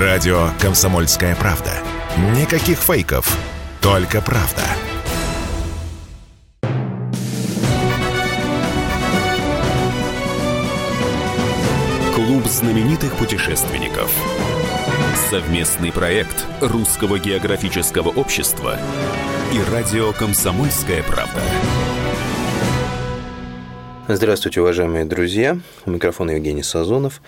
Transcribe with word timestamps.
Радио 0.00 0.48
«Комсомольская 0.60 1.36
правда». 1.36 1.70
Никаких 2.36 2.78
фейков, 2.78 3.38
только 3.80 4.20
правда. 4.20 4.62
Клуб 12.12 12.44
знаменитых 12.46 13.14
путешественников. 13.14 14.12
Совместный 15.30 15.92
проект 15.92 16.44
Русского 16.60 17.20
географического 17.20 18.08
общества 18.08 18.76
и 19.52 19.72
радио 19.72 20.12
«Комсомольская 20.12 21.04
правда». 21.04 21.40
Здравствуйте, 24.08 24.60
уважаемые 24.60 25.04
друзья. 25.04 25.56
У 25.86 25.90
микрофона 25.90 26.32
Евгений 26.32 26.64
Сазонов. 26.64 27.22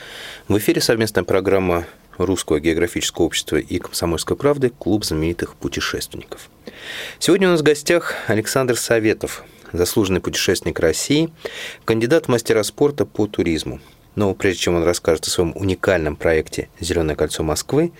В 0.48 0.58
эфире 0.58 0.80
совместная 0.80 1.24
программа 1.24 1.86
Русского 2.18 2.60
географического 2.60 3.24
общества 3.24 3.56
и 3.56 3.78
Комсомольской 3.78 4.36
правды 4.36 4.70
«Клуб 4.70 5.04
знаменитых 5.04 5.54
путешественников». 5.54 6.48
Сегодня 7.18 7.48
у 7.48 7.50
нас 7.52 7.60
в 7.60 7.64
гостях 7.64 8.14
Александр 8.26 8.76
Советов, 8.76 9.44
заслуженный 9.72 10.20
путешественник 10.20 10.78
России, 10.80 11.30
кандидат 11.84 12.26
в 12.26 12.28
мастера 12.28 12.62
спорта 12.62 13.06
по 13.06 13.26
туризму. 13.26 13.80
Но 14.14 14.34
прежде 14.34 14.60
чем 14.62 14.76
он 14.76 14.84
расскажет 14.84 15.26
о 15.26 15.30
своем 15.30 15.52
уникальном 15.54 16.16
проекте 16.16 16.68
«Зеленое 16.80 17.16
кольцо 17.16 17.42
Москвы», 17.42 17.92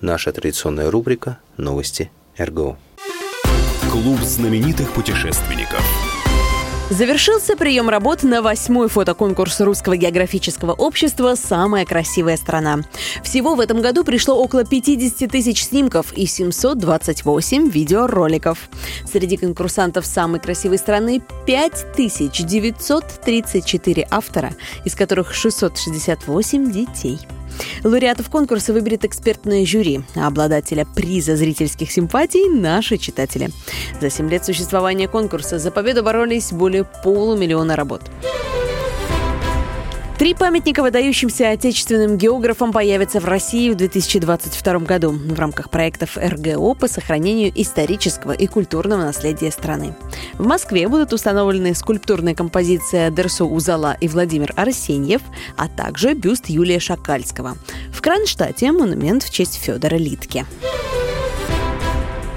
наша 0.00 0.32
традиционная 0.32 0.90
рубрика 0.90 1.38
«Новости 1.56 2.10
РГО». 2.38 2.76
Клуб 3.90 4.20
знаменитых 4.20 4.92
путешественников– 4.92 5.81
Завершился 6.92 7.56
прием 7.56 7.88
работ 7.88 8.22
на 8.22 8.42
восьмой 8.42 8.90
фотоконкурс 8.90 9.60
Русского 9.60 9.96
географического 9.96 10.72
общества 10.72 11.36
«Самая 11.36 11.86
красивая 11.86 12.36
страна». 12.36 12.80
Всего 13.24 13.54
в 13.54 13.60
этом 13.60 13.80
году 13.80 14.04
пришло 14.04 14.36
около 14.36 14.66
50 14.66 15.30
тысяч 15.30 15.64
снимков 15.64 16.12
и 16.12 16.26
728 16.26 17.70
видеороликов. 17.70 18.68
Среди 19.10 19.38
конкурсантов 19.38 20.04
самой 20.04 20.38
красивой 20.38 20.76
страны 20.76 21.22
5934 21.46 24.06
автора, 24.10 24.52
из 24.84 24.94
которых 24.94 25.32
668 25.32 26.70
детей. 26.70 27.20
Лауреатов 27.84 28.30
конкурса 28.30 28.72
выберет 28.72 29.04
экспертное 29.04 29.66
жюри, 29.66 30.02
а 30.14 30.26
обладателя 30.26 30.84
приза 30.84 31.36
зрительских 31.36 31.90
симпатий– 31.90 32.48
наши 32.50 32.96
читатели. 32.96 33.50
За 34.00 34.10
7 34.10 34.28
лет 34.30 34.44
существования 34.44 35.08
конкурса 35.08 35.58
за 35.58 35.70
победу 35.70 36.02
боролись 36.02 36.52
более 36.52 36.84
полумиллиона 36.84 37.76
работ. 37.76 38.02
Три 40.18 40.34
памятника 40.34 40.82
выдающимся 40.82 41.50
отечественным 41.50 42.16
географам 42.16 42.70
появятся 42.70 43.18
в 43.18 43.24
России 43.24 43.70
в 43.70 43.74
2022 43.74 44.78
году 44.80 45.10
в 45.10 45.38
рамках 45.38 45.70
проектов 45.70 46.16
РГО 46.16 46.74
по 46.74 46.86
сохранению 46.86 47.50
исторического 47.54 48.32
и 48.32 48.46
культурного 48.46 49.00
наследия 49.02 49.50
страны. 49.50 49.96
В 50.34 50.46
Москве 50.46 50.86
будут 50.86 51.12
установлены 51.12 51.74
скульптурная 51.74 52.34
композиция 52.34 53.10
Дерсо 53.10 53.44
Узала 53.44 53.96
и 54.00 54.06
Владимир 54.06 54.52
Арсеньев, 54.54 55.22
а 55.56 55.68
также 55.68 56.14
бюст 56.14 56.48
Юлия 56.48 56.78
Шакальского. 56.78 57.56
В 57.92 58.00
Кронштадте 58.00 58.70
монумент 58.70 59.24
в 59.24 59.30
честь 59.32 59.56
Федора 59.56 59.96
Литки. 59.96 60.44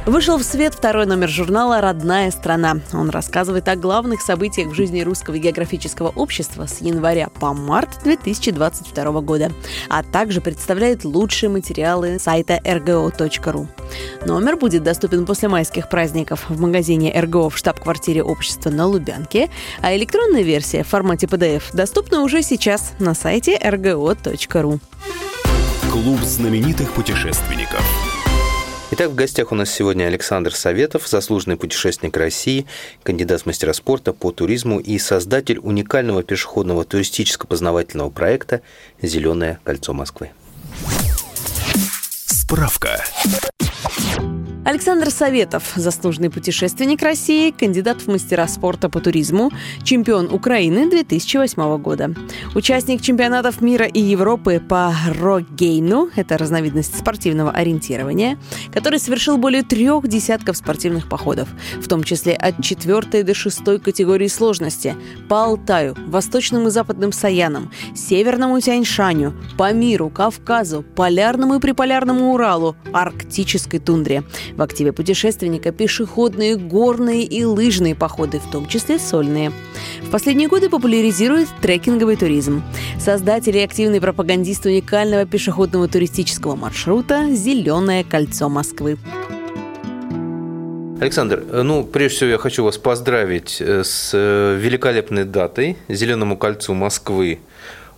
Вышел 0.06 0.38
в 0.38 0.44
свет 0.44 0.76
второй 0.76 1.08
номер 1.08 1.30
журнала 1.30 1.82
«Родная 1.82 2.30
страна». 2.30 2.78
Он 2.94 3.10
рассказывает 3.10 3.68
о 3.68 3.76
главных 3.76 4.22
событиях 4.22 4.70
в 4.70 4.76
жизни 4.76 5.02
Русского 5.02 5.40
географического 5.40 6.10
общества 6.10 6.68
с 6.68 6.80
января 6.80 7.30
по 7.30 7.56
март 7.56 8.04
2022 8.04 9.22
года, 9.22 9.52
а 9.90 10.04
также 10.04 10.42
представляет 10.42 11.06
лучшие 11.06 11.50
материалы 11.50 12.20
сайта 12.20 12.62
rgo.ru. 12.64 13.68
Номер 14.28 14.58
будет 14.58 14.84
доступен 14.84 15.26
после 15.26 15.50
майских 15.50 15.90
праздников 15.90 16.46
в 16.50 16.62
магазине 16.62 17.12
РГО 17.20 17.50
в 17.50 17.58
штаб-квартире 17.58 18.22
общества 18.22 18.70
на 18.70 18.86
Лубянке, 18.86 19.50
а 19.82 19.96
электронная 19.96 20.44
версия 20.44 20.84
в 20.84 20.88
формате 20.88 21.26
PDF 21.26 21.64
доступна 21.74 22.22
уже 22.22 22.44
сейчас 22.44 22.94
на 23.00 23.16
сайте 23.16 23.58
rgo.ru. 23.58 24.80
Клуб 25.92 26.20
знаменитых 26.20 26.92
путешественников– 26.92 27.84
Итак, 28.98 29.10
в 29.10 29.16
гостях 29.16 29.52
у 29.52 29.56
нас 29.56 29.70
сегодня 29.70 30.06
Александр 30.06 30.56
Советов, 30.56 31.06
заслуженный 31.06 31.58
путешественник 31.58 32.16
России, 32.16 32.66
кандидат 33.04 33.46
мастера 33.46 33.74
спорта 33.74 34.14
по 34.14 34.32
туризму 34.32 34.80
и 34.80 34.98
создатель 35.00 35.60
уникального 35.60 36.24
пешеходного 36.24 36.86
туристическо-познавательного 36.86 38.10
проекта 38.10 38.62
«Зеленое 39.02 39.60
кольцо 39.66 39.92
Москвы». 39.92 40.32
Справка. 42.26 43.04
Александр 44.66 45.12
Советов, 45.12 45.74
заслуженный 45.76 46.32
путешественник 46.32 47.04
России, 47.04 47.52
кандидат 47.52 48.02
в 48.02 48.08
мастера 48.08 48.48
спорта 48.48 48.90
по 48.90 49.00
туризму, 49.00 49.52
чемпион 49.84 50.34
Украины 50.34 50.90
2008 50.90 51.78
года. 51.78 52.16
Участник 52.56 53.02
чемпионатов 53.02 53.62
мира 53.62 53.86
и 53.86 54.00
Европы 54.00 54.60
по 54.60 54.92
рогейну, 55.22 56.10
это 56.16 56.40
разновидность 56.40 56.98
спортивного 56.98 57.52
ориентирования, 57.52 58.40
который 58.74 58.98
совершил 58.98 59.38
более 59.38 59.62
трех 59.62 60.08
десятков 60.08 60.58
спортивных 60.58 61.08
походов, 61.08 61.48
в 61.80 61.88
том 61.88 62.04
числе 62.04 62.34
от 62.34 62.64
четвертой 62.64 63.22
до 63.22 63.36
шестой 63.36 63.80
категории 63.80 64.28
сложности, 64.28 64.96
по 65.30 65.44
Алтаю, 65.44 65.96
Восточным 66.08 66.70
и 66.70 66.72
Западным 66.72 67.12
Саянам, 67.12 67.72
Северному 67.94 68.60
Тяньшаню, 68.60 69.36
Памиру, 69.60 70.10
Кавказу, 70.10 70.84
Полярному 70.96 71.58
и 71.58 71.60
Приполярному 71.60 72.34
Уралу, 72.34 72.76
Арктической 72.92 73.80
тундре. 73.80 74.24
В 74.56 74.62
активе 74.62 74.94
путешественника 74.94 75.72
пешеходные, 75.72 76.56
горные 76.56 77.24
и 77.24 77.44
лыжные 77.44 77.94
походы, 77.94 78.40
в 78.40 78.50
том 78.50 78.68
числе 78.68 79.00
сольные. 79.00 79.52
В 80.02 80.10
последние 80.12 80.48
годы 80.48 80.70
популяризирует 80.70 81.50
трекинговый 81.62 82.16
туризм. 82.16 82.64
Создатель 83.00 83.58
и 83.58 83.62
активный 83.62 84.00
пропагандист 84.00 84.66
уникального 84.66 85.26
пешеходного 85.26 85.88
туристического 85.88 86.56
маршрута 86.56 87.34
«Зеленое 87.34 88.04
кольцо 88.04 88.48
Москвы». 88.48 88.98
Александр, 91.02 91.44
ну, 91.52 91.84
прежде 91.84 92.16
всего 92.16 92.30
я 92.32 92.38
хочу 92.38 92.64
вас 92.64 92.78
поздравить 92.78 93.58
э, 93.60 93.84
с 93.84 94.12
э, 94.14 94.56
великолепной 94.58 95.26
датой. 95.26 95.76
Зеленому 95.90 96.38
кольцу 96.38 96.74
Москвы 96.74 97.40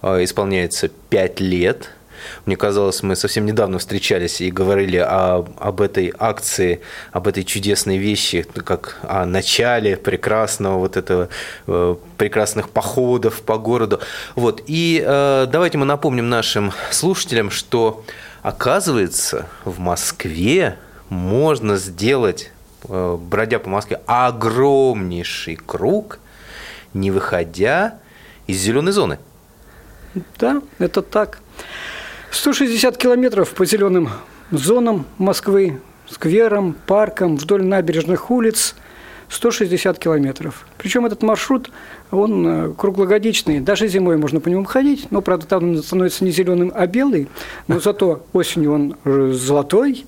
э, 0.01 0.23
исполняется 0.23 0.89
5 1.09 1.39
лет. 1.39 1.91
Мне 2.45 2.55
казалось, 2.55 3.03
мы 3.03 3.15
совсем 3.15 3.45
недавно 3.45 3.79
встречались 3.79 4.41
и 4.41 4.51
говорили 4.51 4.97
о, 4.97 5.45
об 5.57 5.81
этой 5.81 6.13
акции, 6.17 6.81
об 7.11 7.27
этой 7.27 7.43
чудесной 7.43 7.97
вещи, 7.97 8.45
как 8.65 8.99
о 9.03 9.25
начале 9.25 9.97
прекрасного 9.97 10.77
вот 10.77 10.97
этого, 10.97 11.29
э, 11.67 11.95
прекрасных 12.17 12.69
походов 12.69 13.41
по 13.41 13.57
городу. 13.57 13.99
Вот. 14.35 14.63
И 14.67 15.03
э, 15.05 15.47
давайте 15.49 15.77
мы 15.77 15.85
напомним 15.85 16.29
нашим 16.29 16.71
слушателям, 16.91 17.51
что 17.51 18.03
оказывается 18.41 19.47
в 19.65 19.79
Москве 19.79 20.77
можно 21.09 21.77
сделать, 21.77 22.51
э, 22.87 23.17
бродя 23.19 23.59
по 23.59 23.69
Москве, 23.69 24.01
огромнейший 24.05 25.55
круг, 25.55 26.19
не 26.93 27.11
выходя 27.11 27.99
из 28.47 28.57
зеленой 28.57 28.91
зоны. 28.91 29.19
Да, 30.39 30.61
это 30.79 31.01
так. 31.01 31.39
160 32.31 32.97
километров 32.97 33.51
по 33.51 33.65
зеленым 33.65 34.09
зонам 34.51 35.05
Москвы, 35.17 35.81
скверам, 36.09 36.75
паркам, 36.85 37.37
вдоль 37.37 37.63
набережных 37.63 38.31
улиц. 38.31 38.75
160 39.29 39.99
километров. 39.99 40.65
Причем 40.77 41.05
этот 41.05 41.21
маршрут, 41.21 41.69
он 42.11 42.47
э, 42.47 42.73
круглогодичный. 42.77 43.59
Даже 43.59 43.89
зимой 43.89 44.15
можно 44.15 44.39
по 44.39 44.47
нему 44.47 44.63
ходить, 44.63 45.11
но, 45.11 45.21
правда, 45.21 45.45
там 45.45 45.63
он 45.65 45.83
становится 45.83 46.23
не 46.23 46.31
зеленым, 46.31 46.71
а 46.73 46.87
белый. 46.87 47.27
Но 47.67 47.81
зато 47.81 48.25
осенью 48.31 48.71
он 48.71 48.95
золотой, 49.33 50.05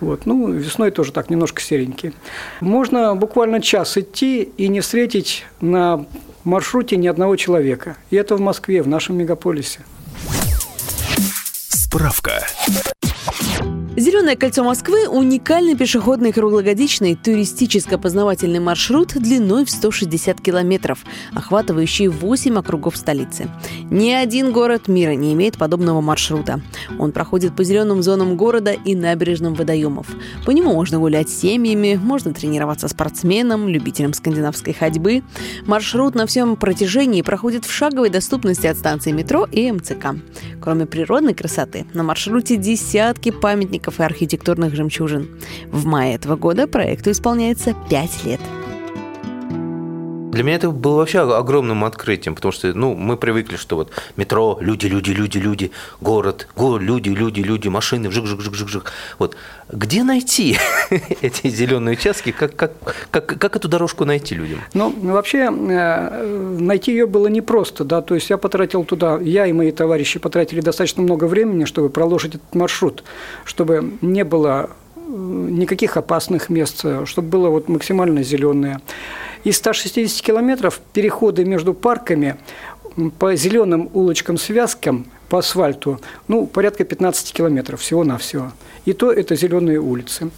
вот. 0.00 0.26
Ну, 0.26 0.50
весной 0.50 0.90
тоже 0.90 1.12
так, 1.12 1.30
немножко 1.30 1.60
серенький. 1.60 2.12
Можно 2.60 3.14
буквально 3.16 3.60
час 3.60 3.96
идти 3.96 4.42
и 4.42 4.68
не 4.68 4.80
встретить 4.80 5.44
на 5.60 6.06
маршруте 6.44 6.96
ни 6.96 7.06
одного 7.06 7.36
человека. 7.36 7.96
И 8.10 8.16
это 8.16 8.36
в 8.36 8.40
Москве, 8.40 8.82
в 8.82 8.88
нашем 8.88 9.16
мегаполисе. 9.16 9.80
Справка. 11.94 12.44
Зеленое 13.96 14.36
кольцо 14.36 14.64
Москвы– 14.64 15.08
уникальный 15.08 15.76
пешеходный 15.76 16.32
круглогодичный 16.32 17.14
туристическо-познавательный 17.14 18.58
маршрут 18.58 19.14
длиной 19.14 19.64
в 19.64 19.70
160 19.70 20.40
километров, 20.40 21.04
охватывающий 21.32 22.08
8 22.08 22.58
округов 22.58 22.96
столицы. 22.96 23.48
Ни 23.90 24.10
один 24.10 24.50
город 24.50 24.88
мира 24.88 25.12
не 25.12 25.32
имеет 25.34 25.58
подобного 25.58 26.00
маршрута. 26.00 26.60
Он 26.98 27.12
проходит 27.12 27.54
по 27.54 27.62
зеленым 27.62 28.02
зонам 28.02 28.36
города 28.36 28.72
и 28.72 28.96
набережным 28.96 29.54
водоемов. 29.54 30.08
По 30.44 30.50
нему 30.50 30.72
можно 30.72 30.98
гулять 30.98 31.28
с 31.30 31.38
семьями, 31.38 31.94
можно 31.94 32.34
тренироваться 32.34 32.88
спортсменам, 32.88 33.68
любителям 33.68 34.12
скандинавской 34.12 34.72
ходьбы. 34.72 35.22
Маршрут 35.66 36.16
на 36.16 36.26
всем 36.26 36.56
протяжении 36.56 37.22
проходит 37.22 37.64
в 37.64 37.72
шаговой 37.72 38.10
доступности 38.10 38.66
от 38.66 38.76
станции 38.76 39.12
метро 39.12 39.46
и 39.52 39.70
МЦК. 39.70 40.16
Кроме 40.60 40.86
природной 40.86 41.34
красоты, 41.34 41.86
на 41.94 42.02
маршруте 42.02 42.56
десятки 42.56 43.04
десятки 43.14 43.30
памятников 43.84 44.00
и 44.00 44.02
архитектурных 44.02 44.74
жемчужин. 44.74 45.28
В 45.70 45.86
мае 45.86 46.14
этого 46.14 46.36
года 46.36 46.66
проекту 46.66 47.10
исполняется 47.10 47.74
5 47.90 48.24
лет. 48.24 48.40
Для 50.34 50.42
меня 50.42 50.56
это 50.56 50.70
было 50.70 50.96
вообще 50.96 51.20
огромным 51.20 51.84
открытием, 51.84 52.34
потому 52.34 52.50
что 52.50 52.74
ну, 52.74 52.94
мы 52.94 53.16
привыкли, 53.16 53.56
что 53.56 53.76
вот 53.76 53.92
метро, 54.16 54.58
люди, 54.60 54.86
люди, 54.86 55.12
люди, 55.12 55.38
люди, 55.38 55.70
город, 56.00 56.48
город, 56.56 56.82
люди, 56.82 57.10
люди, 57.10 57.40
люди, 57.40 57.68
машины, 57.68 58.10
жик, 58.10 58.26
жик, 58.26 58.40
жик, 58.40 58.54
жик, 58.54 58.68
жик. 58.68 58.92
Вот. 59.20 59.36
Где 59.70 60.02
найти 60.02 60.58
эти 61.22 61.48
зеленые 61.48 61.96
участки? 61.96 62.32
Как, 62.32 62.56
как, 62.56 62.72
как, 63.12 63.26
как 63.26 63.56
эту 63.56 63.68
дорожку 63.68 64.04
найти 64.04 64.34
людям? 64.34 64.58
Ну, 64.74 64.92
вообще, 65.02 65.50
э, 65.52 66.56
найти 66.58 66.90
ее 66.90 67.06
было 67.06 67.28
непросто, 67.28 67.84
да, 67.84 68.02
то 68.02 68.16
есть 68.16 68.28
я 68.28 68.36
потратил 68.36 68.82
туда, 68.84 69.18
я 69.20 69.46
и 69.46 69.52
мои 69.52 69.70
товарищи 69.70 70.18
потратили 70.18 70.60
достаточно 70.60 71.02
много 71.02 71.26
времени, 71.26 71.64
чтобы 71.64 71.90
проложить 71.90 72.34
этот 72.34 72.54
маршрут, 72.56 73.04
чтобы 73.44 73.92
не 74.00 74.24
было 74.24 74.70
э, 74.96 75.00
никаких 75.06 75.96
опасных 75.96 76.50
мест, 76.50 76.84
чтобы 77.04 77.28
было 77.28 77.50
вот 77.50 77.68
максимально 77.68 78.24
зеленое. 78.24 78.80
Из 79.44 79.58
160 79.58 80.24
километров 80.24 80.80
переходы 80.92 81.44
между 81.44 81.74
парками 81.74 82.36
по 83.18 83.36
зеленым 83.36 83.90
улочкам-связкам 83.92 85.06
по 85.28 85.38
асфальту, 85.38 86.00
ну, 86.28 86.46
порядка 86.46 86.84
15 86.84 87.32
километров 87.32 87.80
всего-навсего. 87.80 88.52
И 88.84 88.92
то 88.92 89.10
это 89.12 89.36
зеленые 89.36 89.80
улицы. 89.80 90.30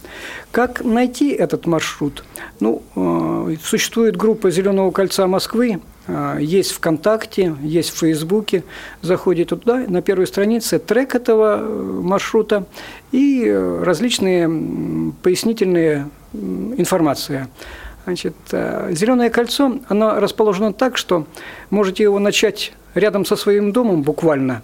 Как 0.51 0.83
найти 0.83 1.31
этот 1.31 1.67
маршрут? 1.67 2.23
Ну, 2.59 2.81
э, 2.95 3.55
существует 3.63 4.17
группа 4.17 4.49
«Зеленого 4.49 4.91
кольца 4.91 5.27
Москвы», 5.27 5.79
э, 6.07 6.37
есть 6.41 6.71
ВКонтакте, 6.71 7.55
есть 7.61 7.91
в 7.91 7.99
Фейсбуке. 7.99 8.63
Заходите 9.01 9.55
туда, 9.55 9.85
на 9.87 10.01
первой 10.01 10.27
странице 10.27 10.79
трек 10.79 11.15
этого 11.15 11.59
э, 11.59 11.99
маршрута 12.01 12.65
и 13.11 13.49
различные 13.83 15.13
пояснительные 15.21 16.09
информация 16.33 17.49
Значит, 18.07 18.35
э, 18.53 18.93
зеленое 18.93 19.29
кольцо, 19.29 19.79
оно 19.89 20.17
расположено 20.21 20.71
так, 20.71 20.95
что 20.95 21.27
можете 21.69 22.03
его 22.03 22.19
начать 22.19 22.71
рядом 22.95 23.25
со 23.25 23.35
своим 23.35 23.73
домом 23.73 24.01
буквально, 24.01 24.61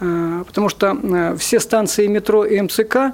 э, 0.00 0.42
потому 0.46 0.70
что 0.70 0.96
э, 1.02 1.36
все 1.36 1.60
станции 1.60 2.06
метро 2.06 2.46
и 2.46 2.58
МЦК 2.58 3.12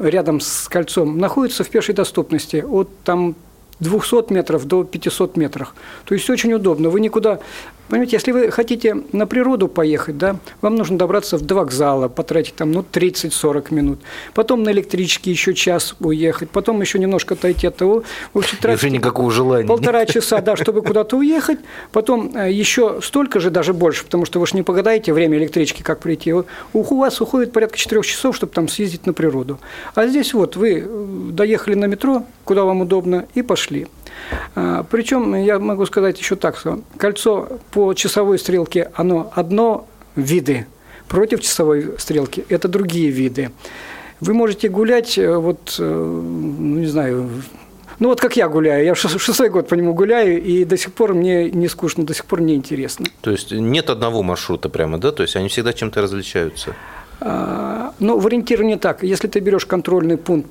рядом 0.00 0.40
с 0.40 0.66
кольцом 0.66 1.16
находятся 1.16 1.62
в 1.62 1.70
пешей 1.70 1.94
доступности 1.94 2.56
от 2.56 2.88
там 3.04 3.36
200 3.78 4.32
метров 4.32 4.64
до 4.64 4.82
500 4.82 5.36
метров. 5.36 5.72
То 6.04 6.14
есть 6.16 6.28
очень 6.28 6.52
удобно. 6.52 6.90
Вы 6.90 6.98
никуда 6.98 7.38
Понимаете, 7.88 8.16
если 8.16 8.32
вы 8.32 8.50
хотите 8.50 8.96
на 9.12 9.26
природу 9.26 9.68
поехать, 9.68 10.18
да, 10.18 10.36
вам 10.60 10.74
нужно 10.74 10.98
добраться 10.98 11.38
до 11.38 11.54
вокзала, 11.54 12.08
потратить 12.08 12.56
там, 12.56 12.72
ну, 12.72 12.84
30-40 12.90 13.72
минут. 13.72 14.00
Потом 14.34 14.62
на 14.64 14.70
электричке 14.70 15.30
еще 15.30 15.54
час 15.54 15.94
уехать, 16.00 16.50
потом 16.50 16.80
еще 16.80 16.98
немножко 16.98 17.34
отойти 17.34 17.68
от 17.68 17.76
того. 17.76 18.02
В 18.34 18.38
общем, 18.38 18.58
уже 18.62 18.90
никакого 18.90 19.30
желания. 19.30 19.68
Полтора 19.68 20.04
часа, 20.06 20.40
да, 20.40 20.56
чтобы 20.56 20.82
куда-то 20.82 21.16
уехать. 21.16 21.58
Потом 21.92 22.32
э, 22.34 22.50
еще 22.50 23.00
столько 23.02 23.38
же, 23.38 23.50
даже 23.50 23.72
больше, 23.72 24.04
потому 24.04 24.24
что 24.24 24.40
вы 24.40 24.46
же 24.46 24.56
не 24.56 24.62
погадаете 24.62 25.12
время 25.12 25.38
электрички, 25.38 25.82
как 25.82 26.00
прийти. 26.00 26.32
У 26.72 26.82
вас 26.96 27.20
уходит 27.20 27.52
порядка 27.52 27.78
4 27.78 28.02
часов, 28.02 28.34
чтобы 28.34 28.52
там 28.52 28.68
съездить 28.68 29.06
на 29.06 29.12
природу. 29.12 29.58
А 29.94 30.06
здесь 30.08 30.34
вот 30.34 30.56
вы 30.56 30.84
э, 30.84 31.30
доехали 31.30 31.74
на 31.74 31.86
метро, 31.86 32.24
куда 32.44 32.64
вам 32.64 32.80
удобно, 32.80 33.26
и 33.34 33.42
пошли. 33.42 33.86
А, 34.54 34.84
Причем 34.90 35.34
я 35.34 35.58
могу 35.58 35.86
сказать 35.86 36.18
еще 36.18 36.36
так, 36.36 36.56
что 36.56 36.80
кольцо 36.96 37.60
по 37.70 37.94
часовой 37.94 38.38
стрелке, 38.38 38.90
оно 38.94 39.32
одно 39.34 39.86
виды, 40.14 40.66
против 41.08 41.40
часовой 41.40 41.94
стрелки– 41.98 42.44
это 42.48 42.68
другие 42.68 43.10
виды. 43.10 43.50
Вы 44.20 44.34
можете 44.34 44.68
гулять, 44.68 45.18
э, 45.18 45.36
вот, 45.36 45.76
э, 45.78 45.84
ну, 45.84 46.78
не 46.78 46.86
знаю, 46.86 47.28
ну 47.98 48.08
вот 48.08 48.20
как 48.20 48.36
я 48.36 48.48
гуляю, 48.48 48.84
я 48.84 48.94
шестой 48.94 49.48
год 49.48 49.68
по 49.68 49.74
нему 49.74 49.94
гуляю, 49.94 50.42
и 50.42 50.64
до 50.64 50.76
сих 50.76 50.92
пор 50.92 51.14
мне 51.14 51.50
не 51.50 51.68
скучно, 51.68 52.04
до 52.04 52.14
сих 52.14 52.24
пор 52.24 52.40
не 52.40 52.54
интересно. 52.54 53.06
То 53.20 53.30
есть 53.30 53.52
нет 53.52 53.90
одного 53.90 54.22
маршрута 54.22 54.68
прямо, 54.68 54.98
да? 54.98 55.12
То 55.12 55.22
есть 55.22 55.36
они 55.36 55.48
всегда 55.48 55.72
чем-то 55.72 56.02
различаются? 56.02 56.74
А, 57.20 57.94
ну, 57.98 58.18
в 58.18 58.26
ориентировании 58.26 58.76
так. 58.76 59.02
Если 59.02 59.28
ты 59.28 59.40
берешь 59.40 59.64
контрольный 59.64 60.18
пункт 60.18 60.50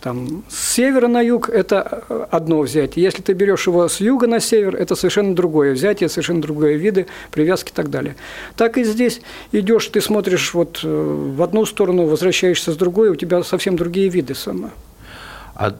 там, 0.00 0.44
с 0.48 0.74
севера 0.74 1.08
на 1.08 1.20
юг– 1.20 1.48
это 1.50 2.04
э, 2.08 2.26
одно 2.30 2.60
взятие. 2.60 3.04
Если 3.04 3.22
ты 3.22 3.34
берешь 3.34 3.66
его 3.66 3.86
с 3.86 4.00
юга 4.00 4.26
на 4.26 4.40
север, 4.40 4.74
это 4.74 4.94
совершенно 4.94 5.34
другое 5.34 5.74
взятие, 5.74 6.08
совершенно 6.08 6.40
другое 6.40 6.76
виды, 6.76 7.06
привязки 7.30 7.70
и 7.70 7.74
так 7.74 7.90
далее. 7.90 8.16
Так 8.56 8.78
и 8.78 8.84
здесь 8.84 9.20
идешь, 9.52 9.86
ты 9.88 10.00
смотришь 10.00 10.54
вот 10.54 10.80
э, 10.82 10.88
в 10.88 11.42
одну 11.42 11.66
сторону, 11.66 12.06
возвращаешься 12.06 12.72
с 12.72 12.76
другой, 12.76 13.10
у 13.10 13.14
тебя 13.14 13.42
совсем 13.42 13.76
другие 13.76 14.08
виды 14.08 14.34
сама. 14.34 14.70
А 15.54 15.76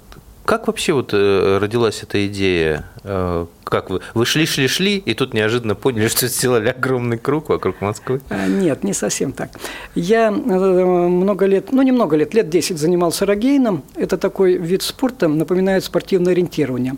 как 0.51 0.67
вообще 0.67 0.95
вот 0.95 1.11
э, 1.13 1.59
родилась 1.59 2.03
эта 2.03 2.27
идея? 2.27 2.85
Э, 3.05 3.47
как 3.63 3.89
вы? 3.89 4.01
Вы 4.15 4.27
шли, 4.27 4.47
шли, 4.47 4.67
шли, 4.67 4.97
и 4.97 5.15
тут 5.15 5.33
неожиданно 5.33 5.77
поняли, 5.77 6.09
что 6.15 6.27
сделали 6.27 6.71
огромный 6.71 7.19
круг 7.19 7.51
вокруг 7.51 7.81
Москвы? 7.81 8.21
А, 8.31 8.49
нет, 8.49 8.83
не 8.83 8.93
совсем 8.93 9.31
так. 9.31 9.51
Я 9.95 10.27
э, 10.27 10.33
много 10.33 11.47
лет, 11.47 11.71
ну 11.71 11.83
не 11.83 11.93
много 11.93 12.17
лет, 12.17 12.35
лет 12.35 12.51
10 12.51 12.79
занимался 12.79 13.27
рогейном. 13.27 13.85
Это 13.95 14.19
такой 14.19 14.55
вид 14.57 14.83
спорта, 14.83 15.29
напоминает 15.29 15.85
спортивное 15.85 16.33
ориентирование. 16.33 16.97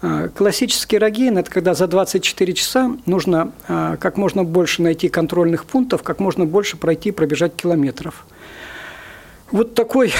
А, 0.00 0.28
классический 0.28 0.96
рогейн– 0.96 1.36
это 1.36 1.50
когда 1.50 1.74
за 1.74 1.88
24 1.88 2.54
часа 2.54 2.96
нужно 3.04 3.52
а, 3.68 3.98
как 3.98 4.16
можно 4.16 4.42
больше 4.42 4.80
найти 4.80 5.10
контрольных 5.10 5.66
пунктов, 5.66 6.02
как 6.02 6.18
можно 6.18 6.46
больше 6.46 6.78
пройти, 6.78 7.10
пробежать 7.10 7.56
километров. 7.56 8.24
Вот 9.52 9.74
такой 9.74 10.12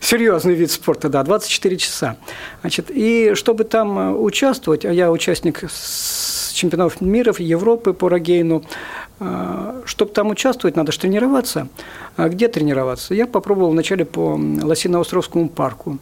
серьезный 0.00 0.54
вид 0.54 0.70
спорта, 0.70 1.08
да, 1.08 1.22
24 1.22 1.76
часа. 1.76 2.16
Значит, 2.62 2.90
и 2.90 3.34
чтобы 3.34 3.64
там 3.64 3.98
э, 3.98 4.12
участвовать, 4.12 4.84
а 4.84 4.92
я 4.92 5.12
участник 5.12 5.62
чемпионатов 6.52 7.00
мира, 7.00 7.32
Европы 7.38 7.92
по 7.92 8.08
рогейну, 8.08 8.64
э, 9.20 9.82
чтобы 9.84 10.10
там 10.10 10.30
участвовать, 10.30 10.74
надо 10.74 10.90
же 10.90 10.98
тренироваться. 10.98 11.68
А 12.16 12.28
где 12.28 12.48
тренироваться? 12.48 13.14
Я 13.14 13.26
попробовал 13.26 13.70
вначале 13.70 14.04
по 14.04 14.36
Лосино-Островскому 14.36 15.48
парку. 15.48 15.98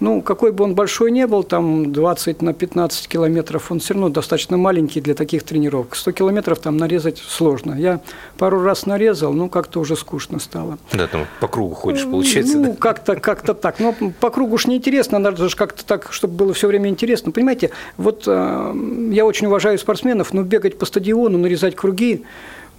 Ну, 0.00 0.22
какой 0.22 0.52
бы 0.52 0.64
он 0.64 0.74
большой 0.74 1.10
не 1.10 1.26
был, 1.26 1.42
там 1.42 1.92
20 1.92 2.40
на 2.42 2.54
15 2.54 3.06
километров, 3.06 3.70
он 3.70 3.80
все 3.80 3.94
равно 3.94 4.08
достаточно 4.08 4.56
маленький 4.56 5.00
для 5.00 5.14
таких 5.14 5.42
тренировок. 5.42 5.94
100 5.94 6.12
километров 6.12 6.58
там 6.58 6.78
нарезать 6.78 7.18
сложно. 7.18 7.74
Я 7.74 8.00
пару 8.38 8.62
раз 8.62 8.86
нарезал, 8.86 9.34
ну, 9.34 9.50
как-то 9.50 9.80
уже 9.80 9.96
скучно 9.96 10.38
стало. 10.40 10.78
Да, 10.92 11.06
там 11.06 11.26
по 11.40 11.48
кругу 11.48 11.74
ходишь, 11.74 12.04
получается. 12.04 12.56
Ну, 12.56 12.64
да? 12.64 12.76
как-то 12.78 13.16
как 13.16 13.42
так. 13.42 13.78
Но 13.78 13.94
по 14.20 14.30
кругу 14.30 14.54
уж 14.54 14.66
неинтересно, 14.66 15.18
надо 15.18 15.48
же 15.48 15.54
как-то 15.56 15.84
так, 15.84 16.12
чтобы 16.12 16.34
было 16.34 16.54
все 16.54 16.66
время 16.66 16.88
интересно. 16.88 17.30
Понимаете, 17.30 17.70
вот 17.98 18.24
э, 18.26 18.74
я 19.12 19.26
очень 19.26 19.48
уважаю 19.48 19.78
спортсменов, 19.78 20.32
но 20.32 20.42
бегать 20.42 20.78
по 20.78 20.86
стадиону, 20.86 21.36
нарезать 21.36 21.76
круги, 21.76 22.24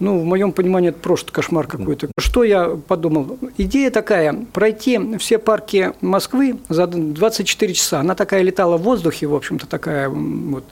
ну, 0.02 0.18
в 0.18 0.24
моем 0.24 0.50
понимании, 0.50 0.88
это 0.88 0.98
просто 0.98 1.30
кошмар 1.30 1.68
какой-то. 1.68 2.08
Что 2.18 2.42
я 2.42 2.76
подумал? 2.88 3.38
Идея 3.56 3.88
такая, 3.92 4.34
пройти 4.52 4.98
все 5.18 5.38
парки 5.38 5.92
Москвы 6.00 6.56
за 6.68 6.88
24 6.88 7.72
часа. 7.72 8.00
Она 8.00 8.16
такая 8.16 8.42
летала 8.42 8.78
в 8.78 8.82
воздухе, 8.82 9.28
в 9.28 9.34
общем-то, 9.34 9.68
такая 9.68 10.08
вот. 10.08 10.64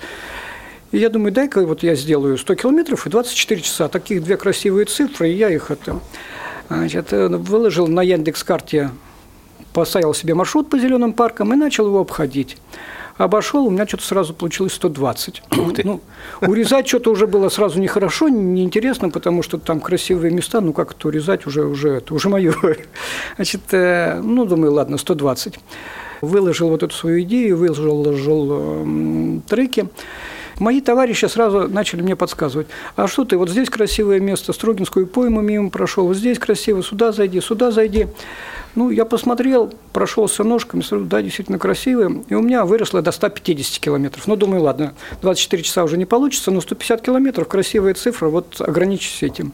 И 0.90 0.98
я 0.98 1.10
думаю, 1.10 1.30
дай-ка 1.30 1.64
вот 1.64 1.84
я 1.84 1.94
сделаю 1.94 2.38
100 2.38 2.56
километров 2.56 3.06
и 3.06 3.10
24 3.10 3.60
часа. 3.60 3.86
Таких 3.86 4.24
две 4.24 4.36
красивые 4.36 4.86
цифры, 4.86 5.30
и 5.30 5.34
я 5.34 5.48
их 5.48 5.70
это, 5.70 6.00
значит, 6.68 7.12
выложил 7.12 7.86
на 7.86 8.02
Яндекс-карте, 8.02 8.90
поставил 9.72 10.12
себе 10.12 10.34
маршрут 10.34 10.68
по 10.68 10.76
зеленым 10.76 11.12
паркам 11.12 11.54
и 11.54 11.56
начал 11.56 11.86
его 11.86 12.00
обходить 12.00 12.56
обошел, 13.24 13.66
у 13.66 13.70
меня 13.70 13.86
что-то 13.86 14.04
сразу 14.04 14.34
получилось 14.34 14.72
120. 14.74 15.42
Ну, 15.84 16.00
урезать 16.40 16.88
что-то 16.88 17.10
уже 17.10 17.26
было 17.26 17.48
сразу 17.48 17.78
нехорошо, 17.78 18.28
неинтересно, 18.28 19.10
потому 19.10 19.42
что 19.42 19.58
там 19.58 19.80
красивые 19.80 20.32
места, 20.32 20.60
ну 20.60 20.72
как 20.72 20.92
это 20.92 21.08
урезать, 21.08 21.46
уже, 21.46 21.64
уже, 21.64 21.90
это 21.90 22.14
уже 22.14 22.28
мое. 22.28 22.54
Значит, 23.36 23.60
э, 23.72 24.20
ну, 24.22 24.46
думаю, 24.46 24.72
ладно, 24.72 24.96
120. 24.96 25.58
Выложил 26.22 26.68
вот 26.68 26.82
эту 26.82 26.94
свою 26.94 27.22
идею, 27.22 27.56
выложил, 27.56 28.02
выложил 28.02 28.48
э, 28.50 29.40
треки. 29.48 29.88
Мои 30.60 30.82
товарищи 30.82 31.24
сразу 31.24 31.68
начали 31.68 32.02
мне 32.02 32.14
подсказывать, 32.16 32.66
а 32.94 33.08
что 33.08 33.24
ты, 33.24 33.38
вот 33.38 33.48
здесь 33.48 33.70
красивое 33.70 34.20
место, 34.20 34.52
Строгинскую 34.52 35.06
пойму 35.06 35.40
мимо 35.40 35.70
прошел, 35.70 36.06
вот 36.06 36.18
здесь 36.18 36.38
красиво, 36.38 36.82
сюда 36.82 37.12
зайди, 37.12 37.40
сюда 37.40 37.70
зайди. 37.70 38.08
Ну, 38.74 38.90
я 38.90 39.06
посмотрел, 39.06 39.72
прошелся 39.94 40.44
ножками, 40.44 40.82
смотрю, 40.82 41.06
да, 41.06 41.22
действительно 41.22 41.58
красивые, 41.58 42.24
и 42.28 42.34
у 42.34 42.42
меня 42.42 42.66
выросло 42.66 43.00
до 43.00 43.10
150 43.10 43.82
километров. 43.82 44.26
Ну, 44.26 44.36
думаю, 44.36 44.62
ладно, 44.62 44.92
24 45.22 45.62
часа 45.62 45.82
уже 45.82 45.96
не 45.96 46.04
получится, 46.04 46.50
но 46.50 46.60
150 46.60 47.00
километров, 47.00 47.48
красивая 47.48 47.94
цифра, 47.94 48.28
вот 48.28 48.60
ограничусь 48.60 49.22
этим. 49.22 49.52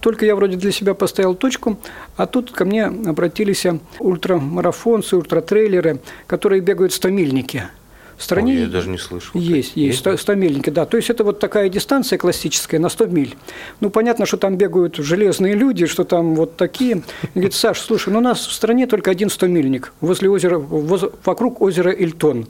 Только 0.00 0.24
я 0.24 0.34
вроде 0.34 0.56
для 0.56 0.72
себя 0.72 0.94
поставил 0.94 1.34
точку, 1.34 1.78
а 2.16 2.26
тут 2.26 2.50
ко 2.50 2.64
мне 2.64 2.86
обратились 2.86 3.66
ультрамарафонцы, 3.98 5.18
ультратрейлеры, 5.18 6.00
которые 6.26 6.62
бегают 6.62 6.92
100-мильники– 6.92 7.64
В 8.16 8.22
стране 8.22 8.54
Ой, 8.54 8.60
я 8.60 8.66
даже 8.66 8.88
не 8.88 8.96
слышал. 8.96 9.38
Есть, 9.38 9.76
есть, 9.76 9.98
100, 9.98 10.16
100 10.16 10.34
мильники, 10.34 10.70
да. 10.70 10.86
То 10.86 10.96
есть 10.96 11.10
это 11.10 11.22
вот 11.22 11.38
такая 11.38 11.68
дистанция 11.68 12.18
классическая 12.18 12.78
на 12.78 12.88
100 12.88 13.06
миль. 13.06 13.36
Ну, 13.80 13.90
понятно, 13.90 14.24
что 14.24 14.38
там 14.38 14.56
бегают 14.56 14.96
железные 14.96 15.54
люди, 15.54 15.86
что 15.86 16.04
там 16.04 16.34
вот 16.34 16.56
такие. 16.56 17.02
И 17.22 17.28
говорит, 17.34 17.52
Саш, 17.52 17.78
слушай, 17.78 18.10
ну 18.10 18.18
у 18.18 18.22
нас 18.22 18.46
в 18.46 18.52
стране 18.52 18.86
только 18.86 19.10
один 19.10 19.28
100 19.28 19.46
мильник 19.48 19.92
возле 20.00 20.30
озера, 20.30 20.58
воз, 20.58 21.04
вокруг 21.24 21.60
озера 21.60 21.90
Эльтон. 21.90 22.46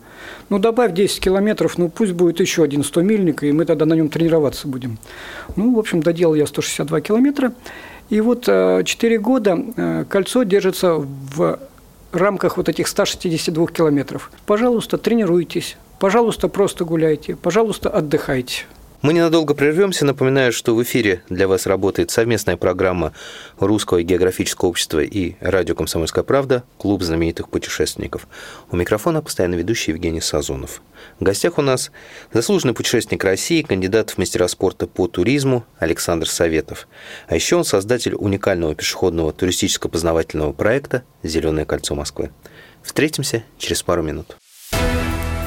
Ну, 0.50 0.58
добавь 0.60 0.92
10 0.92 1.20
километров, 1.20 1.78
ну, 1.78 1.88
пусть 1.88 2.12
будет 2.12 2.38
еще 2.38 2.62
один 2.62 2.84
100 2.84 3.02
мильник, 3.02 3.42
и 3.42 3.50
мы 3.50 3.64
тогда 3.64 3.86
на 3.86 3.94
нем 3.94 4.08
тренироваться 4.08 4.68
будем. 4.68 4.98
Ну, 5.56 5.74
в 5.74 5.78
общем, 5.80 6.00
доделал 6.00 6.34
я 6.36 6.46
162 6.46 7.00
километра. 7.00 7.52
И 8.08 8.20
вот 8.20 8.44
4 8.44 8.84
э, 8.86 9.18
года 9.18 9.58
э, 9.76 10.04
кольцо 10.08 10.44
держится 10.44 10.94
в 10.94 11.58
рамках 12.16 12.56
вот 12.56 12.68
этих 12.68 12.88
162 12.88 13.66
километров. 13.68 14.30
Пожалуйста, 14.46 14.98
тренируйтесь, 14.98 15.76
пожалуйста, 15.98 16.48
просто 16.48 16.84
гуляйте, 16.84 17.36
пожалуйста, 17.36 17.90
отдыхайте. 17.90 18.64
Мы 19.02 19.12
ненадолго 19.12 19.54
прервемся. 19.54 20.04
Напоминаю, 20.04 20.52
что 20.52 20.74
в 20.74 20.82
эфире 20.82 21.22
для 21.28 21.48
вас 21.48 21.66
работает 21.66 22.10
совместная 22.10 22.56
программа 22.56 23.12
Русского 23.58 24.02
географического 24.02 24.68
общества 24.68 25.00
и 25.00 25.36
радио 25.40 25.74
«Комсомольская 25.74 26.24
правда» 26.24 26.64
«Клуб 26.78 27.02
знаменитых 27.02 27.48
путешественников». 27.48 28.26
У 28.70 28.76
микрофона 28.76 29.22
постоянно 29.22 29.54
ведущий 29.54 29.92
Евгений 29.92 30.20
Сазонов. 30.20 30.82
В 31.20 31.24
гостях 31.24 31.58
у 31.58 31.62
нас 31.62 31.90
заслуженный 32.32 32.74
путешественник 32.74 33.22
России, 33.22 33.62
кандидат 33.62 34.10
в 34.10 34.18
мастера 34.18 34.48
спорта 34.48 34.86
по 34.86 35.06
туризму 35.08 35.64
Александр 35.78 36.28
Советов. 36.28 36.88
А 37.28 37.34
еще 37.34 37.56
он 37.56 37.64
создатель 37.64 38.14
уникального 38.14 38.74
пешеходного 38.74 39.32
туристическо-познавательного 39.32 40.52
проекта 40.52 41.04
«Зеленое 41.22 41.66
кольцо 41.66 41.94
Москвы». 41.94 42.30
Встретимся 42.82 43.44
через 43.58 43.82
пару 43.82 44.02
минут. 44.02 44.36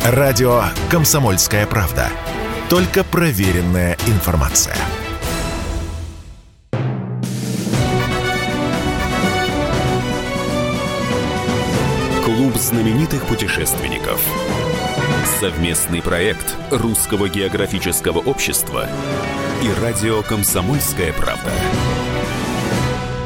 Радио 0.06 0.64
«Комсомольская 0.92 1.66
правда». 1.66 2.10
Только 2.70 3.04
проверенная 3.04 3.98
информация. 4.06 4.76
Клуб 12.24 12.56
знаменитых 12.58 13.26
путешественников. 13.26 14.22
Совместный 15.40 16.04
проект 16.04 16.56
Русского 16.70 17.28
географического 17.28 18.20
общества 18.20 18.88
и 19.64 19.82
радио 19.82 20.22
«Комсомольская 20.22 21.12
правда». 21.14 21.52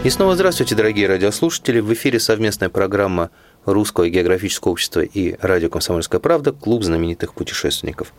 И 0.05 0.09
снова 0.09 0.35
здравствуйте, 0.35 0.75
дорогие 0.75 1.07
радиослушатели. 1.07 1.81
В 1.81 1.91
эфире 1.93 2.19
совместная 2.19 2.69
программа 2.69 3.29
Русского 3.65 4.09
географического 4.09 4.71
общества 4.71 5.01
и 5.01 5.35
радио 5.41 5.69
«Комсомольская 5.69 6.19
правда» 6.19 6.51
«Клуб 6.51 6.83
знаменитых 6.83 7.33
путешественников». 7.33 8.13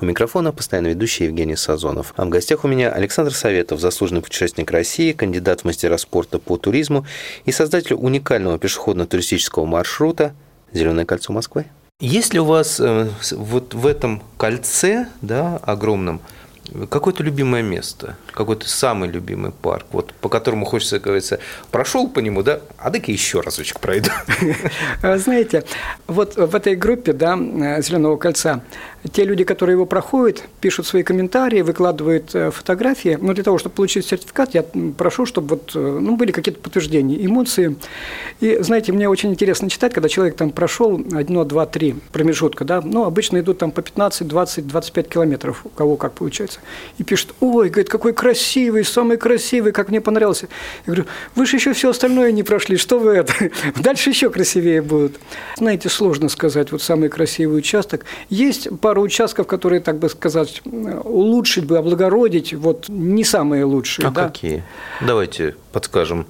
У 0.00 0.04
микрофона 0.04 0.52
постоянно 0.52 0.88
ведущий 0.88 1.24
Евгений 1.24 1.56
Сазонов. 1.56 2.12
А 2.16 2.24
в 2.24 2.28
гостях 2.28 2.64
у 2.64 2.68
меня 2.68 2.90
Александр 2.90 3.32
Советов, 3.34 3.80
заслуженный 3.80 4.22
путешественник 4.22 4.70
России, 4.70 5.12
кандидат 5.12 5.60
в 5.60 5.64
мастера 5.64 5.96
спорта 5.96 6.38
по 6.38 6.56
туризму 6.56 7.06
и 7.44 7.52
создатель 7.52 7.94
уникального 7.94 8.58
пешеходно-туристического 8.58 9.64
маршрута 9.64 10.34
«Зеленое 10.72 11.06
кольцо 11.06 11.32
Москвы». 11.32 11.66
Есть 12.00 12.32
ли 12.32 12.40
у 12.40 12.46
вас 12.46 12.80
э, 12.80 13.10
вот 13.32 13.74
в 13.74 13.86
этом 13.86 14.22
кольце, 14.38 15.08
да, 15.20 15.58
огромном, 15.58 16.22
Какое-то 16.88 17.22
любимое 17.22 17.62
место, 17.62 18.16
какой-то 18.32 18.68
самый 18.68 19.08
любимый 19.08 19.52
парк, 19.52 19.86
вот 19.92 20.12
по 20.14 20.28
которому 20.28 20.64
хочется, 20.64 20.96
как 20.96 21.06
говорится, 21.06 21.40
прошел 21.70 22.08
по 22.08 22.20
нему, 22.20 22.42
да, 22.42 22.60
а 22.78 22.90
дай-ка 22.90 23.10
еще 23.10 23.40
разочек 23.40 23.80
пройду. 23.80 24.10
Знаете, 25.02 25.64
вот 26.06 26.36
в 26.36 26.54
этой 26.54 26.76
группе, 26.76 27.12
да, 27.12 27.36
Зеленого 27.80 28.16
кольца, 28.16 28.62
те 29.08 29.24
люди, 29.24 29.44
которые 29.44 29.74
его 29.74 29.86
проходят, 29.86 30.44
пишут 30.60 30.86
свои 30.86 31.02
комментарии, 31.02 31.62
выкладывают 31.62 32.34
э, 32.34 32.50
фотографии. 32.50 33.18
Но 33.20 33.32
для 33.32 33.42
того, 33.42 33.58
чтобы 33.58 33.74
получить 33.74 34.06
сертификат, 34.06 34.54
я 34.54 34.64
прошу, 34.96 35.24
чтобы 35.24 35.56
вот, 35.56 35.72
э, 35.74 35.98
ну, 36.00 36.16
были 36.16 36.32
какие-то 36.32 36.60
подтверждения, 36.60 37.24
эмоции. 37.24 37.76
И, 38.40 38.58
знаете, 38.60 38.92
мне 38.92 39.08
очень 39.08 39.30
интересно 39.30 39.70
читать, 39.70 39.94
когда 39.94 40.08
человек 40.08 40.36
там 40.36 40.50
прошел 40.50 41.00
одно, 41.12 41.44
два, 41.44 41.64
три 41.64 41.94
промежутка, 42.12 42.64
да, 42.64 42.82
ну, 42.82 43.04
обычно 43.04 43.40
идут 43.40 43.58
там 43.58 43.70
по 43.70 43.80
15, 43.80 44.28
20, 44.28 44.66
25 44.66 45.08
километров, 45.08 45.62
у 45.64 45.70
кого 45.70 45.96
как 45.96 46.12
получается. 46.12 46.60
И 46.98 47.02
пишут, 47.02 47.34
ой, 47.40 47.70
говорит, 47.70 47.88
какой 47.88 48.12
красивый, 48.12 48.84
самый 48.84 49.16
красивый, 49.16 49.72
как 49.72 49.88
мне 49.88 50.00
понравился. 50.00 50.48
Я 50.86 50.92
говорю, 50.92 51.04
вы 51.34 51.46
же 51.46 51.56
еще 51.56 51.72
все 51.72 51.90
остальное 51.90 52.32
не 52.32 52.42
прошли, 52.42 52.76
что 52.76 52.98
вы 52.98 53.12
это? 53.12 53.32
Дальше 53.76 54.10
еще 54.10 54.28
красивее 54.28 54.82
будут. 54.82 55.18
Знаете, 55.56 55.88
сложно 55.88 56.28
сказать, 56.28 56.70
вот 56.70 56.82
самый 56.82 57.08
красивый 57.08 57.58
участок. 57.58 58.04
Есть 58.28 58.68
пару 58.90 59.02
участков, 59.02 59.46
которые, 59.46 59.80
так 59.80 60.00
бы 60.00 60.08
сказать, 60.08 60.62
улучшить 60.64 61.64
бы, 61.64 61.78
облагородить, 61.78 62.54
вот 62.54 62.88
не 62.88 63.22
самые 63.22 63.62
лучшие. 63.62 64.08
А 64.08 64.10
да? 64.10 64.26
какие? 64.26 64.64
Давайте 65.00 65.54
подскажем. 65.70 66.26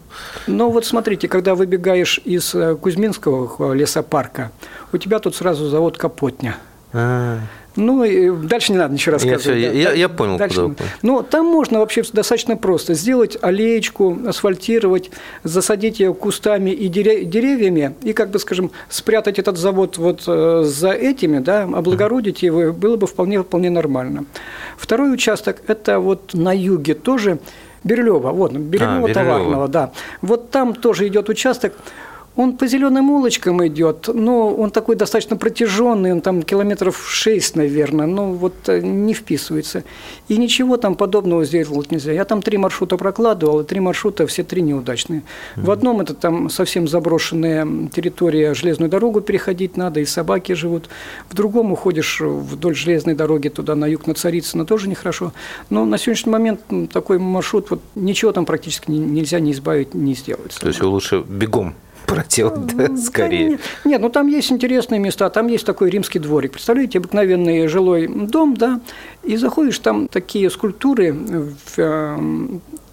Ну 0.47 0.69
вот 0.69 0.85
смотрите, 0.85 1.27
когда 1.27 1.55
выбегаешь 1.55 2.21
из 2.23 2.55
э, 2.55 2.77
Кузьминского 2.77 3.73
лесопарка, 3.73 4.53
у 4.93 4.99
тебя 4.99 5.21
тут 5.21 5.37
сразу 5.37 5.71
завод 5.71 5.97
Капотня. 5.97 6.59
А-а-а. 6.93 7.41
Ну, 7.77 8.05
и 8.05 8.31
дальше 8.47 8.73
не 8.73 8.79
надо 8.79 8.95
ничего 8.95 9.13
рассказывать. 9.13 9.45
Я, 9.45 9.71
все, 9.71 9.81
я, 9.81 9.93
я 9.93 10.09
понял, 10.09 10.39
дальше. 10.39 10.57
куда 10.57 10.69
вы 10.69 10.77
Ну, 11.03 11.23
там 11.23 11.47
можно 11.47 11.79
вообще 11.79 12.03
достаточно 12.13 12.57
просто 12.57 12.95
сделать 12.95 13.39
аллеечку, 13.41 14.19
асфальтировать, 14.27 15.11
засадить 15.45 16.01
ее 16.01 16.13
кустами 16.13 16.71
и 16.71 16.89
деревьями, 16.89 17.95
и, 18.03 18.13
как 18.13 18.31
бы, 18.31 18.39
скажем, 18.39 18.73
спрятать 18.89 19.39
этот 19.39 19.57
завод 19.57 19.99
вот 19.99 20.25
э, 20.27 20.63
за 20.65 20.91
этими, 20.91 21.39
да, 21.39 21.63
облагородить 21.63 22.43
его, 22.43 22.73
было 22.73 22.97
бы 22.97 23.07
вполне, 23.07 23.43
вполне 23.43 23.71
нормально. 23.71 24.25
Второй 24.77 25.13
участок– 25.13 25.59
это 25.69 26.01
вот 26.01 26.35
на 26.35 26.53
юге 26.53 26.95
тоже 26.95 27.39
Бирюлево, 27.85 28.33
вот, 28.33 28.53
Бирюлево-Товарного, 28.53 29.65
а, 29.65 29.69
да. 29.69 29.93
Вот 30.21 30.51
там 30.51 30.75
тоже 30.75 31.07
идет 31.07 31.29
участок, 31.29 31.73
он 32.37 32.57
по 32.57 32.67
зеленым 32.67 33.11
улочкам 33.11 33.67
идет, 33.67 34.09
но 34.13 34.55
он 34.55 34.71
такой 34.71 34.95
достаточно 34.95 35.37
протяженный, 35.37 36.13
он 36.13 36.21
там 36.21 36.43
километров 36.43 37.05
6, 37.09 37.57
наверное, 37.57 38.07
но 38.07 38.33
вот 38.33 38.55
э, 38.69 38.81
не 38.81 39.15
вписывается. 39.15 39.83
И 40.29 40.37
ничего 40.37 40.77
там 40.77 40.95
подобного 40.95 41.45
сделать 41.45 41.91
нельзя. 41.91 42.13
Я 42.13 42.25
там 42.25 42.41
три 42.41 42.57
маршрута 42.57 42.97
прокладывал, 42.97 43.61
и 43.61 43.65
три 43.65 43.81
маршрута, 43.81 44.27
все 44.27 44.45
три 44.45 44.63
неудачные. 44.63 45.21
Mm-hmm. 45.21 45.63
В 45.65 45.71
одном 45.71 46.01
это 46.01 46.15
там 46.15 46.51
совсем 46.51 46.87
заброшенная 46.87 47.67
территория, 47.89 48.55
железную 48.55 48.89
дорогу 48.89 49.21
переходить 49.21 49.77
надо, 49.77 50.01
и 50.01 50.05
собаки 50.05 50.53
живут. 50.53 50.89
В 51.29 51.35
другом 51.35 51.73
уходишь 51.73 52.21
вдоль 52.21 52.77
железной 52.77 53.17
дороги 53.17 53.49
туда 53.49 53.75
на 53.75 53.87
юг, 53.87 54.07
на 54.07 54.15
Царицыно, 54.15 54.65
тоже 54.65 54.89
нехорошо. 54.89 55.33
Но 55.69 55.85
на 55.85 55.99
сегодняшний 55.99 56.33
момент 56.33 56.61
такой 56.93 57.19
маршрут, 57.19 57.71
вот 57.71 57.81
ничего 57.97 58.31
там 58.31 58.47
практически 58.47 58.91
нельзя 58.91 59.41
не 59.41 59.51
избавить, 59.51 59.95
не 59.95 60.15
сделать. 60.15 60.57
То 60.61 60.69
есть 60.69 60.81
лучше 60.81 61.25
бегом 61.29 61.75
проделать, 62.11 62.67
да, 62.77 62.97
скорее. 62.97 63.45
Да, 63.45 63.51
нет, 63.51 63.61
нет, 63.85 64.01
ну 64.01 64.11
там 64.11 64.27
есть 64.27 64.51
интересные 64.51 64.99
места, 64.99 65.31
там 65.31 65.47
есть 65.47 65.65
такой 65.65 65.91
римский 65.91 66.19
дворик. 66.19 66.53
Представляете, 66.53 66.99
обыкновенный 66.99 67.67
жилой 67.69 68.09
дом, 68.09 68.57
да, 68.57 68.81
и 69.23 69.37
заходишь, 69.37 69.79
там 69.79 70.09
такие 70.09 70.51
скульптуры 70.51 71.13
в 71.13 71.79
э, 71.79 72.19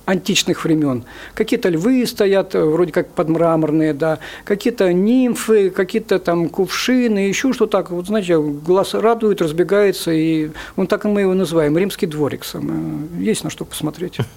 античных 0.05 0.63
времен. 0.63 1.03
Какие-то 1.33 1.69
львы 1.69 2.05
стоят, 2.05 2.53
вроде 2.53 2.91
как 2.91 3.09
подмраморные, 3.09 3.93
да, 3.93 4.19
какие-то 4.45 4.93
нимфы, 4.93 5.71
какие-то 5.71 6.19
там 6.19 6.49
кувшины, 6.49 7.19
еще 7.19 7.53
что 7.53 7.65
так. 7.65 7.89
Вот, 7.89 8.07
знаете, 8.07 8.39
глаз 8.39 8.93
радует, 8.93 9.41
разбегается, 9.41 10.11
и 10.11 10.51
он 10.75 10.87
так 10.87 11.05
мы 11.05 11.21
его 11.21 11.33
называем, 11.33 11.77
римский 11.77 12.05
дворик. 12.05 12.45
Сам. 12.45 13.09
Есть 13.19 13.43
на 13.43 13.49
что 13.49 13.65
посмотреть. 13.65 14.17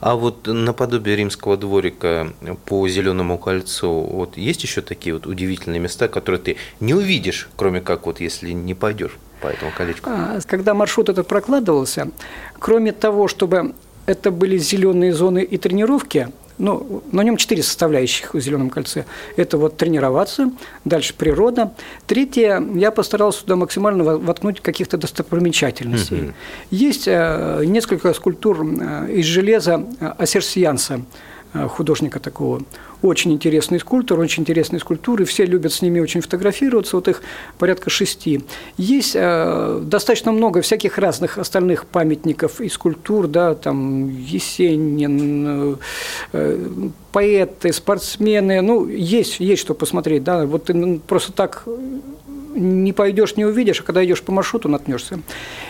А 0.00 0.16
вот 0.16 0.46
наподобие 0.46 1.16
римского 1.16 1.56
дворика 1.56 2.32
по 2.64 2.88
Зеленому 2.88 3.38
кольцу, 3.38 3.92
вот 3.92 4.36
есть 4.36 4.62
еще 4.62 4.80
такие 4.80 5.14
вот 5.14 5.26
удивительные 5.26 5.78
места, 5.78 6.08
которые 6.08 6.40
ты 6.40 6.56
не 6.80 6.94
увидишь, 6.94 7.48
кроме 7.56 7.80
как 7.82 8.06
вот 8.06 8.20
если 8.20 8.52
не 8.52 8.74
пойдешь 8.74 9.18
по 9.42 9.48
этому 9.48 9.70
колечку? 9.76 10.08
А, 10.10 10.38
когда 10.46 10.72
маршрут 10.72 11.10
этот 11.10 11.26
прокладывался, 11.28 12.10
кроме 12.58 12.92
того, 12.92 13.28
чтобы 13.28 13.74
это 14.06 14.30
были 14.30 14.56
зеленые 14.58 15.12
зоны 15.12 15.42
и 15.42 15.58
тренировки. 15.58 16.28
Ну, 16.60 17.02
на 17.10 17.22
нем 17.22 17.38
четыре 17.38 17.62
составляющих 17.62 18.34
в 18.34 18.40
«Зеленом 18.40 18.68
кольце». 18.68 19.06
Это 19.36 19.56
вот 19.56 19.78
тренироваться, 19.78 20.50
дальше 20.84 21.14
природа. 21.14 21.72
Третье, 22.06 22.62
я 22.74 22.90
постарался 22.90 23.40
туда 23.40 23.56
максимально 23.56 24.04
воткнуть 24.04 24.60
каких-то 24.60 24.98
достопримечательностей. 24.98 26.18
Mm-hmm. 26.18 26.34
Есть 26.70 27.08
э, 27.08 27.62
несколько 27.64 28.12
скульптур 28.12 28.62
э, 28.62 29.10
из 29.10 29.24
железа 29.24 29.86
э, 30.00 30.06
Асерсианса, 30.18 31.00
э, 31.54 31.66
художника 31.66 32.20
такого 32.20 32.60
очень 33.02 33.32
интересный 33.32 33.80
скульптор, 33.80 34.18
очень 34.18 34.42
интересные 34.42 34.80
скульптуры, 34.80 35.24
все 35.24 35.44
любят 35.44 35.72
с 35.72 35.82
ними 35.82 36.00
очень 36.00 36.20
фотографироваться, 36.20 36.96
вот 36.96 37.08
их 37.08 37.22
порядка 37.58 37.90
шести. 37.90 38.42
Есть 38.76 39.12
э, 39.14 39.80
достаточно 39.82 40.32
много 40.32 40.60
всяких 40.60 40.98
разных 40.98 41.38
остальных 41.38 41.86
памятников 41.86 42.60
и 42.60 42.68
скульптур, 42.68 43.26
да, 43.26 43.54
там 43.54 44.08
Есенин, 44.08 45.78
э, 46.32 46.88
поэты, 47.12 47.72
спортсмены, 47.72 48.60
ну, 48.60 48.86
есть, 48.86 49.40
есть 49.40 49.62
что 49.62 49.74
посмотреть, 49.74 50.24
да, 50.24 50.46
вот 50.46 50.64
ты 50.64 51.00
просто 51.06 51.32
так 51.32 51.64
не 52.54 52.92
пойдешь, 52.92 53.36
не 53.36 53.44
увидишь, 53.44 53.80
а 53.80 53.82
когда 53.84 54.04
идешь 54.04 54.22
по 54.22 54.32
маршруту, 54.32 54.68
наткнешься. 54.68 55.20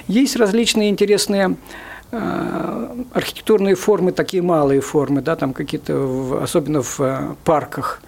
Есть 0.08 0.36
различные 0.36 0.90
интересные 0.90 1.56
архитектурные 2.10 3.74
формы, 3.74 4.12
такие 4.12 4.42
малые 4.42 4.80
формы, 4.80 5.22
да, 5.22 5.36
там 5.36 5.52
какие-то, 5.52 6.40
особенно 6.42 6.82
в 6.82 7.00
э, 7.00 7.34
парках, 7.44 8.02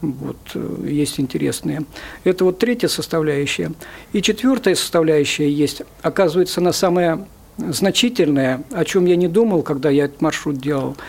вот, 0.00 0.36
есть 0.84 1.20
интересные. 1.20 1.84
Это 2.24 2.44
вот 2.44 2.58
третья 2.58 2.88
составляющая. 2.88 3.72
И 4.12 4.22
четвертая 4.22 4.74
составляющая 4.74 5.50
есть, 5.50 5.82
оказывается, 6.02 6.60
она 6.60 6.72
самая 6.72 7.26
значительная, 7.58 8.62
о 8.72 8.84
чем 8.84 9.04
я 9.06 9.16
не 9.16 9.28
думал, 9.28 9.62
когда 9.62 9.90
я 9.90 10.06
этот 10.06 10.20
маршрут 10.20 10.56
делал– 10.58 10.96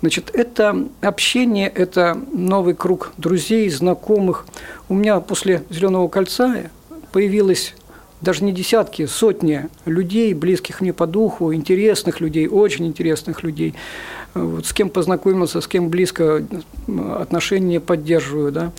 Значит, 0.00 0.30
это 0.32 0.86
общение, 1.00 1.68
это 1.68 2.16
новый 2.32 2.74
круг 2.74 3.12
друзей, 3.16 3.68
знакомых. 3.68 4.46
У 4.88 4.94
меня 4.94 5.18
после 5.18 5.64
«Зеленого 5.70 6.06
кольца» 6.06 6.70
появилось 7.10 7.74
даже 8.20 8.44
не 8.44 8.52
десятки, 8.52 9.06
сотни 9.06 9.68
людей, 9.84 10.34
близких 10.34 10.80
мне 10.80 10.92
по 10.92 11.06
духу, 11.06 11.54
интересных 11.54 12.20
людей, 12.20 12.48
очень 12.48 12.86
интересных 12.86 13.42
людей, 13.42 13.74
вот 14.34 14.66
с 14.66 14.72
кем 14.72 14.90
познакомился, 14.90 15.60
с 15.60 15.68
кем 15.68 15.88
близко 15.88 16.44
отношения 17.18 17.80
поддерживаю, 17.80 18.52
да. 18.52 18.72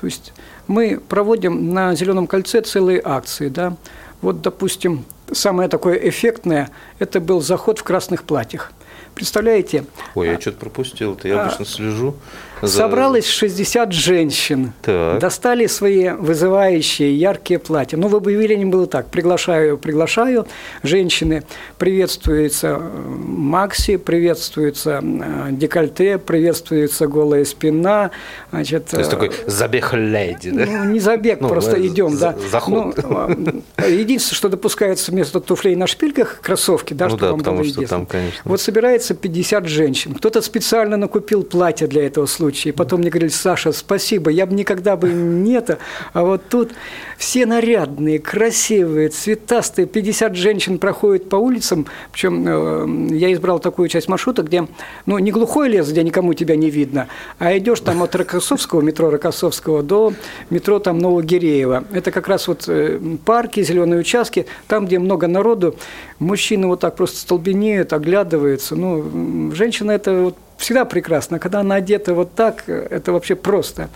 То 0.00 0.06
есть 0.06 0.32
мы 0.66 1.00
проводим 1.08 1.72
на 1.72 1.94
«Зеленом 1.94 2.26
кольце» 2.26 2.60
целые 2.60 3.00
акции, 3.04 3.48
да. 3.48 3.76
Вот, 4.20 4.42
допустим, 4.42 5.04
самое 5.32 5.68
такое 5.68 5.96
эффектное– 5.96 6.70
это 6.98 7.20
был 7.20 7.40
заход 7.40 7.78
в 7.78 7.82
красных 7.82 8.24
платьях– 8.24 8.72
Представляете? 9.14 9.84
Ой, 10.14 10.28
я 10.28 10.40
что-то 10.40 10.58
пропустил, 10.58 11.14
это 11.14 11.28
я 11.28 11.40
а, 11.40 11.46
обычно 11.46 11.64
слежу. 11.64 12.16
Собралось 12.66 13.26
60 13.26 13.92
женщин, 13.92 14.72
так. 14.82 15.18
достали 15.18 15.66
свои 15.66 16.10
вызывающие 16.10 17.16
яркие 17.16 17.58
платья. 17.58 17.96
Ну, 17.96 18.08
в 18.08 18.16
объявлении 18.16 18.64
было 18.64 18.86
так, 18.86 19.08
приглашаю, 19.10 19.78
приглашаю, 19.78 20.46
женщины, 20.82 21.44
приветствуется 21.78 22.78
э, 22.80 23.00
Макси, 23.26 23.96
приветствуется 23.96 25.00
э, 25.02 25.48
декольте, 25.52 26.18
приветствуется 26.18 27.06
голая 27.06 27.44
спина. 27.44 28.10
Значит, 28.50 28.86
То 28.86 28.98
есть 28.98 29.10
такой 29.10 29.28
э, 29.28 29.32
забег 29.46 29.92
леди, 29.92 30.50
да? 30.50 30.66
Ну, 30.66 30.84
не 30.92 31.00
забег, 31.00 31.40
ну, 31.40 31.48
просто 31.48 31.84
идем, 31.86 32.16
да. 32.16 32.34
Заход. 32.50 32.96
Ну, 32.96 33.62
единственное, 33.86 34.36
что 34.36 34.48
допускается 34.48 35.12
вместо 35.12 35.40
туфлей 35.40 35.76
на 35.76 35.86
шпильках, 35.86 36.40
кроссовки, 36.40 36.94
да, 36.94 37.08
ну, 37.08 37.16
что 37.16 37.30
да, 37.30 37.36
потому 37.36 37.64
что 37.64 37.86
там, 37.86 38.06
конечно. 38.06 38.40
Вот 38.44 38.60
собирается 38.60 39.14
50 39.14 39.66
женщин. 39.66 40.14
Кто-то 40.14 40.40
специально 40.40 40.96
накупил 40.96 41.42
платье 41.42 41.86
для 41.86 42.06
этого 42.06 42.26
случая 42.26 42.53
случае. 42.54 42.72
Потом 42.72 43.00
мне 43.00 43.10
говорили, 43.10 43.30
Саша, 43.30 43.72
спасибо, 43.72 44.30
я 44.30 44.46
бы 44.46 44.54
никогда 44.54 44.96
бы 44.96 45.08
не 45.08 45.54
это. 45.54 45.78
А 46.12 46.22
вот 46.22 46.42
тут 46.48 46.72
все 47.18 47.46
нарядные, 47.46 48.18
красивые, 48.18 49.08
цветастые, 49.08 49.86
50 49.86 50.36
женщин 50.36 50.78
проходят 50.78 51.28
по 51.28 51.36
улицам. 51.36 51.86
Причем 52.12 52.44
э, 52.46 53.16
я 53.16 53.32
избрал 53.32 53.58
такую 53.58 53.88
часть 53.88 54.08
маршрута, 54.08 54.42
где, 54.42 54.66
ну, 55.06 55.18
не 55.18 55.32
глухой 55.32 55.68
лес, 55.68 55.90
где 55.90 56.02
никому 56.02 56.34
тебя 56.34 56.56
не 56.56 56.70
видно, 56.70 57.08
а 57.38 57.56
идешь 57.56 57.80
там 57.80 58.02
от 58.02 58.14
Рокоссовского, 58.14 58.80
метро 58.80 59.10
Рокоссовского 59.10 59.82
до 59.82 60.12
метро 60.50 60.78
там 60.78 60.98
Новогиреева. 60.98 61.84
Это 61.92 62.10
как 62.10 62.28
раз 62.28 62.48
вот 62.48 62.64
э, 62.68 63.00
парки, 63.24 63.62
зеленые 63.62 64.00
участки, 64.00 64.46
там, 64.68 64.86
где 64.86 64.98
много 64.98 65.26
народу, 65.26 65.74
мужчины 66.18 66.66
вот 66.68 66.80
так 66.80 66.94
просто 66.96 67.18
столбенеют, 67.18 67.92
оглядываются. 67.92 68.76
Ну, 68.76 69.50
женщина 69.54 69.90
это 69.90 70.12
вот 70.14 70.36
всегда 70.58 70.84
прекрасно. 70.84 71.38
Когда 71.38 71.60
она 71.60 71.76
одета 71.76 72.14
вот 72.14 72.34
так, 72.34 72.68
это 72.68 73.12
вообще 73.12 73.34
просто. 73.34 73.88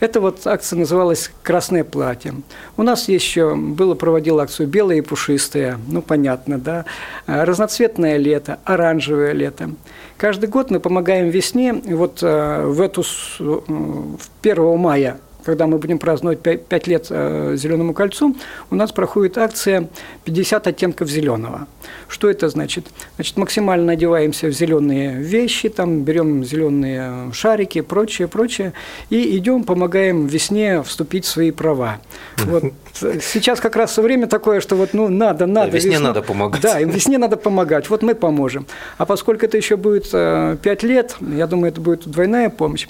Это 0.00 0.20
вот 0.20 0.46
акция 0.46 0.78
называлась 0.78 1.30
«Красное 1.42 1.84
платье». 1.84 2.34
У 2.76 2.82
нас 2.82 3.08
еще 3.08 3.54
было, 3.54 3.94
проводил 3.94 4.40
акцию 4.40 4.68
«Белое 4.68 4.96
и 4.96 5.00
пушистое», 5.00 5.78
ну, 5.88 6.02
понятно, 6.02 6.58
да, 6.58 6.84
разноцветное 7.26 8.16
лето, 8.16 8.58
оранжевое 8.64 9.32
лето. 9.32 9.70
Каждый 10.16 10.48
год 10.48 10.70
мы 10.70 10.80
помогаем 10.80 11.28
весне, 11.28 11.72
вот 11.72 12.22
э, 12.22 12.62
в 12.66 12.80
эту, 12.80 13.02
в 13.02 14.18
1 14.42 14.78
мая 14.78 15.18
когда 15.44 15.66
мы 15.66 15.78
будем 15.78 15.98
праздновать 15.98 16.40
5 16.40 16.86
лет 16.86 17.06
э, 17.10 17.54
Зеленому 17.56 17.94
кольцу, 17.94 18.36
у 18.70 18.74
нас 18.74 18.92
проходит 18.92 19.38
акция 19.38 19.88
50 20.24 20.66
оттенков 20.66 21.08
зеленого. 21.08 21.66
Что 22.08 22.30
это 22.30 22.48
значит? 22.48 22.86
Значит, 23.16 23.36
максимально 23.36 23.92
одеваемся 23.92 24.46
в 24.48 24.52
зеленые 24.52 25.18
вещи, 25.20 25.68
там 25.68 26.02
берем 26.02 26.44
зеленые 26.44 27.32
шарики, 27.32 27.80
прочее, 27.80 28.28
прочее, 28.28 28.72
и 29.10 29.36
идем, 29.36 29.64
помогаем 29.64 30.26
весне 30.26 30.82
вступить 30.82 31.24
в 31.24 31.28
свои 31.28 31.50
права. 31.50 32.00
Вот 32.44 32.64
сейчас 32.94 33.60
как 33.60 33.76
раз 33.76 33.96
время 33.98 34.26
такое, 34.26 34.60
что 34.60 34.76
вот 34.76 34.94
ну 34.94 35.08
надо, 35.08 35.46
надо. 35.46 35.70
Да, 35.70 35.76
весне 35.76 35.92
весну, 35.92 36.06
надо 36.06 36.22
помогать. 36.22 36.60
Да, 36.60 36.80
им 36.80 36.90
весне 36.90 37.18
надо 37.18 37.36
помогать. 37.36 37.90
Вот 37.90 38.02
мы 38.02 38.14
поможем. 38.14 38.66
А 38.98 39.06
поскольку 39.06 39.44
это 39.44 39.56
еще 39.56 39.76
будет 39.76 40.10
5 40.10 40.14
э, 40.14 40.86
лет, 40.86 41.16
я 41.20 41.46
думаю, 41.46 41.72
это 41.72 41.80
будет 41.80 42.06
двойная 42.06 42.50
помощь. 42.50 42.86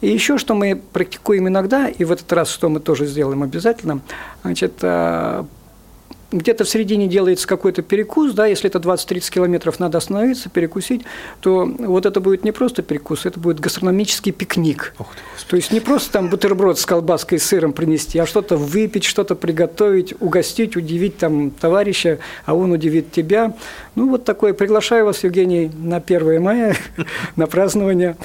И 0.00 0.08
еще 0.08 0.38
что 0.38 0.54
мы 0.54 0.80
практикуем 0.92 1.48
иногда, 1.48 1.88
и 1.88 2.04
в 2.04 2.12
этот 2.12 2.30
раз 2.32 2.50
что 2.50 2.68
мы 2.68 2.80
тоже 2.80 3.06
сделаем 3.06 3.42
обязательно, 3.42 4.00
значит, 4.42 4.74
э, 4.82 5.44
где-то 6.32 6.64
в 6.64 6.68
середине 6.68 7.06
делается 7.06 7.46
какой-то 7.46 7.82
перекус, 7.82 8.32
да, 8.32 8.46
если 8.46 8.68
это 8.68 8.78
20-30 8.78 9.30
километров 9.30 9.78
надо 9.78 9.98
остановиться, 9.98 10.48
перекусить, 10.48 11.02
то 11.40 11.64
вот 11.64 12.04
это 12.04 12.20
будет 12.20 12.44
не 12.44 12.52
просто 12.52 12.82
перекус, 12.82 13.26
это 13.26 13.38
будет 13.38 13.60
гастрономический 13.60 14.32
пикник. 14.32 14.94
Ох 14.98 15.08
ты, 15.14 15.46
то 15.48 15.56
есть 15.56 15.72
не 15.72 15.80
просто 15.80 16.12
там 16.12 16.28
бутерброд 16.28 16.78
с 16.78 16.86
колбаской 16.86 17.38
и 17.38 17.40
сыром 17.40 17.72
принести, 17.72 18.18
а 18.18 18.26
что-то 18.26 18.56
выпить, 18.56 19.04
что-то 19.04 19.36
приготовить, 19.36 20.14
угостить, 20.20 20.76
удивить 20.76 21.16
там 21.16 21.50
товарища, 21.50 22.18
а 22.44 22.54
он 22.54 22.72
удивит 22.72 23.12
тебя. 23.12 23.54
Ну, 23.94 24.10
вот 24.10 24.24
такое. 24.24 24.52
Приглашаю 24.52 25.06
вас, 25.06 25.22
Евгений, 25.22 25.70
на 25.74 25.98
1 25.98 26.42
мая, 26.42 26.76
на 27.36 27.46
празднование 27.46 28.16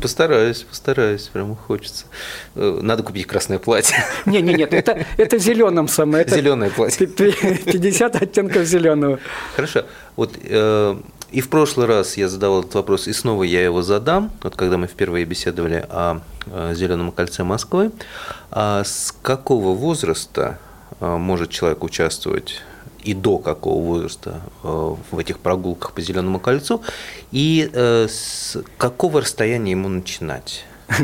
постараюсь, 0.00 0.62
постараюсь, 0.62 1.22
прямо 1.32 1.56
хочется. 1.56 2.06
Э, 2.54 2.78
надо 2.82 3.02
купить 3.02 3.26
красное 3.26 3.58
платье. 3.58 3.96
Не, 4.26 4.42
не, 4.42 4.54
нет, 4.54 4.74
это, 4.74 5.06
это 5.16 5.38
зеленом 5.38 5.88
самое. 5.88 6.24
Это 6.24 6.36
Зеленое 6.36 6.70
платье. 6.70 7.06
50 7.06 8.22
оттенков 8.22 8.64
зеленого. 8.64 9.18
Хорошо. 9.54 9.84
Вот 10.16 10.36
э, 10.42 10.96
и 11.30 11.40
в 11.40 11.50
прошлый 11.50 11.86
раз 11.86 12.16
я 12.16 12.28
задавал 12.28 12.60
этот 12.60 12.74
вопрос, 12.74 13.06
и 13.06 13.12
снова 13.12 13.42
я 13.42 13.62
его 13.62 13.82
задам, 13.82 14.30
вот 14.42 14.56
когда 14.56 14.78
мы 14.78 14.86
впервые 14.86 15.26
беседовали 15.26 15.84
о, 15.88 16.20
о 16.46 16.74
Зеленом 16.74 17.12
кольце 17.12 17.44
Москвы. 17.44 17.92
А 18.50 18.82
с 18.82 19.14
какого 19.22 19.76
возраста 19.76 20.58
э, 21.00 21.16
может 21.16 21.50
человек 21.50 21.84
участвовать 21.84 22.62
и 23.02 23.14
до 23.14 23.38
какого 23.38 23.82
возраста 23.82 24.40
э, 24.62 24.94
в 25.10 25.18
этих 25.18 25.38
прогулках 25.38 25.92
по 25.92 26.00
Зеленому 26.00 26.40
кольцу, 26.40 26.82
и 27.30 27.70
э, 27.72 28.06
с 28.08 28.58
какого 28.76 29.20
расстояния 29.20 29.72
ему 29.72 29.88
начинать? 29.88 30.64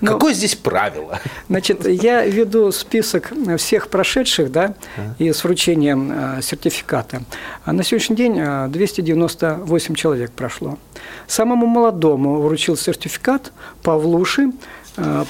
Ну, 0.00 0.12
Какое 0.12 0.34
здесь 0.34 0.54
правило? 0.54 1.20
Значит, 1.48 1.86
я 1.86 2.24
веду 2.26 2.70
список 2.70 3.32
всех 3.56 3.88
прошедших, 3.88 4.52
да, 4.52 4.74
и 5.18 5.32
с 5.32 5.42
вручением 5.42 6.12
э, 6.12 6.42
сертификата. 6.42 7.22
А 7.64 7.72
на 7.72 7.82
сегодняшний 7.82 8.16
день 8.16 8.34
298 8.68 9.94
человек 9.94 10.32
прошло. 10.32 10.78
Самому 11.26 11.66
молодому 11.66 12.42
вручил 12.42 12.76
сертификат 12.76 13.52
Павлуши. 13.82 14.52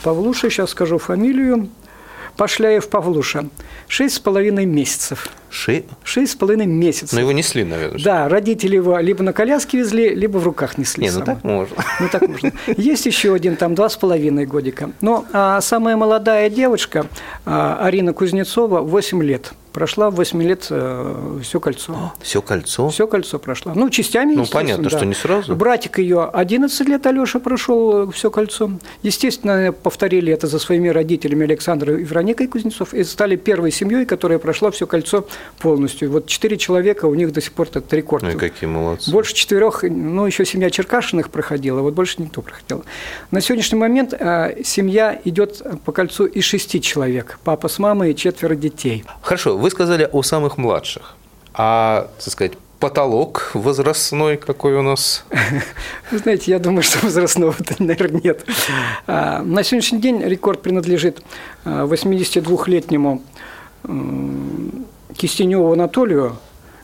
Павлуши, 0.03 0.51
сейчас 0.51 0.71
скажу 0.71 0.99
фамилию, 0.99 1.69
Пашляев 2.38 2.88
Павлуша. 2.88 3.48
Шесть 3.88 4.14
с 4.14 4.18
половиной 4.20 4.64
месяцев. 4.64 5.29
Ши... 5.51 5.85
Шесть 6.05 6.33
с 6.33 6.37
половиной 6.37 6.66
месяцев. 6.66 7.12
Но 7.12 7.20
его 7.20 7.33
несли, 7.33 7.64
наверное. 7.64 8.01
Да, 8.01 8.29
родители 8.29 8.77
его 8.77 8.96
либо 8.98 9.24
на 9.24 9.33
коляске 9.33 9.79
везли, 9.79 10.14
либо 10.14 10.38
в 10.38 10.44
руках 10.44 10.79
несли. 10.79 11.03
Не, 11.03 11.11
ну 11.11 11.24
так 11.24 11.42
можно. 11.42 11.77
Ну 11.98 12.09
так 12.09 12.29
можно. 12.29 12.53
Есть 12.77 13.07
еще 13.07 13.35
один, 13.35 13.57
там, 13.57 13.74
два 13.74 13.88
с 13.88 13.96
половиной 13.96 14.46
годика. 14.46 14.92
Но 15.01 15.24
а, 15.33 15.61
самая 15.61 15.96
молодая 15.96 16.48
девочка, 16.48 17.09
а, 17.44 17.81
Арина 17.83 18.12
Кузнецова, 18.12 18.83
8 18.83 19.20
лет 19.20 19.53
прошла 19.79 20.11
8 20.11 20.43
лет 20.43 20.67
э, 20.71 21.38
все 21.45 21.61
кольцо. 21.61 21.93
А, 21.95 22.12
все 22.21 22.43
кольцо? 22.43 22.88
Все 22.88 23.07
кольцо 23.07 23.38
прошло. 23.38 23.75
Ну, 23.77 23.88
частями, 23.91 24.35
Ну, 24.35 24.45
понятно, 24.45 24.91
да. 24.91 24.97
что 24.97 25.07
не 25.07 25.14
сразу. 25.14 25.55
Братик 25.55 26.01
ее 26.01 26.25
11 26.25 26.88
лет, 26.88 27.07
Алеша, 27.07 27.38
прошел 27.38 28.09
э, 28.09 28.11
все 28.11 28.29
кольцо. 28.33 28.73
Естественно, 29.05 29.73
повторили 29.73 30.33
это 30.33 30.49
за 30.49 30.59
своими 30.59 30.88
родителями 30.88 31.45
Александром 31.45 31.99
и 31.99 32.03
Вероникой 32.03 32.49
Кузнецов 32.49 32.93
и 32.93 33.05
стали 33.05 33.37
первой 33.37 33.71
семьей, 33.71 34.05
которая 34.05 34.41
прошла 34.41 34.73
все 34.73 34.88
кольцо 34.88 35.29
полностью. 35.61 36.11
Вот 36.11 36.27
четыре 36.27 36.57
человека, 36.57 37.07
у 37.07 37.14
них 37.14 37.33
до 37.33 37.41
сих 37.41 37.53
пор 37.53 37.69
этот 37.69 37.93
рекорд. 37.93 38.25
Ну, 38.25 38.31
и 38.31 38.35
какие 38.35 38.69
молодцы. 38.69 39.12
Больше 39.12 39.33
четырех, 39.33 39.85
ну, 39.85 40.27
еще 40.27 40.45
семья 40.45 40.71
Черкашиных 40.71 41.31
проходила, 41.31 41.83
вот 41.83 41.95
больше 41.95 42.21
никто 42.21 42.43
проходил. 42.43 42.85
На 43.31 43.41
сегодняшний 43.41 43.79
момент 43.79 44.12
э, 44.12 44.61
семья 44.64 45.21
идет 45.25 45.62
по 45.85 45.93
кольцу 45.93 46.27
из 46.27 46.43
шести 46.43 46.81
человек. 46.81 47.38
Папа 47.45 47.69
с 47.69 47.79
мамой 47.79 48.11
и 48.11 48.17
четверо 48.17 48.57
детей. 48.57 49.05
Хорошо, 49.23 49.57
вы 49.57 49.68
сказали 49.71 50.09
о 50.11 50.23
самых 50.23 50.59
младших. 50.59 51.15
А, 51.55 52.09
так 52.19 52.33
сказать, 52.33 52.53
потолок 52.79 53.51
возрастной 53.55 54.37
какой 54.37 54.75
у 54.75 54.83
нас? 54.83 55.25
Вы 56.11 56.19
знаете, 56.19 56.51
я 56.51 56.59
думаю, 56.59 56.83
что 56.83 57.05
возрастного-то, 57.05 57.77
наверное, 57.83 58.21
нет. 58.23 58.45
А, 59.07 59.43
на 59.43 59.63
сегодняшний 59.63 60.01
день 60.01 60.23
рекорд 60.23 60.63
принадлежит 60.63 61.23
82-летнему 61.65 63.23
Кистеневу 65.17 65.73
Анатолию, 65.73 66.37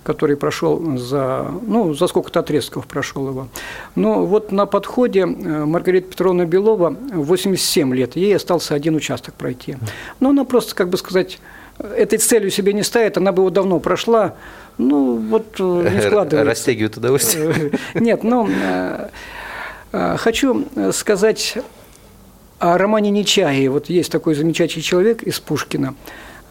который 0.03 0.37
прошел 0.37 0.97
за, 0.99 1.51
ну, 1.63 1.95
за 1.95 2.07
сколько-то 2.07 2.41
отрезков 2.41 2.87
прошел 2.87 3.29
его. 3.29 3.49
Но 3.95 4.25
вот 4.27 4.53
на 4.53 4.67
подходе 4.67 5.21
э, 5.21 5.25
Маргарита 5.25 6.09
Петровна 6.09 6.45
Белова 6.45 6.91
87 6.91 7.95
лет, 7.95 8.15
ей 8.15 8.37
остался 8.37 8.75
один 8.75 8.95
участок 8.95 9.35
пройти. 9.35 9.77
Но 10.21 10.31
она 10.31 10.45
просто, 10.45 10.75
как 10.75 10.91
бы 10.91 10.99
сказать, 10.99 11.41
этой 11.79 12.19
целью 12.19 12.51
себе 12.51 12.73
не 12.73 12.83
ставит, 12.83 13.17
она 13.17 13.33
бы 13.33 13.43
его 13.43 13.51
давно 13.51 13.81
прошла, 13.81 14.35
ну, 14.79 15.17
вот 15.17 15.57
э, 15.59 15.89
не 15.95 16.01
складывается. 16.01 16.45
Растягивает 16.45 16.97
удовольствие. 16.97 17.73
Нет, 17.95 18.23
ну, 18.25 18.49
э, 18.51 19.09
хочу 20.19 20.67
сказать 20.93 21.59
о 22.59 22.79
романе 22.79 23.11
Нечаи. 23.11 23.67
Вот 23.69 23.89
есть 23.89 24.11
такой 24.11 24.35
замечательный 24.35 24.83
человек 24.83 25.23
из 25.23 25.39
Пушкина– 25.41 25.95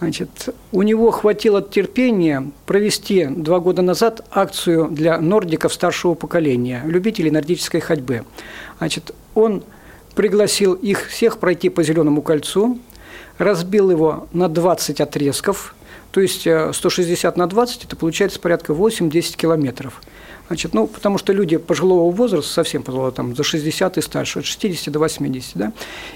Значит, 0.03 0.49
у 0.73 0.81
него 0.81 1.11
хватило 1.11 1.61
терпения 1.61 2.51
провести 2.65 3.25
два 3.25 3.61
года 3.61 3.81
назад 3.81 4.25
акцию 4.31 4.89
для 4.89 5.17
нордиков 5.17 5.73
старшего 5.73 6.13
поколения, 6.13 6.81
любителей 6.85 7.31
нордической 7.31 7.79
ходьбы. 7.79 8.25
Значит, 8.79 9.15
он 9.33 9.63
пригласил 10.13 10.73
их 10.73 11.07
всех 11.07 11.37
пройти 11.37 11.69
по 11.69 11.83
Зеленому 11.83 12.21
кольцу, 12.21 12.79
разбил 13.37 13.91
его 13.91 14.27
на 14.33 14.49
20 14.49 15.01
отрезков, 15.01 15.75
то 16.11 16.21
есть 16.21 16.41
160 16.41 17.35
э, 17.35 17.39
на 17.39 17.47
20– 17.47 17.83
это 17.85 17.95
получается 17.95 18.39
порядка 18.39 18.73
8-10 18.73 19.35
километров– 19.35 20.01
Значит, 20.47 20.73
ну, 20.73 20.87
потому 20.87 21.17
что 21.17 21.31
люди 21.31 21.57
пожилого 21.57 22.11
возраста, 22.11 22.51
совсем 22.51 22.83
пожилого, 22.83 23.11
там, 23.11 23.35
за 23.35 23.43
60 23.43 23.97
и 23.97 24.01
старше, 24.01 24.39
от 24.39 24.45
60 24.45 24.93
до 24.93 24.99
80, 24.99 25.51
да, 25.55 25.73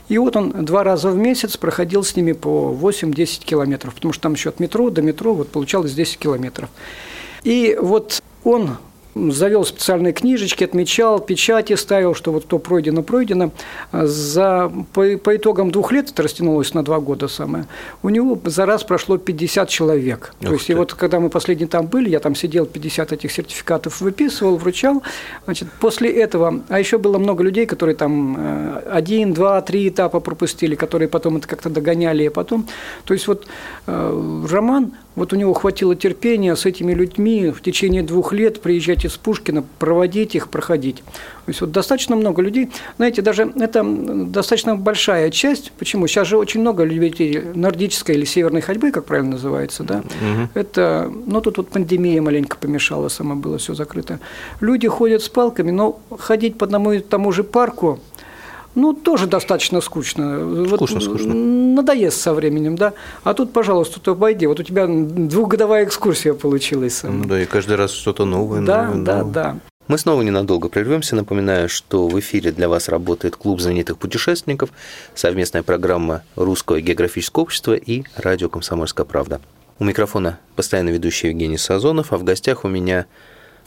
и 0.09 0.17
вот 0.17 0.35
он 0.35 0.65
два 0.65 0.83
раза 0.83 1.09
в 1.09 1.17
месяц 1.17 1.55
проходил 1.55 2.03
с 2.03 2.15
ними 2.15 2.33
по 2.33 2.77
8-10 2.79 3.45
километров, 3.45 3.95
потому 3.95 4.13
что 4.13 4.23
там 4.23 4.33
еще 4.33 4.49
от 4.49 4.59
метро 4.59 4.89
до 4.89 5.01
метро 5.01 5.33
вот 5.33 5.49
получалось 5.49 5.93
10 5.93 6.19
километров. 6.19 6.69
И 7.43 7.77
вот 7.81 8.21
он 8.43 8.77
завел 9.31 9.65
специальные 9.65 10.13
книжечки, 10.13 10.63
отмечал, 10.63 11.19
печати 11.19 11.75
ставил, 11.75 12.15
что 12.15 12.31
вот 12.31 12.47
то 12.47 12.59
пройдено, 12.59 13.03
пройдено. 13.03 13.51
За, 13.91 14.71
по, 14.93 15.17
по 15.17 15.35
итогам 15.35 15.71
двух 15.71 15.91
лет, 15.91 16.09
это 16.09 16.23
растянулось 16.23 16.73
на 16.73 16.83
два 16.83 16.99
года 16.99 17.27
самое, 17.27 17.65
у 18.03 18.09
него 18.09 18.39
за 18.45 18.65
раз 18.65 18.83
прошло 18.83 19.17
50 19.17 19.69
человек. 19.69 20.33
Ух 20.41 20.47
то 20.47 20.53
есть, 20.53 20.67
ты. 20.67 20.73
и 20.73 20.75
вот 20.75 20.93
когда 20.93 21.19
мы 21.19 21.29
последний 21.29 21.67
там 21.67 21.87
были, 21.87 22.09
я 22.09 22.19
там 22.19 22.35
сидел, 22.35 22.65
50 22.65 23.11
этих 23.13 23.31
сертификатов 23.31 24.01
выписывал, 24.01 24.57
вручал. 24.57 25.03
Значит, 25.45 25.67
после 25.79 26.09
этого, 26.11 26.61
а 26.69 26.79
еще 26.79 26.97
было 26.97 27.17
много 27.17 27.43
людей, 27.43 27.65
которые 27.65 27.95
там 27.95 28.35
э, 28.37 28.81
один, 28.91 29.33
два, 29.33 29.61
три 29.61 29.89
этапа 29.89 30.19
пропустили, 30.19 30.75
которые 30.75 31.07
потом 31.07 31.37
это 31.37 31.47
как-то 31.47 31.69
догоняли, 31.69 32.23
и 32.23 32.29
потом. 32.29 32.67
То 33.05 33.13
есть, 33.13 33.27
вот 33.27 33.47
э, 33.87 34.45
роман 34.49 34.93
вот 35.17 35.33
у 35.33 35.35
него 35.35 35.53
хватило 35.53 35.95
терпения 35.95 36.55
с 36.55 36.67
этими 36.67 36.93
людьми 36.93 37.49
в 37.49 37.61
течение 37.61 38.03
двух 38.03 38.33
лет 38.33 38.61
приезжать 38.61 39.03
из 39.03 39.17
Пушкина, 39.17 39.63
проводить 39.79 40.35
их, 40.35 40.47
проходить. 40.47 40.97
То 40.97 41.49
есть 41.49 41.61
вот 41.61 41.71
достаточно 41.71 42.15
много 42.15 42.43
людей. 42.43 42.69
Знаете, 42.97 43.23
даже 43.23 43.51
это 43.59 43.83
достаточно 43.83 44.75
большая 44.75 45.31
часть. 45.31 45.71
Почему? 45.71 46.05
Сейчас 46.05 46.27
же 46.27 46.37
очень 46.37 46.61
много 46.61 46.83
любителей 46.83 47.41
нордической 47.55 48.15
или 48.15 48.25
северной 48.25 48.61
ходьбы, 48.61 48.91
как 48.91 49.05
правильно 49.05 49.31
называется, 49.31 49.83
да? 49.83 49.97
Угу. 49.97 50.49
Это, 50.53 51.11
ну 51.25 51.41
тут 51.41 51.57
вот 51.57 51.69
пандемия 51.69 52.21
маленько 52.21 52.55
помешала, 52.55 53.09
само 53.09 53.35
было 53.35 53.57
все 53.57 53.73
закрыто. 53.73 54.19
Люди 54.61 54.87
ходят 54.87 55.23
с 55.23 55.29
палками, 55.29 55.71
но 55.71 55.99
ходить 56.19 56.59
по 56.59 56.65
одному 56.67 56.91
и 56.91 56.99
тому 56.99 57.31
же 57.31 57.43
парку– 57.43 57.99
ну, 58.77 58.93
тоже 58.93 59.25
достаточно 59.25 59.81
скучно. 59.81 60.67
Скучно, 60.67 60.99
вот, 60.99 61.03
скучно. 61.03 61.33
Надоест 61.33 62.21
со 62.21 62.33
временем, 62.33 62.75
да. 62.75 62.93
А 63.23 63.33
тут, 63.33 63.51
пожалуйста, 63.51 63.99
ты 63.99 64.11
обойди. 64.11 64.45
Вот 64.45 64.59
у 64.59 64.63
тебя 64.63 64.85
двухгодовая 64.87 65.83
экскурсия 65.83 66.35
получилась. 66.35 67.01
Да, 67.03 67.41
и 67.41 67.45
каждый 67.45 67.75
раз 67.75 67.91
что-то 67.91 68.25
новое. 68.25 68.61
Да, 68.61 68.83
новое, 68.83 69.03
да, 69.03 69.17
новое. 69.17 69.33
да. 69.33 69.59
Мы 69.87 69.97
снова 69.97 70.21
ненадолго 70.21 70.69
прервемся. 70.69 71.15
Напоминаю, 71.15 71.69
что 71.69 72.07
в 72.07 72.19
эфире 72.19 72.51
для 72.51 72.69
вас 72.69 72.87
работает 72.87 73.35
клуб 73.35 73.61
знаменитых 73.61 73.97
путешественников, 73.97 74.69
совместная 75.15 75.63
программа 75.63 76.21
Русского 76.35 76.79
географического 76.79 77.43
общества 77.43 77.73
и 77.73 78.03
радио 78.15 78.47
«Комсомольская 78.47 79.05
правда». 79.05 79.41
У 79.79 79.85
микрофона 79.85 80.39
постоянно 80.55 80.89
ведущий 80.89 81.29
Евгений 81.29 81.57
Сазонов, 81.57 82.13
а 82.13 82.17
в 82.17 82.23
гостях 82.23 82.63
у 82.63 82.67
меня 82.67 83.05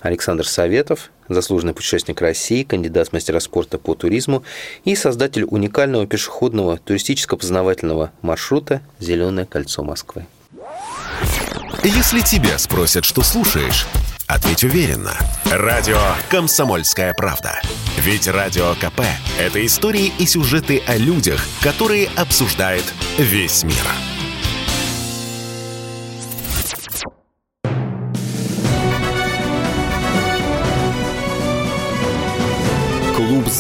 Александр 0.01 0.47
Советов, 0.47 1.11
заслуженный 1.29 1.75
путешественник 1.75 2.21
России, 2.21 2.63
кандидат 2.63 3.09
в 3.09 3.13
мастера 3.13 3.41
спорта 3.41 3.79
по 3.79 3.95
туризму 3.95 4.43
и 4.85 4.95
создатель 4.95 5.45
уникального 5.45 6.07
пешеходного 6.07 6.79
туристическо-познавательного 6.79 8.11
маршрута 8.23 8.81
«Зеленое 8.99 9.47
кольцо 9.47 9.83
Москвы». 9.83 10.27
Если 11.83 12.21
тебя 12.21 12.59
спросят, 12.59 13.05
что 13.05 13.23
слушаешь, 13.23 13.87
ответь 14.27 14.65
уверенно. 14.65 15.15
Радио 15.51 15.99
«Комсомольская 16.29 17.15
правда». 17.15 17.61
Ведь 17.99 18.29
Радио 18.29 18.75
КП– 18.75 19.01
это 19.39 19.65
истории 19.65 20.13
и 20.19 20.27
сюжеты 20.27 20.83
о 20.87 20.97
людях, 20.97 21.41
которые 21.63 22.09
обсуждает 22.17 22.85
весь 23.19 23.63
мир. 23.65 23.75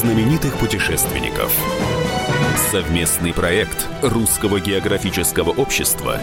Знаменитых 0.00 0.56
путешественников. 0.56 1.54
Совместный 2.70 3.34
проект 3.34 3.86
Русского 4.00 4.58
географического 4.58 5.50
общества 5.50 6.18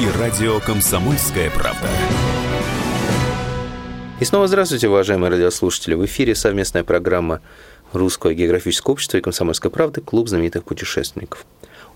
и 0.00 0.18
радио 0.18 0.58
«Комсомольская 0.58 1.48
правда». 1.50 1.88
И 4.18 4.24
снова 4.24 4.48
здравствуйте, 4.48 4.88
уважаемые 4.88 5.30
радиослушатели. 5.30 5.94
В 5.94 6.04
эфире 6.04 6.34
совместная 6.34 6.82
программа 6.82 7.42
Русского 7.92 8.34
географического 8.34 8.94
общества 8.94 9.18
и 9.18 9.20
«Комсомольской 9.20 9.70
правды» 9.70 10.00
«Клуб 10.00 10.28
знаменитых 10.28 10.64
путешественников». 10.64 11.46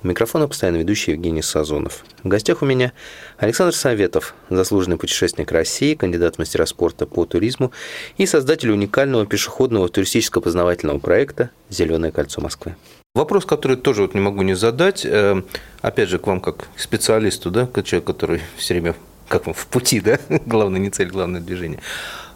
У 0.03 0.09
микрофона 0.09 0.49
постоянно 0.49 0.79
ведущий 0.79 1.13
Евгений 1.13 1.43
Сазонов. 1.43 2.05
В 2.25 2.29
гостях 2.29 2.63
у 2.63 2.67
меня 2.67 2.93
Александр 3.37 3.75
Советов, 3.75 4.35
заслуженный 4.49 4.97
путешественник 4.97 5.53
России, 5.53 5.95
кандидат 5.95 6.39
мастера 6.39 6.65
спорта 6.65 7.05
по 7.05 7.27
туризму 7.27 7.71
и 8.17 8.25
создатель 8.25 8.71
уникального 8.71 9.27
пешеходного 9.27 9.91
туристического 9.91 10.41
познавательного 10.41 11.01
проекта 11.01 11.51
«Зеленое 11.69 12.13
кольцо 12.13 12.41
Москвы». 12.41 12.77
Вопрос, 13.15 13.45
который 13.45 13.77
тоже 13.77 14.03
вот 14.03 14.15
не 14.15 14.21
могу 14.21 14.41
не 14.41 14.55
задать, 14.55 15.05
э, 15.05 15.43
опять 15.83 16.09
же, 16.09 16.19
к 16.19 16.27
вам 16.27 16.41
как 16.41 16.69
к 16.75 16.81
специалисту, 16.81 17.51
да, 17.51 17.67
как 17.67 17.85
человек, 17.85 18.07
который 18.07 18.41
все 18.57 18.75
время 18.75 18.95
как 19.31 19.47
в 19.47 19.67
пути, 19.69 20.01
да, 20.01 20.19
главное 20.47 20.81
не 20.81 20.91
цель, 20.91 21.09
главное 21.09 21.41
движение. 21.41 21.79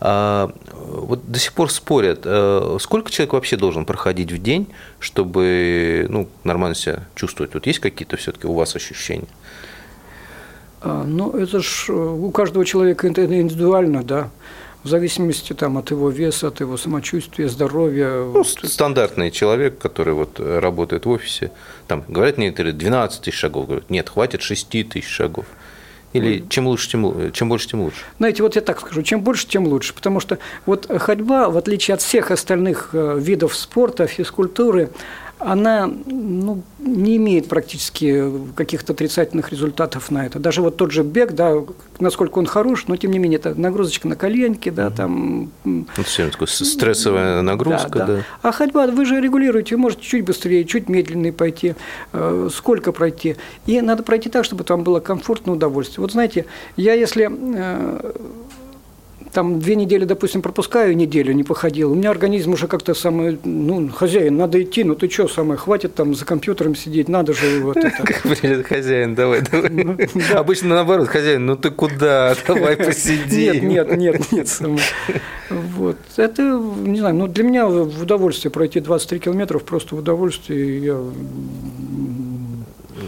А, 0.01 0.53
вот 0.73 1.29
до 1.31 1.39
сих 1.39 1.53
пор 1.53 1.71
спорят, 1.71 2.21
а, 2.25 2.77
сколько 2.81 3.11
человек 3.11 3.33
вообще 3.33 3.57
должен 3.57 3.85
проходить 3.85 4.31
в 4.31 4.41
день, 4.41 4.69
чтобы 5.01 6.07
ну, 6.09 6.29
нормально 6.45 6.77
себя 6.77 7.05
чувствовать? 7.17 7.53
Вот 7.53 7.67
есть 7.67 7.81
какие-то 7.81 8.17
все-таки 8.17 8.47
у 8.47 8.55
вас 8.55 8.77
ощущения? 8.77 9.27
А, 10.83 11.03
ну, 11.05 11.33
это 11.33 11.61
ж 11.61 11.87
э, 11.89 11.93
у 11.93 12.31
каждого 12.31 12.65
человека 12.65 13.09
индивидуально, 13.09 14.05
да 14.05 14.31
в 14.85 14.89
зависимости 14.89 15.55
там, 15.55 15.79
от 15.79 15.91
его 15.91 16.11
веса, 16.11 16.49
от 16.49 16.61
его 16.61 16.77
самочувствия, 16.77 17.49
здоровья. 17.49 18.11
Ну, 18.11 18.33
вот. 18.33 18.47
Стандартный 18.47 19.31
человек, 19.31 19.79
который 19.79 20.13
вот 20.13 20.39
работает 20.39 21.07
в 21.07 21.09
офисе, 21.09 21.53
там 21.89 22.05
говорят 22.07 22.37
некоторые 22.37 22.75
12 22.75 23.23
тысяч 23.23 23.39
шагов, 23.39 23.67
говорят, 23.67 23.89
нет, 23.89 24.11
хватит 24.11 24.43
6 24.43 24.69
тысяч 24.91 25.09
шагов. 25.09 25.47
Или 26.15 26.45
чем 26.49 26.69
лучше, 26.69 26.89
тем, 26.89 27.33
чем 27.33 27.49
больше, 27.49 27.69
тем 27.69 27.83
лучше? 27.83 27.99
Знаете, 28.19 28.43
вот 28.45 28.55
я 28.55 28.63
так 28.63 28.81
скажу, 28.81 29.03
чем 29.03 29.21
больше, 29.21 29.49
тем 29.49 29.67
лучше. 29.67 29.93
Потому 29.93 30.21
что 30.21 30.39
вот 30.65 30.87
ходьба, 31.01 31.51
в 31.51 31.57
отличие 31.57 31.95
от 31.95 32.03
всех 32.03 32.31
остальных 32.31 32.91
э, 32.93 33.19
видов 33.19 33.55
спорта, 33.57 34.07
физкультуры, 34.07 34.91
она 35.45 35.91
ну, 36.07 36.63
не 36.79 37.17
имеет 37.17 37.49
практически 37.49 38.31
каких-то 38.55 38.93
отрицательных 38.93 39.51
результатов 39.51 40.11
на 40.11 40.27
это. 40.27 40.39
Даже 40.39 40.63
вот 40.63 40.77
тот 40.77 40.91
же 40.91 41.03
бег, 41.03 41.33
да, 41.33 41.55
насколько 42.01 42.39
он 42.39 42.47
хорош, 42.47 42.87
но 42.87 42.97
тем 42.97 43.11
не 43.11 43.19
менее 43.19 43.39
это 43.39 43.55
нагрузочка 43.55 44.09
на 44.09 44.17
коленки, 44.17 44.71
да, 44.71 44.91
там. 44.91 45.51
Ну, 45.65 45.87
все 46.05 46.31
такое 46.31 46.49
стрессовая 46.49 47.43
нагрузка, 47.43 47.99
да, 47.99 48.07
да. 48.07 48.17
да. 48.17 48.23
А 48.43 48.53
ходьба, 48.53 48.87
вы 48.87 49.05
же 49.05 49.21
регулируете, 49.21 49.77
вы 49.77 49.83
можете 49.83 50.03
чуть 50.03 50.25
быстрее, 50.25 50.65
чуть 50.65 50.89
медленнее 50.89 51.33
пойти, 51.33 51.75
э, 52.13 52.49
сколько 52.53 52.93
пройти. 52.93 53.37
И 53.67 53.81
надо 53.81 54.03
пройти 54.03 54.31
так, 54.31 54.45
чтобы 54.45 54.65
там 54.65 54.83
было 54.83 55.01
комфортно, 55.01 55.53
удовольствие. 55.53 56.03
Вот 56.03 56.13
знаете, 56.13 56.47
я 56.77 56.95
если 56.95 57.31
э, 57.31 58.13
там 59.35 59.59
две 59.59 59.75
недели, 59.75 60.05
допустим, 60.05 60.43
пропускаю 60.43 60.97
неделю, 60.97 61.35
не 61.35 61.43
походил, 61.43 61.93
у 61.93 61.95
меня 61.95 62.11
организм 62.11 62.53
уже 62.53 62.69
как-то 62.69 62.95
самый, 62.95 63.39
ну, 63.45 63.89
хозяин, 63.89 64.37
надо 64.37 64.63
идти, 64.63 64.85
ну 64.85 64.95
ты 64.95 65.11
что, 65.11 65.27
самое, 65.27 65.59
хватит 65.59 65.95
там 65.95 66.15
за 66.15 66.25
компьютером 66.25 66.77
сидеть, 66.77 67.09
надо 67.09 67.35
же 67.35 67.61
вот 67.61 67.77
это. 67.77 67.91
Как 68.05 68.23
принято, 68.23 68.63
хозяин, 68.63 69.15
давай, 69.15 69.43
давай. 69.43 70.09
Обычно 70.35 70.69
наоборот, 70.69 71.09
хозяин, 71.09 71.47
ну 71.47 71.57
ты 71.57 71.71
куда, 71.71 72.35
давай 72.47 72.77
посиди. 72.77 73.61
Нет, 73.61 73.63
нет, 73.63 73.97
нет, 73.97 74.33
нет. 74.33 74.49
самое. 74.49 74.81
Вот. 75.51 75.97
Это, 76.17 76.43
не 76.43 77.01
знаю, 77.01 77.17
ну 77.17 77.27
для 77.27 77.43
меня 77.43 77.67
в 77.67 78.03
удовольствие 78.03 78.53
пройти 78.53 78.79
23 78.79 79.19
километров, 79.19 79.65
просто 79.65 79.97
в 79.97 79.99
удовольствие, 79.99 80.85
я 80.85 81.01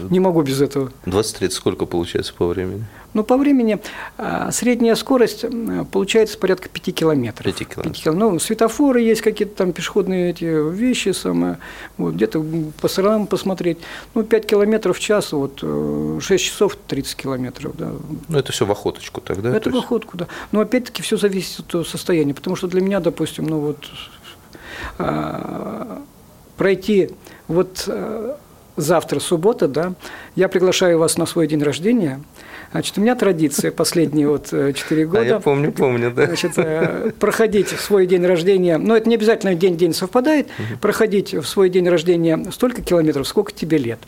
не 0.09 0.19
могу 0.19 0.41
без 0.41 0.61
этого. 0.61 0.91
23 1.05 1.49
сколько 1.49 1.85
получается 1.85 2.33
по 2.37 2.47
времени? 2.47 2.85
Ну, 3.17 3.23
по 3.23 3.35
времени 3.35 3.79
а, 4.19 4.51
средняя 4.51 4.93
скорость 4.93 5.43
получается 5.91 6.37
порядка 6.37 6.69
5 6.69 6.93
километров. 6.93 7.43
Пяти 7.43 7.65
километров. 7.65 7.93
Пяти 7.95 8.03
кил- 8.03 8.13
Ну, 8.13 8.37
светофоры 8.37 9.01
есть 9.01 9.21
какие-то 9.21 9.55
там 9.55 9.71
пешеходные 9.71 10.29
эти 10.29 10.43
вещи, 10.71 11.13
самое, 11.13 11.57
вот, 11.97 12.13
где-то 12.13 12.45
по 12.79 12.87
сторонам 12.87 13.25
посмотреть. 13.25 13.79
Ну, 14.13 14.21
5 14.21 14.45
километров 14.45 14.97
в 14.97 14.99
час, 14.99 15.31
вот, 15.31 15.61
э, 15.63 16.19
6 16.21 16.43
часов 16.45 16.75
30 16.75 17.15
километров, 17.15 17.75
да. 17.75 17.91
Ну, 18.27 18.37
это 18.37 18.51
все 18.51 18.67
в 18.67 18.71
охоточку 18.71 19.19
тогда? 19.19 19.49
Это 19.49 19.61
то 19.61 19.69
в 19.71 19.73
есть? 19.73 19.85
охотку, 19.85 20.15
да. 20.15 20.27
Но 20.51 20.59
опять-таки 20.59 21.01
все 21.01 21.17
зависит 21.17 21.73
от 21.73 21.87
состояния, 21.87 22.35
потому 22.35 22.55
что 22.55 22.67
для 22.67 22.81
меня, 22.81 22.99
допустим, 22.99 23.45
ну 23.47 23.61
вот 23.61 23.79
а, 24.99 26.03
пройти 26.55 27.09
вот 27.47 27.85
а, 27.87 28.37
завтра 28.77 29.19
суббота, 29.19 29.67
да, 29.67 29.93
я 30.35 30.47
приглашаю 30.47 30.99
вас 30.99 31.17
на 31.17 31.25
свой 31.25 31.47
день 31.47 31.61
рождения. 31.61 32.21
Значит, 32.71 32.97
у 32.97 33.01
меня 33.01 33.15
традиция 33.15 33.71
последние 33.71 34.27
вот 34.27 34.49
э, 34.51 34.73
четыре 34.73 35.05
года. 35.05 35.21
А 35.21 35.25
я 35.25 35.39
помню, 35.39 35.71
помню, 35.71 36.11
да. 36.11 36.25
Значит, 36.25 36.51
э, 36.57 37.11
проходить 37.19 37.71
в 37.71 37.79
свой 37.79 38.05
день 38.05 38.25
рождения, 38.25 38.77
но 38.77 38.95
это 38.95 39.07
не 39.07 39.15
обязательно 39.15 39.55
день-день 39.55 39.93
совпадает, 39.93 40.47
проходить 40.81 41.33
в 41.33 41.45
свой 41.45 41.69
день 41.69 41.87
рождения 41.87 42.45
столько 42.51 42.81
километров, 42.81 43.27
сколько 43.27 43.53
тебе 43.53 43.77
лет. 43.77 43.99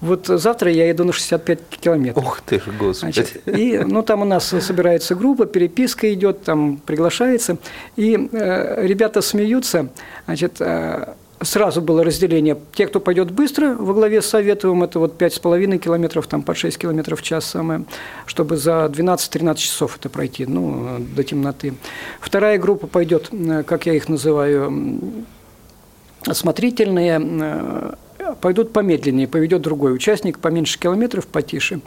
Вот 0.00 0.26
завтра 0.26 0.70
я 0.70 0.90
иду 0.90 1.04
на 1.04 1.12
65 1.12 1.58
километров. 1.80 2.24
Ух 2.24 2.40
ты 2.46 2.60
ж, 2.60 2.64
господи. 2.78 3.12
Значит, 3.12 3.48
и, 3.48 3.78
ну, 3.78 4.02
там 4.02 4.22
у 4.22 4.24
нас 4.24 4.46
собирается 4.46 5.14
группа, 5.14 5.46
переписка 5.46 6.12
идет, 6.12 6.44
там 6.44 6.76
приглашается, 6.78 7.58
и 7.96 8.28
э, 8.32 8.86
ребята 8.86 9.22
смеются, 9.22 9.88
значит, 10.26 10.60
э, 10.60 11.14
сразу 11.40 11.80
было 11.82 12.04
разделение. 12.04 12.56
Те, 12.72 12.86
кто 12.86 13.00
пойдет 13.00 13.30
быстро, 13.30 13.74
во 13.74 13.94
главе 13.94 14.22
с 14.22 14.26
Советовым, 14.26 14.82
это 14.82 14.98
вот 14.98 15.20
5,5 15.20 15.78
километров, 15.78 16.26
там 16.26 16.42
под 16.42 16.56
6 16.56 16.78
километров 16.78 17.20
в 17.20 17.22
час 17.22 17.44
самое, 17.44 17.84
чтобы 18.26 18.56
за 18.56 18.90
12-13 18.92 19.56
часов 19.56 19.96
это 19.98 20.08
пройти, 20.08 20.46
ну, 20.46 20.98
до 21.14 21.24
темноты. 21.24 21.74
Вторая 22.20 22.58
группа 22.58 22.86
пойдет, 22.86 23.28
э, 23.32 23.62
как 23.64 23.86
я 23.86 23.94
их 23.94 24.08
называю, 24.08 24.72
осмотрительные, 26.26 27.20
э, 27.20 27.94
пойдут 28.40 28.72
помедленнее, 28.72 29.28
поведет 29.28 29.62
другой 29.62 29.94
участник, 29.94 30.38
поменьше 30.38 30.78
километров, 30.78 31.26
потише. 31.26 31.80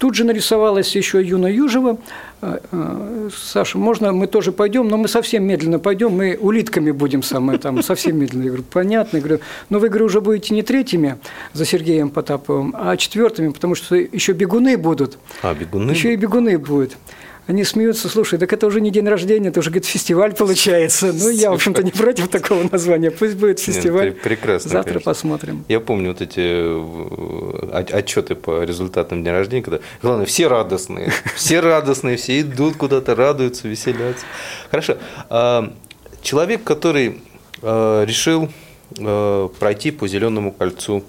Тут 0.00 0.14
же 0.14 0.24
нарисовалась 0.24 0.96
еще 0.96 1.22
Юна 1.22 1.50
Южева. 1.50 1.98
Э, 2.40 2.58
э, 2.72 3.28
Саша, 3.36 3.76
можно 3.76 4.12
мы 4.12 4.28
тоже 4.28 4.50
пойдем, 4.50 4.88
но 4.88 4.96
мы 4.96 5.08
совсем 5.08 5.44
медленно 5.44 5.78
пойдем, 5.78 6.12
мы 6.12 6.38
улитками 6.40 6.90
будем 6.90 7.22
самое 7.22 7.58
там, 7.58 7.82
совсем 7.82 8.18
медленно. 8.18 8.44
Я 8.44 8.48
говорю, 8.48 8.64
понятно. 8.70 9.18
Я 9.18 9.22
говорю, 9.22 9.40
но 9.68 9.78
вы, 9.78 9.90
говорю, 9.90 10.06
уже 10.06 10.22
будете 10.22 10.54
не 10.54 10.62
третьими 10.62 11.18
за 11.52 11.66
Сергеем 11.66 12.08
Потаповым, 12.08 12.74
а 12.78 12.96
четвертыми, 12.96 13.50
потому 13.50 13.74
что 13.74 13.94
еще 13.94 14.32
бегуны 14.32 14.78
будут. 14.78 15.18
А, 15.42 15.52
бегуны? 15.52 15.90
Еще 15.90 16.14
и 16.14 16.16
бегуны 16.16 16.56
будут. 16.56 16.96
Они 17.46 17.64
смеются, 17.64 18.08
слушай, 18.08 18.38
так 18.38 18.52
это 18.52 18.66
уже 18.66 18.80
не 18.80 18.90
день 18.90 19.08
рождения, 19.08 19.48
это 19.48 19.60
уже, 19.60 19.70
говорит, 19.70 19.86
фестиваль 19.86 20.34
получается. 20.34 21.12
Ну, 21.12 21.30
я, 21.30 21.50
в 21.50 21.54
общем-то, 21.54 21.82
не 21.82 21.90
против 21.90 22.28
такого 22.28 22.62
названия. 22.70 23.10
Пусть 23.10 23.34
будет 23.36 23.58
фестиваль. 23.58 24.08
пре- 24.08 24.12
прекрасно, 24.12 24.70
Завтра 24.70 24.92
конечно. 24.94 25.10
посмотрим. 25.10 25.64
Я 25.68 25.80
помню 25.80 26.08
вот 26.10 26.20
эти 26.20 26.40
э, 26.40 27.68
от- 27.72 27.92
отчеты 27.92 28.34
по 28.36 28.62
результатам 28.62 29.22
дня 29.22 29.32
рождения, 29.32 29.62
когда, 29.62 29.80
главное, 30.02 30.26
все 30.26 30.46
радостные, 30.48 31.12
все 31.34 31.60
радостные, 31.60 32.16
все 32.16 32.40
идут 32.40 32.76
куда-то, 32.76 33.14
радуются, 33.14 33.66
веселятся. 33.68 34.24
Хорошо. 34.70 34.96
А, 35.28 35.72
Человек, 36.22 36.62
который 36.64 37.20
э, 37.62 38.04
решил 38.06 38.50
э, 38.98 39.48
пройти 39.58 39.90
по 39.90 40.06
зеленому 40.06 40.52
кольцу, 40.52 41.02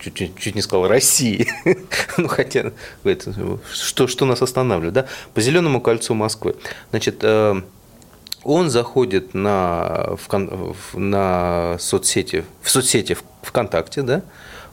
чуть, 0.00 0.14
чуть- 0.14 0.38
чуть 0.38 0.54
не 0.54 0.62
сказал 0.62 0.88
России, 0.88 1.48
ну 2.16 2.28
хотя 2.28 2.72
это, 3.04 3.58
что, 3.72 4.06
что 4.06 4.24
нас 4.26 4.42
останавливает, 4.42 4.94
да? 4.94 5.06
По 5.34 5.40
зеленому 5.40 5.80
кольцу 5.80 6.14
Москвы. 6.14 6.56
Значит, 6.90 7.18
э, 7.22 7.60
он 8.42 8.70
заходит 8.70 9.34
на, 9.34 10.16
в- 10.16 10.98
на 10.98 11.76
соцсети, 11.78 12.44
в 12.62 12.70
соцсети 12.70 13.16
ВКонтакте, 13.42 14.02
да, 14.02 14.22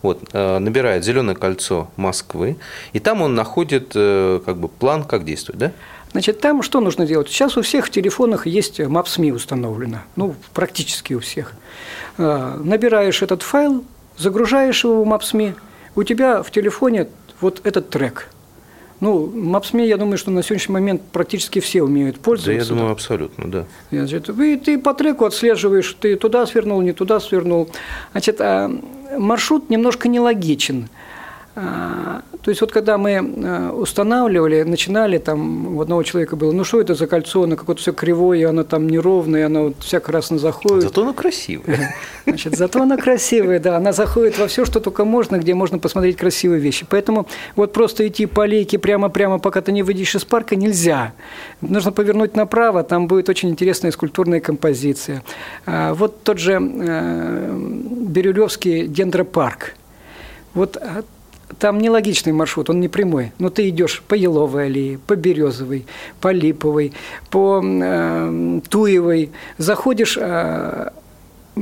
вот, 0.02 0.22
э, 0.32 0.60
набирает 0.60 1.04
«Зеленое 1.04 1.36
кольцо 1.36 1.90
Москвы», 1.98 2.58
и 2.94 3.00
там 3.00 3.22
он 3.22 3.36
находит 3.36 3.92
э, 3.96 4.40
как 4.46 4.58
бы 4.58 4.68
план, 4.68 5.04
как 5.04 5.26
действовать, 5.26 5.60
да? 5.60 5.72
Значит, 6.14 6.40
там 6.40 6.64
что 6.64 6.80
нужно 6.80 7.06
делать? 7.06 7.28
Сейчас 7.30 7.58
у 7.58 7.62
всех 7.62 7.88
в 7.88 7.90
телефонах 7.90 8.48
есть 8.48 8.80
Maps.me 8.80 9.32
установлено, 9.34 10.00
ну, 10.16 10.36
практически 10.54 11.14
у 11.14 11.20
всех. 11.20 11.52
Набираешь 12.18 13.22
этот 13.22 13.44
файл, 13.44 13.84
загружаешь 14.18 14.84
его 14.84 15.04
в 15.04 15.08
Maps.me, 15.08 15.54
у 15.96 16.04
тебя 16.04 16.44
в 16.44 16.52
телефоне 16.52 17.08
вот 17.42 17.62
этот 17.64 17.90
трек. 17.90 18.30
Ну, 19.00 19.28
Maps.me, 19.28 19.86
я 19.86 19.98
думаю, 19.98 20.18
что 20.18 20.32
на 20.32 20.42
сегодняшний 20.42 20.74
момент 20.74 21.02
практически 21.12 21.60
все 21.60 21.84
умеют 21.84 22.16
Да, 22.16 22.22
пользоваться. 22.24 22.52
я 22.64 22.66
думаю, 22.68 22.92
абсолютно, 22.92 23.50
да. 23.52 23.66
Значит, 23.92 24.28
вы, 24.30 24.58
ты 24.58 24.80
по 24.80 24.94
треку 24.96 25.26
отслеживаешь, 25.26 25.96
ты 26.00 26.16
туда 26.16 26.46
свернул, 26.48 26.82
не 26.82 26.94
туда 26.94 27.20
свернул. 27.20 27.70
Значит, 28.14 28.42
а, 28.42 28.72
маршрут 29.18 29.70
немножко 29.70 30.08
нелогичен. 30.10 30.90
А, 31.60 32.22
То 32.44 32.52
есть 32.52 32.62
вот 32.62 32.72
когда 32.72 33.00
мы 33.00 33.18
а, 33.18 33.72
устанавливали, 33.72 34.62
начинали, 34.62 35.18
там 35.18 35.76
у 35.76 35.82
одного 35.82 36.04
человека 36.04 36.36
было, 36.36 36.52
ну 36.52 36.64
что 36.64 36.80
это 36.80 36.94
за 36.94 37.08
кольцо, 37.08 37.44
оно 37.44 37.56
какое-то 37.56 37.82
все 37.82 37.94
кривое, 37.94 38.48
оно 38.48 38.64
там 38.64 38.88
неровное, 38.88 39.48
оно 39.48 39.64
вот 39.64 39.78
всяко 39.80 40.12
раз 40.12 40.28
заходит. 40.28 40.84
Зато 40.84 41.02
оно 41.02 41.14
красивое. 41.14 41.96
Значит, 42.28 42.56
зато 42.56 42.84
она 42.84 42.96
красивая, 42.96 43.60
да, 43.60 43.78
она 43.78 43.92
заходит 43.92 44.38
во 44.38 44.46
все, 44.46 44.66
что 44.66 44.80
только 44.80 45.04
можно, 45.04 45.38
где 45.38 45.56
можно 45.56 45.80
посмотреть 45.80 46.18
красивые 46.18 46.62
вещи. 46.62 46.86
Поэтому 46.88 47.26
вот 47.56 47.74
просто 47.74 48.08
идти 48.08 48.28
по 48.28 48.44
аллейке 48.44 48.78
прямо-прямо, 48.78 49.40
пока 49.40 49.62
ты 49.62 49.72
не 49.72 49.82
выйдешь 49.82 50.14
из 50.14 50.26
парка, 50.26 50.56
нельзя. 50.56 51.14
Нужно 51.62 51.92
повернуть 51.92 52.36
направо, 52.36 52.84
там 52.84 53.08
будет 53.08 53.30
очень 53.30 53.50
интересная 53.50 53.90
скульптурная 53.92 54.42
композиция. 54.42 55.24
А, 55.66 55.96
Вот 55.96 56.22
тот 56.22 56.38
же 56.38 56.62
э, 56.62 57.58
Бирюлевский 57.58 58.86
дендропарк. 58.86 59.74
Вот 60.54 60.78
а, 60.78 61.04
там 61.60 61.80
нелогичный 61.80 62.34
маршрут, 62.34 62.70
он 62.70 62.80
не 62.80 62.88
прямой. 62.88 63.32
Но 63.40 63.50
ты 63.50 63.70
идешь 63.70 64.04
по 64.08 64.14
Еловой 64.14 64.66
аллее, 64.66 65.00
по 65.00 65.16
Березовой, 65.16 65.86
по 66.22 66.32
Липовой, 66.32 66.94
по 67.30 67.62
э, 67.64 68.62
Туевой, 68.70 69.32
заходишь 69.58 70.18
э, 70.20 70.92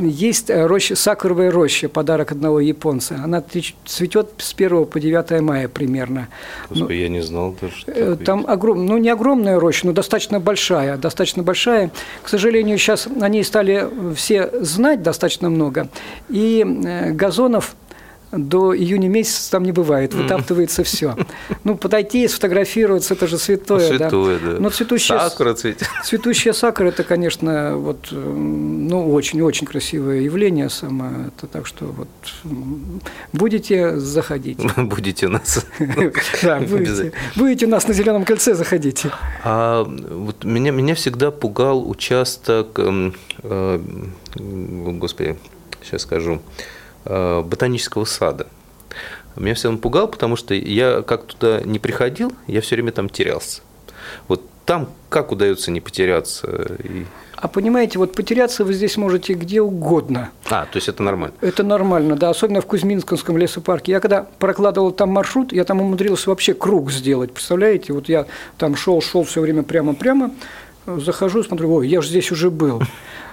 есть 0.01 0.49
роща, 0.49 0.95
сакуровая 0.95 1.51
роща, 1.51 1.89
подарок 1.89 2.31
одного 2.31 2.59
японца. 2.59 3.19
Она 3.23 3.43
цветет 3.85 4.29
с 4.37 4.53
1 4.53 4.85
по 4.85 4.99
9 4.99 5.41
мая 5.41 5.67
примерно. 5.67 6.27
Господи, 6.69 6.97
я 6.97 7.09
не 7.09 7.21
знал 7.21 7.55
даже. 7.59 7.73
что 7.75 7.91
Э, 7.91 8.15
Там 8.15 8.45
огром... 8.47 8.85
ну, 8.85 8.97
не 8.97 9.09
огромная 9.09 9.59
роща, 9.59 9.85
но 9.85 9.93
достаточно 9.93 10.39
большая, 10.39 10.97
достаточно 10.97 11.43
большая. 11.43 11.91
К 12.23 12.29
сожалению, 12.29 12.77
сейчас 12.77 13.07
о 13.07 13.29
ней 13.29 13.43
стали 13.43 13.87
все 14.15 14.49
знать 14.61 15.01
достаточно 15.01 15.49
много, 15.49 15.87
и 16.29 16.65
э, 16.65 17.11
газонов 17.11 17.75
до 18.37 18.75
июня 18.75 19.07
месяца 19.09 19.51
там 19.51 19.63
не 19.63 19.71
бывает, 19.71 20.13
вытаптывается 20.13 20.83
все. 20.83 21.15
Ну, 21.63 21.77
подойти, 21.77 22.27
сфотографироваться, 22.27 23.13
это 23.13 23.27
же 23.27 23.37
святое. 23.37 23.97
да. 23.97 24.09
Святое, 24.09 24.39
да. 24.39 24.59
Но 24.59 24.69
цветущая, 24.69 25.19
Сакура 25.19 25.53
цветет. 25.53 25.87
цветущая 26.03 26.53
сакура, 26.53 26.87
это, 26.87 27.03
конечно, 27.03 27.77
вот, 27.77 28.09
э, 28.11 28.15
ну, 28.15 29.11
очень-очень 29.11 29.67
красивое 29.67 30.21
явление 30.21 30.69
самое. 30.69 31.31
Это 31.35 31.47
так 31.47 31.65
что 31.65 31.85
вот 31.85 32.07
будете 33.33 33.97
заходить. 33.97 34.59
Будете 34.77 35.27
у 35.27 35.29
нас. 35.29 35.65
Да, 36.43 36.59
будете. 36.59 37.11
Будете 37.35 37.65
у 37.65 37.69
нас 37.69 37.87
на 37.87 37.93
Зеленом 37.93 38.25
кольце, 38.25 38.55
заходите. 38.55 39.11
А 39.43 39.83
вот 39.83 40.43
меня, 40.43 40.71
меня 40.71 40.95
всегда 40.95 41.31
пугал 41.31 41.89
участок, 41.89 42.77
эм, 42.79 43.15
э, 43.43 43.79
господи, 44.35 45.37
сейчас 45.83 46.03
скажу, 46.03 46.41
ботанического 47.05 48.05
сада. 48.05 48.47
Меня 49.35 49.53
всегда 49.53 49.69
он 49.71 49.77
пугал, 49.79 50.07
потому 50.07 50.35
что 50.37 50.53
я 50.53 51.01
как 51.01 51.25
туда 51.25 51.61
не 51.61 51.77
приходил, 51.79 52.31
я 52.47 52.61
все 52.61 52.75
время 52.75 52.91
там 52.91 53.09
терялся. 53.09 53.61
Вот 54.27 54.41
там 54.65 54.89
как 55.09 55.31
удается 55.31 55.71
не 55.71 55.81
потеряться? 55.81 56.47
И- 56.83 57.05
А 57.35 57.47
понимаете, 57.49 57.99
вот 57.99 58.13
потеряться 58.15 58.63
вы 58.63 58.73
здесь 58.73 58.95
можете 58.97 59.33
где 59.33 59.61
угодно. 59.61 60.29
А, 60.49 60.63
то 60.65 60.77
есть 60.77 60.87
это 60.87 61.03
нормально. 61.03 61.35
Это 61.41 61.63
нормально, 61.63 62.15
да, 62.15 62.29
особенно 62.29 62.61
в 62.61 62.65
Кузьминском 62.65 63.37
лесопарке. 63.37 63.91
Я 63.91 63.99
когда 63.99 64.23
прокладывал 64.39 64.91
там 64.91 65.09
маршрут, 65.09 65.51
я 65.51 65.65
там 65.65 65.81
умудрился 65.81 66.29
вообще 66.29 66.53
круг 66.53 66.91
сделать, 66.91 67.33
представляете? 67.33 67.91
Вот 67.93 68.07
я 68.09 68.25
там 68.57 68.75
шел, 68.77 69.01
шел 69.01 69.23
все 69.25 69.41
время 69.41 69.63
прямо-прямо, 69.63 70.31
захожу, 70.87 71.43
смотрю, 71.43 71.73
ой, 71.73 71.87
я 71.87 72.01
же 72.01 72.09
здесь 72.09 72.31
уже 72.31 72.49
был. 72.49 72.81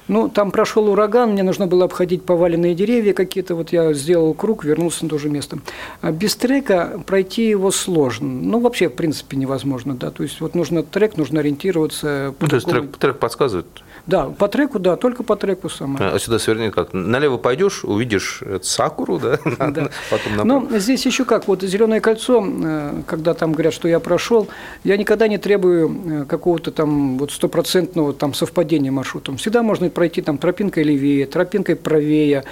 Ну, 0.09 0.29
там 0.29 0.51
прошел 0.51 0.89
ураган, 0.89 1.31
мне 1.31 1.43
нужно 1.43 1.67
было 1.69 1.85
обходить 1.85 2.25
поваленные 2.25 2.75
деревья 2.75 3.13
какие-то, 3.13 3.55
вот 3.55 3.71
я 3.73 3.93
сделал 3.93 4.35
круг, 4.35 4.65
вернулся 4.65 5.05
на 5.05 5.11
то 5.11 5.19
же 5.19 5.29
место. 5.29 5.59
А 6.01 6.11
без 6.11 6.35
трека 6.35 7.01
пройти 7.07 7.49
его 7.49 7.71
сложно, 7.71 8.29
ну, 8.29 8.59
вообще, 8.59 8.89
в 8.89 8.95
принципе, 8.95 9.37
невозможно, 9.37 9.95
да, 9.95 10.11
то 10.11 10.25
есть 10.25 10.41
вот 10.41 10.55
нужно 10.55 10.83
трек, 10.83 11.17
нужно 11.17 11.41
ориентироваться. 11.41 12.35
Ну, 12.41 12.49
то 12.49 12.57
есть 12.57 12.67
трек, 12.67 12.97
трек 12.97 13.19
подсказывает? 13.19 13.67
Да, 14.07 14.27
по 14.27 14.49
треку, 14.49 14.79
да, 14.79 14.97
только 14.97 15.23
по 15.23 15.37
треку 15.37 15.69
сама. 15.69 15.99
А 16.01 16.19
сюда 16.19 16.39
сверни 16.39 16.71
как? 16.71 16.93
Налево 16.93 17.37
пойдешь, 17.37 17.85
увидишь 17.85 18.43
сакуру, 18.63 19.19
да? 19.19 19.39
да. 19.45 19.91
Потом 20.11 20.37
направо. 20.37 20.45
Ну, 20.45 20.79
здесь 20.79 21.07
еще 21.07 21.25
как, 21.25 21.47
вот 21.47 21.63
зеленое 21.63 22.01
кольцо, 22.01 22.45
э, 22.45 23.03
когда 23.07 23.35
там 23.35 23.53
говорят, 23.53 23.73
что 23.73 23.87
я 23.87 24.01
прошел, 24.01 24.49
я 24.83 24.97
никогда 24.97 25.29
не 25.29 25.39
требую 25.39 26.23
э, 26.23 26.25
какого-то 26.25 26.73
там 26.73 27.17
вот 27.19 27.31
стопроцентного 27.31 28.13
там 28.13 28.35
совпадения 28.35 28.91
маршрутом. 28.91 29.37
Всегда 29.37 29.63
можно 29.63 29.89
пройти 29.89 30.21
там 30.21 30.37
тропинкой 30.37 30.83
левее, 30.83 31.27
тропинкой 31.27 31.77
правее, 31.77 32.45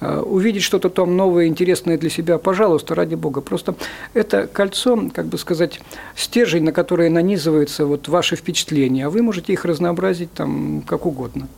э, 0.00 0.20
увидеть 0.20 0.62
что-то 0.62 0.90
там 0.90 1.16
новое, 1.16 1.46
интересное 1.46 1.96
для 1.96 2.10
себя, 2.10 2.36
пожалуйста, 2.36 2.94
ради 2.94 3.14
бога. 3.14 3.40
Просто 3.40 3.74
это 4.12 4.46
кольцо, 4.46 5.08
как 5.14 5.26
бы 5.26 5.38
сказать, 5.38 5.80
стержень, 6.14 6.64
на 6.64 6.72
который 6.72 7.08
нанизываются 7.08 7.86
вот 7.86 8.08
ваши 8.08 8.36
впечатления, 8.36 9.06
а 9.06 9.10
вы 9.10 9.22
можете 9.22 9.54
их 9.54 9.64
разнообразить 9.64 10.32
там 10.34 10.82
как 10.98 11.06
угодно. 11.06 11.48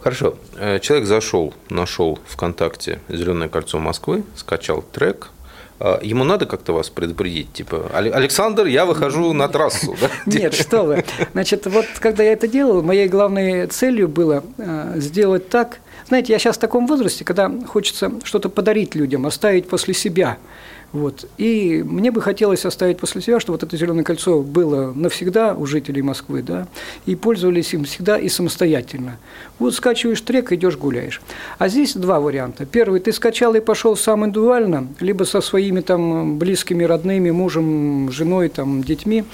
Хорошо. 0.00 0.36
Э, 0.56 0.78
человек 0.78 1.06
зашел, 1.06 1.52
нашел 1.68 2.18
ВКонтакте 2.26 3.00
«Зеленое 3.08 3.48
кольцо 3.48 3.78
Москвы», 3.78 4.22
скачал 4.36 4.82
трек, 4.82 5.30
а 5.78 6.00
Ему 6.02 6.24
надо 6.24 6.46
как-то 6.46 6.72
вас 6.72 6.88
предупредить, 6.88 7.52
типа, 7.52 7.90
Александр, 7.92 8.66
я 8.66 8.86
выхожу 8.86 9.32
на 9.32 9.48
трассу. 9.48 9.94
Да? 10.00 10.08
Нет, 10.26 10.54
что 10.54 10.84
вы. 10.84 11.04
Значит, 11.32 11.66
вот 11.66 11.86
когда 11.98 12.22
я 12.22 12.32
это 12.32 12.48
делал, 12.48 12.82
моей 12.82 13.08
главной 13.08 13.66
целью 13.66 14.08
было 14.08 14.42
э, 14.58 14.94
сделать 14.96 15.48
так, 15.48 15.80
знаете, 16.08 16.32
я 16.32 16.38
сейчас 16.38 16.56
в 16.56 16.60
таком 16.60 16.86
возрасте, 16.86 17.24
когда 17.24 17.50
хочется 17.66 18.12
что-то 18.22 18.48
подарить 18.48 18.94
людям, 18.94 19.26
оставить 19.26 19.68
после 19.68 19.92
себя– 19.92 20.38
вот. 20.96 21.28
И 21.36 21.82
мне 21.86 22.10
бы 22.10 22.20
хотелось 22.20 22.64
оставить 22.64 22.98
после 22.98 23.20
себя, 23.20 23.38
что 23.40 23.52
вот 23.52 23.62
это 23.62 23.76
зеленое 23.76 24.04
кольцо 24.04 24.42
было 24.42 24.92
навсегда 24.92 25.54
у 25.54 25.66
жителей 25.66 26.02
Москвы, 26.02 26.42
да, 26.42 26.66
и 27.04 27.14
пользовались 27.14 27.74
им 27.74 27.84
всегда 27.84 28.18
и 28.18 28.28
самостоятельно. 28.28 29.18
Вот 29.58 29.74
скачиваешь 29.74 30.20
трек, 30.20 30.52
идешь 30.52 30.76
гуляешь. 30.76 31.20
А 31.58 31.68
здесь 31.68 31.94
два 31.94 32.20
варианта. 32.20 32.66
Первый, 32.66 33.00
ты 33.00 33.12
скачал 33.12 33.54
и 33.54 33.60
пошел 33.60 33.96
сам 33.96 34.24
индивидуально, 34.24 34.88
либо 35.00 35.24
со 35.24 35.40
своими 35.40 35.80
там 35.80 36.38
близкими, 36.38 36.84
родными, 36.84 37.30
мужем, 37.30 38.10
женой, 38.10 38.48
там, 38.48 38.82
детьми, 38.82 39.24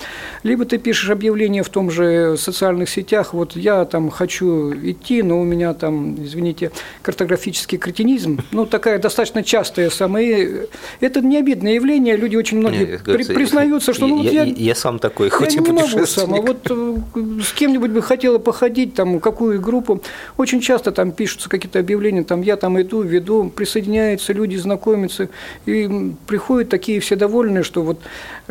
либо 0.42 0.64
ты 0.64 0.78
пишешь 0.78 1.10
объявление 1.10 1.62
в 1.62 1.68
том 1.68 1.90
же 1.90 2.36
социальных 2.36 2.88
сетях, 2.88 3.34
вот 3.34 3.56
я 3.56 3.84
там 3.84 4.10
хочу 4.10 4.72
идти, 4.74 5.22
но 5.22 5.40
у 5.40 5.44
меня 5.44 5.74
там, 5.74 6.24
извините, 6.24 6.70
картографический 7.02 7.78
кретинизм, 7.78 8.40
ну, 8.50 8.66
такая 8.66 8.98
достаточно 8.98 9.42
частая 9.42 9.90
самая, 9.90 10.66
это 11.00 11.20
не 11.20 11.38
обидно 11.38 11.51
очевидное 11.52 11.74
явление, 11.74 12.16
люди 12.16 12.36
очень 12.36 12.58
многие 12.58 12.92
Нет, 12.92 13.04
при, 13.04 13.24
признаются, 13.24 13.92
что 13.92 14.06
ну, 14.06 14.22
я, 14.22 14.44
я, 14.44 14.44
я 14.44 14.74
сам 14.74 14.98
такой, 14.98 15.28
хоть 15.28 15.54
я 15.54 15.60
и 15.60 15.64
не 15.64 15.72
могу 15.72 16.06
сам, 16.06 16.34
а 16.34 16.40
вот 16.40 16.66
э, 16.70 16.96
с 17.42 17.52
кем-нибудь 17.52 17.90
бы 17.90 18.02
хотела 18.02 18.38
походить, 18.38 18.94
там, 18.94 19.20
какую 19.20 19.60
группу, 19.60 20.02
очень 20.36 20.60
часто 20.60 20.92
там 20.92 21.12
пишутся 21.12 21.48
какие-то 21.48 21.78
объявления, 21.78 22.24
там, 22.24 22.42
я 22.42 22.56
там 22.56 22.80
иду, 22.80 23.02
веду, 23.02 23.50
присоединяются 23.54 24.32
люди, 24.32 24.56
знакомятся, 24.56 25.28
и 25.66 26.12
приходят 26.26 26.68
такие 26.68 27.00
все 27.00 27.16
довольные, 27.16 27.62
что 27.62 27.82
вот 27.82 27.98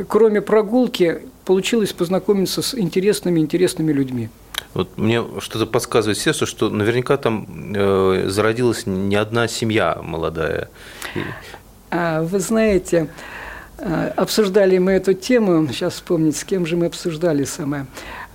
кроме 0.07 0.41
прогулки 0.41 1.21
получилось 1.45 1.93
познакомиться 1.93 2.61
с 2.61 2.75
интересными, 2.75 3.39
интересными 3.39 3.91
людьми. 3.91 4.29
Вот 4.73 4.97
мне 4.97 5.23
что-то 5.39 5.65
подсказывает 5.65 6.17
сердце, 6.17 6.45
что 6.45 6.69
наверняка 6.69 7.17
там 7.17 7.73
э, 7.75 8.25
зародилась 8.27 8.85
не 8.85 9.15
одна 9.15 9.47
семья 9.47 9.97
молодая. 10.01 10.69
А, 11.91 12.21
вы 12.21 12.39
знаете, 12.39 13.09
а, 13.77 14.13
обсуждали 14.15 14.77
мы 14.77 14.93
эту 14.93 15.13
тему, 15.13 15.67
сейчас 15.67 15.95
вспомнить, 15.95 16.37
с 16.37 16.45
кем 16.45 16.65
же 16.65 16.77
мы 16.77 16.85
обсуждали 16.85 17.43
самое. 17.43 17.85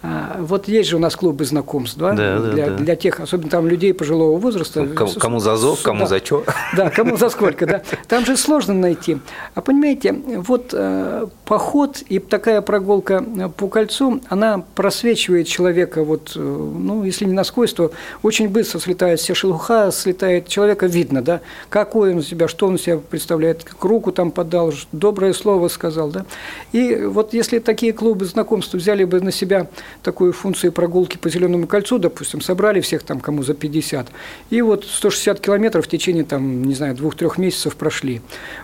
А, 0.02 0.36
вот 0.40 0.68
есть 0.68 0.90
же 0.90 0.96
у 0.96 0.98
нас 0.98 1.16
клубы 1.16 1.44
знакомств, 1.44 1.96
да, 1.98 2.12
да, 2.12 2.38
для, 2.38 2.66
да. 2.66 2.76
для 2.76 2.96
тех, 2.96 3.20
особенно 3.20 3.50
там 3.50 3.66
людей 3.66 3.94
пожилого 3.94 4.36
возраста. 4.36 4.82
Ну, 4.82 4.94
кому, 4.94 5.12
кому 5.12 5.40
за 5.40 5.56
зов, 5.56 5.82
кому 5.82 6.00
да. 6.00 6.06
за 6.06 6.18
что. 6.18 6.44
Да, 6.76 6.90
кому 6.90 7.16
за 7.16 7.28
сколько, 7.30 7.66
да. 7.66 7.82
Там 8.06 8.24
же 8.24 8.36
сложно 8.36 8.74
найти. 8.74 9.18
А 9.54 9.62
понимаете, 9.62 10.12
вот 10.12 10.70
э, 10.72 11.26
поход 11.44 12.02
и 12.08 12.18
такая 12.18 12.60
прогулка 12.60 13.24
по 13.56 13.68
кольцу, 13.68 14.20
она 14.28 14.62
просвечивает 14.74 15.48
человека, 15.48 16.04
вот, 16.04 16.32
э, 16.36 16.40
ну, 16.40 17.02
если 17.02 17.24
не 17.24 17.32
насквозь, 17.32 17.72
то 17.72 17.90
очень 18.22 18.48
быстро 18.48 18.78
слетает 18.78 19.18
вся 19.18 19.34
шелуха, 19.34 19.90
слетает 19.92 20.46
человека, 20.46 20.86
видно, 20.86 21.22
да, 21.22 21.40
какой 21.68 22.14
он 22.14 22.22
себя, 22.22 22.48
что 22.48 22.66
он 22.66 22.78
себя 22.78 22.98
представляет, 22.98 23.64
как 23.64 23.82
руку 23.82 24.12
там 24.12 24.30
подал, 24.30 24.72
доброе 24.92 25.32
слово 25.32 25.68
сказал, 25.68 26.10
да. 26.10 26.26
И 26.72 26.94
вот 26.96 27.32
если 27.32 27.58
такие 27.58 27.92
клубы 27.92 28.26
знакомств 28.26 28.74
взяли 28.74 29.04
бы 29.04 29.20
на 29.20 29.32
себя 29.32 29.68
такую 30.02 30.32
функцию 30.32 30.72
прогулки 30.72 31.16
по 31.16 31.28
Зеленому 31.28 31.66
кольцу, 31.66 31.98
допустим, 31.98 32.40
собрали 32.40 32.80
всех 32.80 33.02
там, 33.02 33.20
кому 33.20 33.42
за 33.42 33.54
50, 33.54 34.08
и 34.50 34.62
вот 34.62 34.84
160 34.84 35.40
километров 35.40 35.86
в 35.86 35.88
течение, 35.88 36.24
там, 36.24 36.64
не 36.64 36.74
знаю, 36.74 36.94
двух-трех 36.94 37.38
месяцев 37.38 37.76
прошли. 37.76 38.20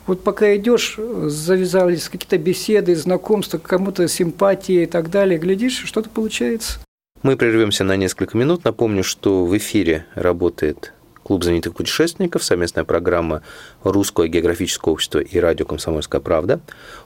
Вот 0.06 0.22
пока 0.22 0.54
идешь, 0.56 0.98
завязались 0.98 2.08
какие-то 2.08 2.38
беседы, 2.38 2.94
знакомства, 2.94 3.58
кому-то 3.58 4.06
симпатии 4.08 4.82
и 4.82 4.86
так 4.86 5.10
далее, 5.10 5.38
глядишь, 5.38 5.82
что-то 5.84 6.08
получается. 6.08 6.78
Мы 7.22 7.36
прервемся 7.36 7.84
на 7.84 7.96
несколько 7.96 8.36
минут. 8.36 8.64
Напомню, 8.64 9.04
что 9.04 9.44
в 9.44 9.56
эфире 9.56 10.06
работает 10.14 10.92
Клуб 11.22 11.44
знаменитых 11.44 11.74
путешественников, 11.74 12.42
совместная 12.42 12.84
программа 12.84 13.42
Русского 13.84 14.26
географического 14.26 14.92
общества 14.92 15.20
и 15.20 15.38
радио 15.38 15.64
«Комсомольская 15.64 16.20
правда». 16.20 16.60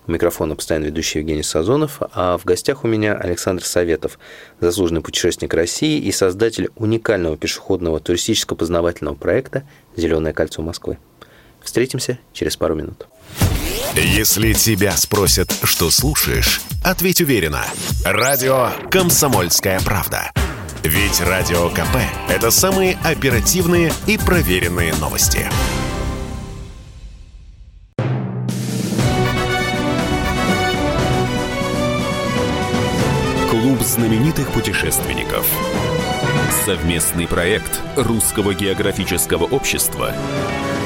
У 0.07 0.13
микрофона 0.13 0.57
постоянно 0.57 0.87
ведущий 0.87 1.19
Евгений 1.19 1.43
Сазонов, 1.43 1.99
а 2.13 2.39
в 2.39 2.45
гостях 2.45 2.85
у 2.85 2.89
меня 2.89 3.15
Александр 3.15 3.65
Советов, 3.65 4.19
заслуженный 4.61 5.03
путешественник 5.03 5.53
России 5.53 5.99
и 5.99 6.13
создатель 6.13 6.71
уникального 6.77 7.37
пешеходного 7.37 7.99
туристическо-познавательного 8.01 9.15
проекта 9.15 9.65
«Зеленое 9.97 10.33
кольцо 10.33 10.63
Москвы». 10.63 10.99
Встретимся 11.63 12.19
через 12.33 12.57
пару 12.57 12.75
минут. 12.75 13.07
Если 13.95 14.53
тебя 14.53 14.93
спросят, 14.93 15.55
что 15.63 15.91
слушаешь, 15.91 16.61
ответь 16.85 17.21
уверенно. 17.21 17.65
Радио 18.05 18.71
«Комсомольская 18.91 19.81
правда». 19.81 20.31
Ведь 20.87 21.21
Радио 21.21 21.69
КП– 21.71 21.97
это 22.29 22.53
самые 22.53 22.97
оперативные 23.03 23.93
и 24.07 24.17
проверенные 24.17 24.95
новости. 24.95 25.41
Клуб 33.51 33.81
знаменитых 33.81 34.53
путешественников. 34.53 35.45
Совместный 36.65 37.27
проект 37.27 37.83
Русского 37.97 38.55
географического 38.55 39.43
общества 39.43 40.15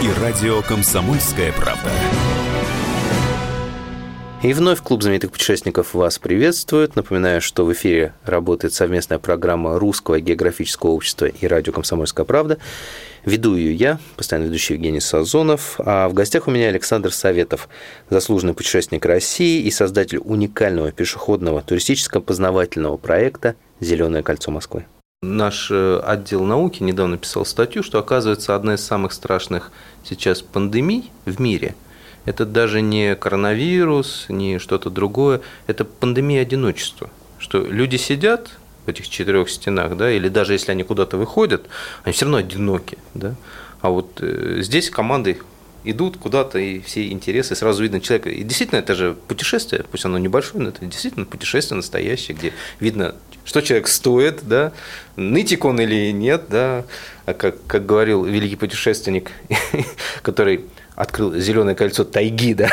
и 0.03 0.11
радио 0.19 0.63
«Комсомольская 0.63 1.53
правда». 1.53 1.91
И 4.43 4.55
вновь 4.55 4.81
Клуб 4.81 5.03
знаменитых 5.03 5.33
путешественников 5.33 5.93
вас 5.93 6.19
приветствует. 6.19 6.97
Напоминаю, 6.97 7.43
что 7.43 7.67
в 7.67 7.73
эфире 7.75 8.15
работает 8.25 8.73
совместная 8.73 9.19
программа 9.19 9.79
Русского 9.79 10.19
географического 10.19 10.93
общества 10.93 11.27
и 11.27 11.47
радио 11.47 11.75
«Комсомольская 11.75 12.25
правда». 12.25 12.57
Веду 13.27 13.55
ее 13.55 13.75
я, 13.75 13.99
постоянно 14.17 14.47
ведущий 14.47 14.75
Евгений 14.75 15.01
Сазонов, 15.01 15.75
а 15.79 16.09
в 16.09 16.15
гостях 16.15 16.49
у 16.49 16.51
меня 16.51 16.69
Александр 16.69 17.13
Советов, 17.13 17.69
заслуженный 18.09 18.55
путешественник 18.55 19.05
России 19.05 19.61
и 19.61 19.71
создатель 19.71 20.21
уникального 20.25 20.91
пешеходного 20.91 21.61
туристического 21.61 22.23
познавательного 22.23 22.97
проекта 22.97 23.57
«Зеленое 23.79 24.23
кольцо 24.23 24.51
Москвы». 24.51 24.87
Наш 25.21 25.71
э, 25.71 26.01
отдел 26.03 26.45
науки 26.45 26.83
недавно 26.83 27.19
писал 27.19 27.45
статью, 27.45 27.83
что 27.83 27.99
оказывается 27.99 28.55
одна 28.55 28.77
из 28.77 28.81
самых 28.83 29.13
страшных 29.13 29.71
сейчас 30.03 30.41
пандемий 30.41 31.13
в 31.27 31.39
мире– 31.43 31.75
это 32.25 32.45
даже 32.45 32.81
не 32.81 33.17
коронавирус, 33.17 34.27
не 34.29 34.59
что-то 34.59 34.91
другое, 34.91 35.41
это 35.67 35.85
пандемия 35.85 36.43
одиночества. 36.43 37.11
Что 37.39 37.59
люди 37.59 37.97
сидят 37.97 38.51
в 38.87 38.89
этих 38.89 39.09
четырех 39.09 39.49
стенах, 39.49 39.97
да, 39.97 40.11
или 40.11 40.29
даже 40.29 40.53
если 40.53 40.73
они 40.73 40.83
куда-то 40.83 41.17
выходят, 41.17 41.67
они 42.05 42.13
все 42.13 42.27
равно 42.27 42.39
одиноки, 42.39 42.99
да. 43.15 43.35
А 43.81 43.89
вот 43.89 44.19
э, 44.21 44.59
здесь 44.61 44.91
команды 44.91 45.39
идут 45.85 46.19
куда-то, 46.19 46.59
и 46.59 46.81
все 46.81 47.09
интересы, 47.09 47.55
сразу 47.55 47.83
видно 47.83 48.01
человека. 48.01 48.29
И 48.29 48.43
действительно, 48.43 48.79
это 48.79 48.95
же 48.95 49.17
путешествие, 49.29 49.85
пусть 49.91 50.05
оно 50.05 50.19
небольшое, 50.19 50.63
но 50.63 50.69
это 50.71 50.85
действительно 50.85 51.25
путешествие 51.25 51.77
настоящее, 51.77 52.37
где 52.37 52.53
видно, 52.81 53.15
что 53.45 53.63
человек 53.63 53.89
стоит, 53.89 54.41
да, 54.43 54.73
нытик 55.17 55.65
он 55.65 55.81
или 55.81 56.11
нет, 56.11 56.45
да, 56.51 56.85
как, 57.25 57.65
как 57.67 57.87
говорил 57.87 58.25
великий 58.25 58.57
путешественник, 58.57 59.31
который 60.23 60.67
открыл 60.95 61.35
зеленое 61.35 61.75
кольцо 61.75 62.05
тайги, 62.05 62.55
да, 62.55 62.71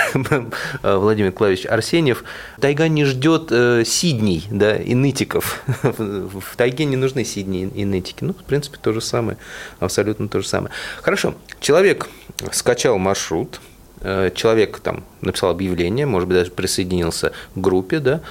Владимир 0.83 1.31
Клавич 1.31 1.65
Арсеньев, 1.65 2.23
тайга 2.59 2.87
не 2.87 3.05
ждет 3.05 3.47
э, 3.51 3.83
сидней, 3.85 4.45
да, 4.51 4.75
и 4.75 4.95
нытиков. 4.95 5.63
В 5.81 6.55
тайге 6.55 6.85
не 6.85 6.95
нужны 6.95 7.23
сидни 7.23 7.69
и 7.73 7.85
нытики. 7.85 8.23
Ну, 8.23 8.33
в 8.33 8.43
принципе, 8.43 8.77
то 8.81 8.93
же 8.93 9.01
самое, 9.01 9.37
абсолютно 9.79 10.27
то 10.27 10.41
же 10.41 10.47
самое. 10.47 10.71
Хорошо, 11.01 11.35
человек 11.59 12.09
скачал 12.51 12.97
маршрут, 12.97 13.61
э, 14.01 14.31
человек 14.35 14.79
там 14.79 15.03
написал 15.21 15.51
объявление, 15.51 16.05
может 16.05 16.27
быть, 16.27 16.37
даже 16.37 16.51
присоединился 16.51 17.31
к 17.55 17.57
группе, 17.57 17.99
да, 17.99 18.21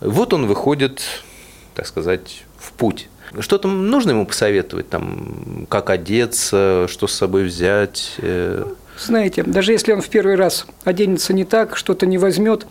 вот 0.00 0.32
он 0.32 0.46
выходит, 0.46 1.02
так 1.74 1.86
сказать, 1.86 2.44
в 2.58 2.72
путь. 2.72 3.08
Что 3.38 3.56
там 3.56 3.88
нужно 3.88 4.10
ему 4.10 4.26
посоветовать, 4.26 4.90
там, 4.90 5.66
как 5.70 5.90
одеться, 5.90 6.86
что 6.88 7.06
с 7.06 7.14
собой 7.14 7.44
взять? 7.44 8.16
Э? 8.18 8.64
Знаете, 9.06 9.42
даже 9.42 9.72
если 9.72 9.92
он 9.92 10.00
в 10.00 10.08
первый 10.08 10.36
раз 10.36 10.66
оденется 10.84 11.32
не 11.32 11.44
так, 11.44 11.76
что-то 11.76 12.06
не 12.06 12.18
возьмет, 12.18 12.66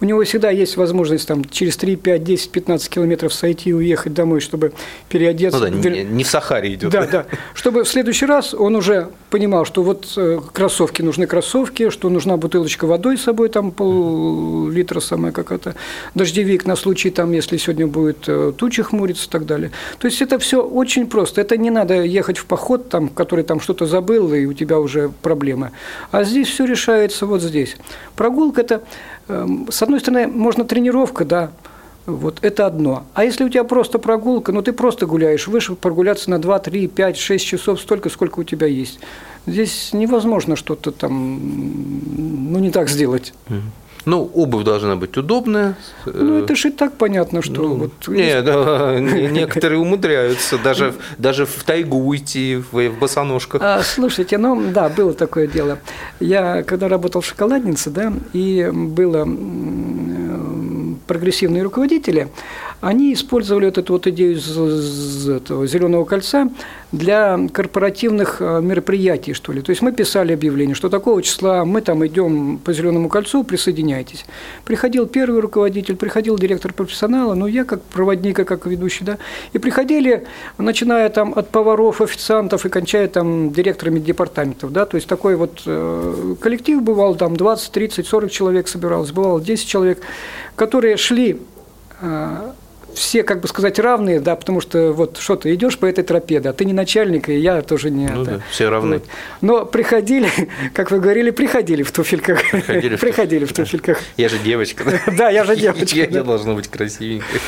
у 0.00 0.04
него 0.04 0.22
всегда 0.24 0.50
есть 0.50 0.76
возможность 0.76 1.26
там, 1.26 1.44
через 1.44 1.76
3, 1.76 1.96
5, 1.96 2.24
10, 2.24 2.50
15 2.50 2.88
километров 2.88 3.32
сойти 3.32 3.70
и 3.70 3.72
уехать 3.72 4.14
домой, 4.14 4.40
чтобы 4.40 4.72
переодеться. 5.08 5.58
Ну 5.58 5.64
да, 5.64 5.90
не, 5.90 6.04
не 6.04 6.24
в 6.24 6.28
Сахаре 6.28 6.74
идет. 6.74 6.90
Да, 6.90 7.06
да. 7.06 7.26
Чтобы 7.54 7.84
в 7.84 7.88
следующий 7.88 8.26
раз 8.26 8.54
он 8.54 8.76
уже 8.76 9.08
понимал, 9.32 9.64
что 9.64 9.82
вот 9.82 10.12
э, 10.16 10.40
кроссовки 10.52 11.02
нужны 11.02 11.26
кроссовки, 11.26 11.90
что 11.90 12.08
нужна 12.08 12.36
бутылочка 12.36 12.86
водой 12.86 13.16
с 13.16 13.22
собой, 13.22 13.48
там 13.48 13.72
пол-литра 13.72 15.00
самая 15.00 15.32
какая-то, 15.32 15.74
дождевик 16.14 16.66
на 16.66 16.76
случай, 16.76 17.10
там, 17.10 17.32
если 17.32 17.56
сегодня 17.56 17.88
будет 17.88 18.28
э, 18.28 18.52
тучи 18.56 18.82
хмуриться 18.82 19.26
и 19.26 19.30
так 19.30 19.46
далее. 19.46 19.72
То 19.98 20.06
есть 20.06 20.22
это 20.22 20.38
все 20.38 20.62
очень 20.62 21.06
просто. 21.06 21.40
Это 21.40 21.56
не 21.56 21.70
надо 21.70 22.02
ехать 22.02 22.38
в 22.38 22.44
поход, 22.44 22.88
там, 22.88 23.08
который 23.08 23.44
там 23.44 23.60
что-то 23.60 23.86
забыл, 23.86 24.32
и 24.34 24.44
у 24.44 24.52
тебя 24.52 24.78
уже 24.78 25.10
проблемы. 25.22 25.72
А 26.10 26.22
здесь 26.22 26.48
все 26.48 26.64
решается 26.64 27.26
вот 27.26 27.42
здесь. 27.42 27.76
Прогулка– 28.14 28.60
это 28.62 28.82
Эм, 29.28 29.68
с 29.70 29.82
одной 29.82 30.00
стороны, 30.00 30.26
можно 30.26 30.64
тренировка, 30.64 31.24
да, 31.24 31.52
вот 32.06 32.38
это 32.42 32.66
одно. 32.66 33.04
А 33.14 33.24
если 33.24 33.44
у 33.44 33.48
тебя 33.48 33.64
просто 33.64 33.98
прогулка, 33.98 34.52
ну 34.52 34.62
ты 34.62 34.72
просто 34.72 35.06
гуляешь, 35.06 35.46
вышел 35.46 35.76
прогуляться 35.76 36.30
на 36.30 36.40
2, 36.40 36.58
3, 36.58 36.88
5, 36.88 37.16
6 37.16 37.46
часов, 37.46 37.80
столько, 37.80 38.08
сколько 38.08 38.40
у 38.40 38.44
тебя 38.44 38.66
есть. 38.66 38.98
Здесь 39.46 39.92
невозможно 39.92 40.56
что-то 40.56 40.90
там, 40.90 41.40
ну 42.52 42.58
не 42.58 42.70
так 42.70 42.88
сделать. 42.88 43.32
Ну, 44.04 44.28
обувь 44.34 44.64
должна 44.64 44.96
быть 44.96 45.16
удобная. 45.16 45.76
Ну, 46.06 46.38
это 46.38 46.56
же 46.56 46.68
и 46.68 46.72
так 46.72 46.94
понятно, 46.94 47.40
что 47.40 47.62
ну, 47.62 47.74
вот... 47.74 48.08
Не, 48.08 48.42
да, 48.42 48.98
некоторые 48.98 49.78
умудряются 49.78 50.58
даже, 50.58 50.94
даже 51.18 51.46
в 51.46 51.62
тайгу 51.62 51.98
уйти 51.98 52.56
в, 52.56 52.88
в 52.88 52.98
босоножках. 52.98 53.62
А, 53.62 53.80
слушайте, 53.82 54.38
ну, 54.38 54.60
да, 54.72 54.88
было 54.88 55.14
такое 55.14 55.46
дело. 55.46 55.78
Я, 56.18 56.64
когда 56.64 56.88
работал 56.88 57.20
в 57.20 57.26
шоколаднице, 57.26 57.90
да, 57.90 58.12
и 58.32 58.68
было 58.72 59.24
прогрессивные 61.12 61.62
руководители, 61.62 62.28
они 62.82 63.14
использовали 63.14 63.66
вот 63.66 63.78
эту 63.78 63.92
вот 63.92 64.08
идею 64.08 64.36
этого 64.36 65.66
зеленого 65.68 66.04
кольца 66.04 66.50
для 66.90 67.38
корпоративных 67.52 68.38
э, 68.40 68.60
мероприятий, 68.60 69.34
что 69.34 69.52
ли. 69.52 69.62
То 69.62 69.70
есть 69.70 69.82
мы 69.82 69.92
писали 69.92 70.32
объявление, 70.32 70.74
что 70.74 70.88
такого 70.88 71.22
числа 71.22 71.64
мы 71.64 71.80
там 71.80 72.04
идем 72.04 72.58
по 72.58 72.72
зеленому 72.72 73.08
кольцу, 73.08 73.44
присоединяйтесь. 73.44 74.26
Приходил 74.64 75.06
первый 75.06 75.40
руководитель, 75.40 75.94
приходил 75.94 76.36
директор 76.36 76.72
профессионала, 76.72 77.34
ну 77.34 77.46
я 77.46 77.64
как 77.64 77.82
проводник, 77.82 78.44
как 78.44 78.66
ведущий, 78.66 79.04
да, 79.04 79.18
и 79.52 79.58
приходили, 79.58 80.26
начиная 80.58 81.08
там 81.08 81.34
от 81.36 81.50
поваров, 81.50 82.00
официантов 82.00 82.66
и 82.66 82.68
кончая 82.68 83.06
там 83.06 83.52
директорами 83.52 84.00
департаментов, 84.00 84.72
да, 84.72 84.86
то 84.86 84.96
есть 84.96 85.06
такой 85.06 85.36
вот 85.36 85.62
э, 85.66 86.34
коллектив 86.40 86.82
бывал, 86.82 87.14
там 87.14 87.36
20, 87.36 87.70
30, 87.70 88.06
40 88.08 88.30
человек 88.32 88.66
собиралось, 88.66 89.12
бывало 89.12 89.40
10 89.40 89.68
человек, 89.68 90.00
которые 90.56 90.96
шли 90.96 91.40
э, 92.00 92.52
все, 92.94 93.22
как 93.22 93.40
бы 93.40 93.48
сказать, 93.48 93.78
равные, 93.78 94.20
да, 94.20 94.36
потому 94.36 94.60
что 94.60 94.92
вот 94.92 95.18
что 95.18 95.36
ты 95.36 95.54
идешь 95.54 95.78
по 95.78 95.86
этой 95.86 96.04
тропе, 96.04 96.40
да, 96.40 96.52
ты 96.52 96.64
не 96.64 96.72
начальник, 96.72 97.28
и 97.28 97.38
я 97.38 97.62
тоже 97.62 97.90
не. 97.90 98.08
Ну 98.08 98.22
это. 98.22 98.30
да, 98.30 98.40
все 98.50 98.68
равны. 98.68 98.96
Вот. 98.96 99.04
Но 99.40 99.64
приходили, 99.66 100.28
как 100.74 100.90
вы 100.90 101.00
говорили, 101.00 101.30
приходили 101.30 101.82
в 101.82 101.92
туфельках. 101.92 102.42
Приходили 102.50 102.96
приходили 102.96 103.44
в 103.44 103.52
туфельках. 103.52 103.98
Я 104.16 104.28
же 104.28 104.38
девочка. 104.38 104.84
Да, 105.16 105.30
я 105.30 105.44
же 105.44 105.56
девочка. 105.56 105.96
Я 105.96 106.22
должна 106.22 106.54
быть 106.54 106.68
красивенькой. 106.68 107.40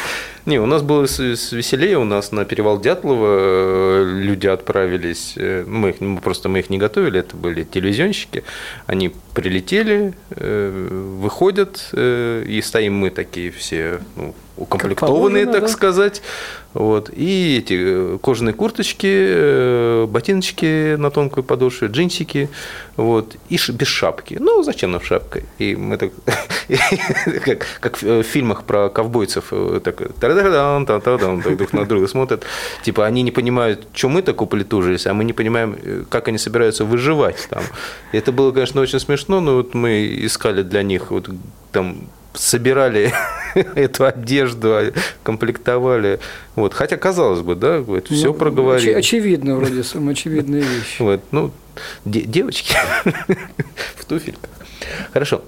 Не, 0.47 0.59
у 0.59 0.67
нас 0.67 0.83
было 0.83 1.03
веселее, 1.03 1.99
у 1.99 2.05
нас 2.05 2.33
на 2.33 2.45
перевал 2.45 2.79
Дятлова 2.79 3.39
э, 3.39 4.05
люди 4.05 4.47
отправились, 4.47 5.35
э, 5.37 5.65
мы, 5.67 5.91
их, 5.91 6.23
просто 6.23 6.51
мы 6.51 6.59
их 6.59 6.69
не 6.69 6.77
готовили, 6.77 7.21
это 7.21 7.35
были 7.35 7.65
телевизионщики, 7.65 8.45
они 8.87 9.13
прилетели, 9.33 10.13
э, 10.31 11.17
выходят, 11.19 11.89
и 11.95 12.61
стоим 12.63 12.95
мы 12.95 13.09
такие 13.09 13.51
все 13.51 14.01
ну, 14.17 14.35
укомплектованные, 14.57 15.45
положено, 15.45 15.53
так 15.53 15.63
да? 15.63 15.69
сказать. 15.69 16.23
Вот. 16.75 17.11
И 17.15 17.59
эти 17.59 17.77
э, 17.79 18.19
кожаные 18.21 18.53
курточки, 18.53 19.07
э, 19.07 20.07
ботиночки 20.09 20.97
на 20.97 21.11
тонкой 21.11 21.45
подошве, 21.45 21.89
джинсики, 21.89 22.49
вот, 22.97 23.37
и 23.49 23.59
без 23.69 23.87
шапки. 23.87 24.37
Ну, 24.41 24.63
зачем 24.63 24.91
нам 24.91 25.01
шапка? 25.01 25.43
И 25.59 25.77
мы 25.77 25.97
так, 25.97 26.13
как, 27.45 27.67
как 27.81 28.03
в 28.03 28.23
фильмах 28.25 28.65
про 28.65 28.89
ковбойцев, 28.89 29.47
э, 29.53 29.81
так, 29.83 30.03
так 30.19 31.57
друг 31.57 31.73
на 31.73 31.85
друга 31.85 32.09
смотрят. 32.09 32.45
Типа, 32.83 33.07
они 33.07 33.23
не 33.23 33.31
понимают, 33.31 33.87
что 33.93 34.09
мы 34.09 34.23
так 34.23 34.43
уполитужились, 34.43 35.07
а 35.07 35.15
мы 35.15 35.25
не 35.25 35.33
понимаем, 35.33 36.07
как 36.11 36.29
они 36.29 36.39
собираются 36.39 36.85
выживать 36.85 37.47
там. 37.51 37.63
Это 38.13 38.33
было, 38.33 38.51
конечно, 38.51 38.81
очень 38.81 38.99
смешно, 38.99 39.41
но 39.41 39.55
вот 39.57 39.75
мы 39.75 40.07
искали 40.25 40.63
для 40.63 40.83
них 40.83 41.11
вот 41.11 41.31
там 41.71 42.09
собирали 42.35 43.13
эту 43.55 44.05
одежду, 44.07 44.75
а, 44.75 44.93
комплектовали. 45.23 46.21
Вот. 46.57 46.75
Хотя, 46.75 46.97
казалось 46.97 47.41
бы, 47.41 47.55
да, 47.55 47.81
вот, 47.81 48.07
ну, 48.11 48.17
все 48.17 48.35
проговорили. 48.35 48.93
Очевидно, 48.93 49.57
вроде 49.57 49.83
самая 49.83 50.13
очевидная 50.13 50.61
вещь. 50.63 50.97
Вот, 50.99 51.21
ну, 51.31 51.53
девочки 52.05 52.77
в 53.97 54.05
туфельках. 54.05 54.51
Хорошо. 55.13 55.43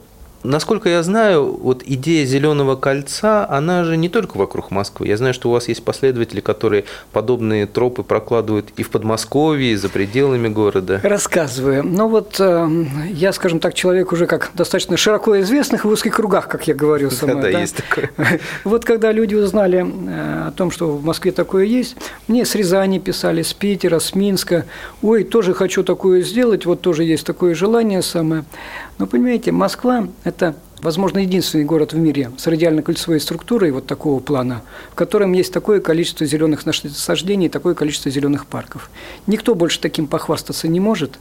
Насколько 0.47 0.89
я 0.89 1.03
знаю, 1.03 1.59
вот 1.61 1.83
идея 1.85 2.25
зеленого 2.25 2.77
кольца, 2.77 3.49
она 3.51 3.83
же 3.83 3.97
не 3.97 4.09
только 4.09 4.37
вокруг 4.37 4.71
Москвы. 4.71 5.09
Я 5.09 5.17
знаю, 5.17 5.35
что 5.35 5.49
у 5.49 5.53
вас 5.53 5.67
есть 5.67 5.83
последователи, 5.85 6.41
которые 6.41 6.85
подобные 7.11 7.67
тропы 7.67 8.05
прокладывают 8.05 8.69
и 8.77 8.85
в 8.85 8.91
Подмосковье, 8.91 9.73
и 9.73 9.77
за 9.77 9.89
пределами 9.89 10.49
города. 10.49 11.01
Рассказываю. 11.03 11.83
Ну 11.83 12.09
вот 12.09 12.37
э, 12.39 12.69
я, 13.11 13.33
скажем 13.33 13.59
так, 13.59 13.75
человек 13.75 14.13
уже 14.13 14.27
как 14.27 14.51
достаточно 14.55 14.97
широко 14.97 15.41
известных 15.41 15.85
в 15.85 15.89
узких 15.89 16.15
кругах, 16.15 16.47
как 16.47 16.69
я 16.69 16.75
говорю 16.75 17.11
сама. 17.11 17.27
Да, 17.37 17.43
да, 17.43 17.61
есть 17.61 17.77
такое. 17.77 18.11
Вот 18.65 18.85
когда 18.85 19.13
люди 19.13 19.35
узнали 19.35 19.85
э, 19.85 20.49
о 20.49 20.53
том, 20.53 20.71
что 20.71 20.93
в 20.93 21.05
Москве 21.05 21.33
такое 21.33 21.65
есть, 21.65 21.97
мне 22.29 22.45
с 22.45 22.55
Рязани 22.55 22.99
писали, 22.99 23.43
с 23.43 23.53
Питера, 23.53 23.99
с 23.99 24.15
Минска. 24.15 24.65
Ой, 25.03 25.25
тоже 25.25 25.55
хочу 25.55 25.83
такое 25.83 26.23
сделать, 26.23 26.67
вот 26.67 26.81
тоже 26.81 27.05
есть 27.05 27.27
такое 27.27 27.55
желание 27.55 28.01
самое. 28.01 28.45
Но 28.99 29.07
понимаете, 29.07 29.53
Москва– 29.53 30.09
это, 30.25 30.55
возможно, 30.81 31.19
единственный 31.19 31.65
город 31.65 31.93
в 31.93 31.99
мире 31.99 32.31
с 32.39 32.47
радиально-кольцевой 32.47 33.21
структурой 33.21 33.71
вот 33.71 33.87
такого 33.87 34.21
плана, 34.21 34.63
в 34.93 34.95
котором 34.95 35.33
есть 35.33 35.53
такое 35.53 35.81
количество 35.81 36.25
зеленых 36.25 36.65
насаждений, 36.65 37.49
такое 37.49 37.75
количество 37.75 38.11
зеленых 38.11 38.47
парков. 38.47 38.91
Никто 39.27 39.55
больше 39.55 39.81
таким 39.81 40.07
похвастаться 40.07 40.67
не 40.69 40.81
может. 40.81 41.19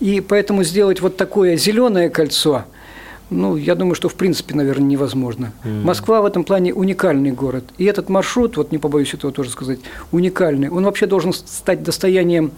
И 0.00 0.20
поэтому 0.20 0.64
сделать 0.64 1.00
вот 1.00 1.16
такое 1.16 1.56
зеленое 1.56 2.10
кольцо– 2.10 2.64
ну, 3.30 3.56
я 3.56 3.74
думаю, 3.74 3.94
что 3.94 4.08
в 4.08 4.14
принципе, 4.14 4.54
наверное, 4.54 4.86
невозможно. 4.86 5.52
Mm. 5.64 5.82
Москва 5.82 6.20
в 6.20 6.26
этом 6.26 6.44
плане 6.44 6.74
уникальный 6.74 7.32
город. 7.32 7.64
И 7.78 7.84
этот 7.84 8.08
маршрут, 8.08 8.56
вот 8.56 8.70
не 8.70 8.78
побоюсь 8.78 9.14
этого 9.14 9.32
тоже 9.32 9.50
сказать, 9.50 9.80
уникальный. 10.12 10.68
Он 10.68 10.84
вообще 10.84 11.06
должен 11.06 11.32
стать 11.32 11.82
достоянием 11.82 12.52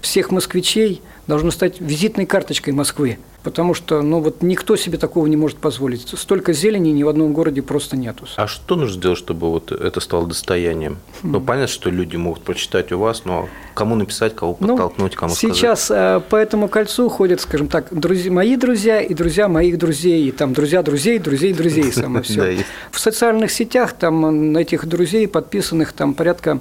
всех 0.00 0.30
москвичей, 0.30 1.02
должен 1.32 1.50
стать 1.50 1.80
визитной 1.80 2.26
карточкой 2.26 2.74
Москвы 2.74 3.16
потому 3.42 3.74
что 3.74 4.02
ну, 4.02 4.20
вот 4.20 4.42
никто 4.42 4.76
себе 4.76 4.98
такого 4.98 5.26
не 5.26 5.36
может 5.36 5.58
позволить. 5.58 6.08
Столько 6.08 6.52
зелени 6.52 6.90
ни 6.90 7.02
в 7.02 7.08
одном 7.08 7.32
городе 7.32 7.62
просто 7.62 7.96
нету. 7.96 8.26
А 8.36 8.46
что 8.46 8.76
нужно 8.76 8.94
сделать, 8.94 9.18
чтобы 9.18 9.50
вот 9.50 9.72
это 9.72 10.00
стало 10.00 10.26
достоянием? 10.26 10.98
Ну, 11.22 11.40
понятно, 11.40 11.66
что 11.66 11.90
люди 11.90 12.16
могут 12.16 12.42
прочитать 12.42 12.92
у 12.92 12.98
вас, 12.98 13.24
но 13.24 13.48
кому 13.74 13.94
написать, 13.94 14.34
кого 14.34 14.56
ну, 14.60 14.68
подтолкнуть, 14.68 15.16
кому 15.16 15.34
сейчас 15.34 15.84
сказать? 15.84 16.18
Сейчас 16.18 16.22
по 16.28 16.36
этому 16.36 16.68
кольцу 16.68 17.08
ходят, 17.08 17.40
скажем 17.40 17.68
так, 17.68 17.88
друзья, 17.90 18.30
мои 18.30 18.56
друзья 18.56 19.00
и 19.00 19.12
друзья 19.14 19.48
моих 19.48 19.78
друзей, 19.78 20.28
и 20.28 20.32
там 20.32 20.52
друзья 20.52 20.82
друзей, 20.82 21.18
друзей 21.18 21.52
друзей, 21.52 21.92
самое 21.92 22.22
все. 22.22 22.64
В 22.90 23.00
социальных 23.00 23.50
сетях 23.50 23.94
там 23.94 24.52
на 24.52 24.58
этих 24.58 24.86
друзей 24.86 25.26
подписанных 25.26 25.92
там 25.92 26.14
порядка 26.14 26.60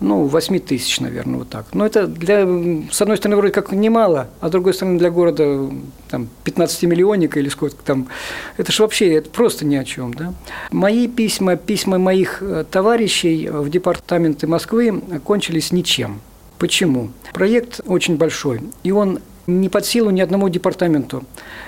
ну, 0.00 0.24
8 0.24 0.58
тысяч, 0.60 1.00
наверное, 1.00 1.40
вот 1.40 1.48
так. 1.48 1.66
Но 1.72 1.84
это 1.84 2.06
для, 2.06 2.46
с 2.90 3.02
одной 3.02 3.16
стороны, 3.16 3.36
вроде 3.36 3.52
как 3.52 3.72
немало, 3.72 4.28
а 4.40 4.48
с 4.48 4.50
другой 4.50 4.74
стороны, 4.74 4.98
для 4.98 5.10
города 5.10 5.70
там, 6.08 6.28
15-миллионника 6.44 7.38
или 7.38 7.48
сколько 7.48 7.76
там, 7.84 8.08
это 8.56 8.70
же 8.70 8.82
вообще 8.82 9.14
это 9.14 9.28
просто 9.30 9.64
ни 9.64 9.76
о 9.76 9.84
чем. 9.84 10.14
Да? 10.14 10.34
Мои 10.70 11.08
письма, 11.08 11.56
письма 11.56 11.98
моих 11.98 12.42
э, 12.42 12.64
товарищей 12.70 13.48
в 13.48 13.68
департаменты 13.70 14.46
Москвы 14.46 15.02
кончились 15.24 15.72
ничем. 15.72 16.20
Почему? 16.58 17.10
Проект 17.32 17.80
очень 17.86 18.16
большой, 18.16 18.62
и 18.82 18.92
он 18.92 19.20
не 19.46 19.68
под 19.68 19.86
силу 19.86 20.10
ни 20.10 20.20
одному 20.20 20.48
департаменту. 20.48 21.24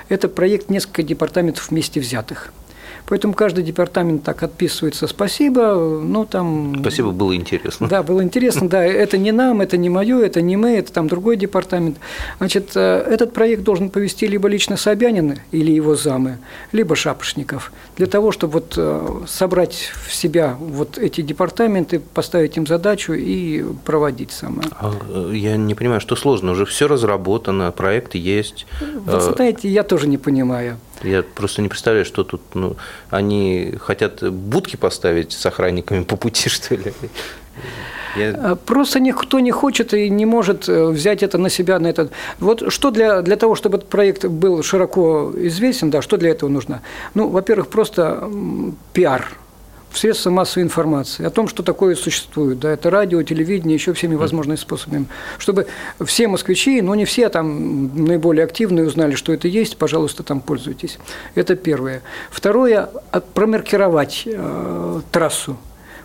Это 0.09 0.29
проект 0.29 0.69
несколько 0.69 1.03
департаментов 1.03 1.71
вместе 1.71 1.99
взятых. 2.01 2.53
Поэтому 3.07 3.35
каждый 3.35 3.65
департамент 3.65 4.23
так 4.23 4.43
отписывается 4.43 5.07
«спасибо», 5.07 6.01
ну 6.03 6.25
там… 6.25 6.77
Спасибо, 6.81 7.11
было 7.11 7.35
интересно. 7.35 7.89
Да, 7.89 8.03
было 8.03 8.23
интересно, 8.23 8.69
да, 8.69 8.85
это 8.85 9.19
не 9.19 9.33
нам, 9.33 9.61
это 9.61 9.77
не 9.77 9.89
мое, 9.89 10.21
это 10.21 10.41
не 10.41 10.57
мы, 10.57 10.77
это 10.77 10.93
там 10.93 11.09
другой 11.09 11.37
департамент. 11.37 11.99
Значит, 12.39 12.73
э, 12.75 13.05
этот 13.09 13.33
проект 13.33 13.63
должен 13.63 13.91
повести 13.91 14.27
либо 14.27 14.49
лично 14.49 14.77
Собянин 14.77 15.39
или 15.51 15.73
его 15.73 15.95
замы, 15.95 16.39
либо 16.73 16.95
Шапошников, 16.97 17.73
для 17.97 18.07
того, 18.07 18.33
чтобы 18.33 18.55
вот 18.55 18.75
э, 18.77 19.21
собрать 19.27 19.91
в 20.07 20.15
себя 20.15 20.57
вот 20.59 20.99
эти 20.99 21.21
департаменты, 21.21 22.01
поставить 22.01 22.57
им 22.57 22.67
задачу 22.67 23.13
и 23.13 23.65
проводить 23.85 24.33
самое. 24.33 24.69
А, 24.79 24.93
э, 25.09 25.33
я 25.35 25.57
не 25.57 25.75
понимаю, 25.75 26.01
что 26.01 26.17
сложно, 26.17 26.53
уже 26.53 26.65
все 26.67 26.87
разработано, 26.87 27.73
проект 27.73 28.15
есть. 28.15 28.67
Вы 28.81 29.21
знаете, 29.21 29.69
я 29.69 29.83
тоже 29.83 30.07
не 30.07 30.19
понимаю. 30.19 30.79
Я 31.03 31.23
просто 31.23 31.63
не 31.63 31.69
представляю, 31.69 32.05
что 32.05 32.25
тут, 32.25 32.41
ну, 32.55 32.77
они 33.11 33.75
хотят 33.81 34.23
будки 34.33 34.77
поставить 34.77 35.33
с 35.33 35.47
охранниками 35.47 36.05
по 36.05 36.17
пути, 36.17 36.49
что 36.51 36.75
ли? 36.75 36.93
Я... 38.17 38.31
А, 38.31 38.57
просто 38.57 39.01
никто 39.01 39.41
не 39.41 39.53
хочет 39.53 39.95
и 39.95 40.11
не 40.11 40.27
может 40.27 40.69
э, 40.69 40.87
взять 40.87 41.23
это 41.23 41.39
на 41.39 41.49
себя, 41.49 41.79
на 41.79 41.87
этот. 41.87 42.11
Вот 42.41 42.73
что 42.73 42.91
для, 42.91 43.23
для 43.23 43.37
того, 43.37 43.55
чтобы 43.55 43.79
этот 43.79 43.89
проект 43.89 44.25
был 44.25 44.63
широко 44.63 45.33
известен, 45.37 45.91
да, 45.91 46.03
что 46.03 46.17
для 46.17 46.31
этого 46.31 46.51
нужно? 46.51 46.83
Ну, 47.15 47.29
во-первых, 47.29 47.69
просто 47.69 48.29
пиар 48.93 49.29
в 49.91 49.99
средства 49.99 50.31
массовой 50.31 50.65
информации 50.65 51.25
о 51.25 51.31
том, 51.31 51.49
что 51.49 51.63
такое 51.63 51.95
существует. 51.95 52.59
Да, 52.61 52.71
это 52.71 52.91
радио, 52.91 53.23
телевидение, 53.23 53.75
еще 53.75 53.93
всеми 53.93 54.15
возможными 54.15 54.57
способами. 54.57 55.07
Чтобы 55.39 55.67
все 56.05 56.29
москвичи, 56.29 56.81
но 56.81 56.95
не 56.95 57.05
все, 57.05 57.27
а 57.27 57.31
там 57.31 58.05
наиболее 58.07 58.45
активные 58.45 58.87
узнали, 58.87 59.15
что 59.15 59.33
это 59.33 59.49
есть, 59.49 59.77
пожалуйста, 59.77 60.23
там 60.23 60.41
пользуйтесь. 60.41 60.99
Это 61.35 61.57
первое. 61.57 62.03
Второе– 62.31 62.91
промаркировать 63.35 64.23
э, 64.27 65.01
трассу 65.11 65.57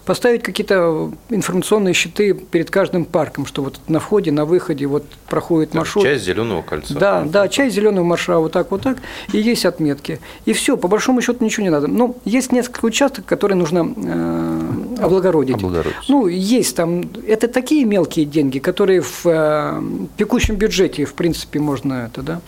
поставить 0.06 0.44
какие-то 0.44 1.12
информационные 1.30 1.94
щиты 1.94 2.34
перед 2.34 2.70
каждым 2.70 3.06
парком, 3.06 3.46
что 3.46 3.64
вот 3.64 3.80
на 3.88 4.00
входе, 4.00 4.32
на 4.32 4.46
выходе 4.46 4.86
вот 4.86 5.04
проходит 5.28 5.74
маршрут. 5.74 6.04
Часть 6.06 6.24
зеленого 6.24 6.62
кольца. 6.62 6.94
Да, 6.94 7.24
да, 7.24 7.48
часть 7.48 7.76
зеленого 7.76 8.04
маршрута, 8.04 8.40
вот 8.40 8.52
так, 8.52 8.72
вот 8.72 8.82
так, 8.82 8.98
и 9.34 9.40
есть 9.40 9.66
отметки. 9.66 10.20
И 10.46 10.54
все, 10.54 10.78
по 10.78 10.88
большому 10.88 11.22
счету 11.22 11.44
ничего 11.44 11.64
не 11.64 11.70
надо. 11.70 11.88
Но 11.88 12.16
есть 12.24 12.52
несколько 12.52 12.86
участков, 12.86 13.26
которые 13.26 13.58
нужно 13.58 13.94
э, 13.96 15.02
облагородить. 15.02 15.56
облагородить. 15.56 15.96
Ну, 16.08 16.28
есть 16.28 16.76
там, 16.76 17.04
это 17.28 17.48
такие 17.48 17.86
мелкие 17.86 18.26
деньги, 18.26 18.60
которые 18.60 19.02
в 19.02 19.26
э, 19.26 19.82
текущем 20.18 20.56
бюджете, 20.56 21.06
в 21.06 21.14
принципе, 21.14 21.60
можно 21.60 22.10
это, 22.12 22.22
да. 22.22 22.42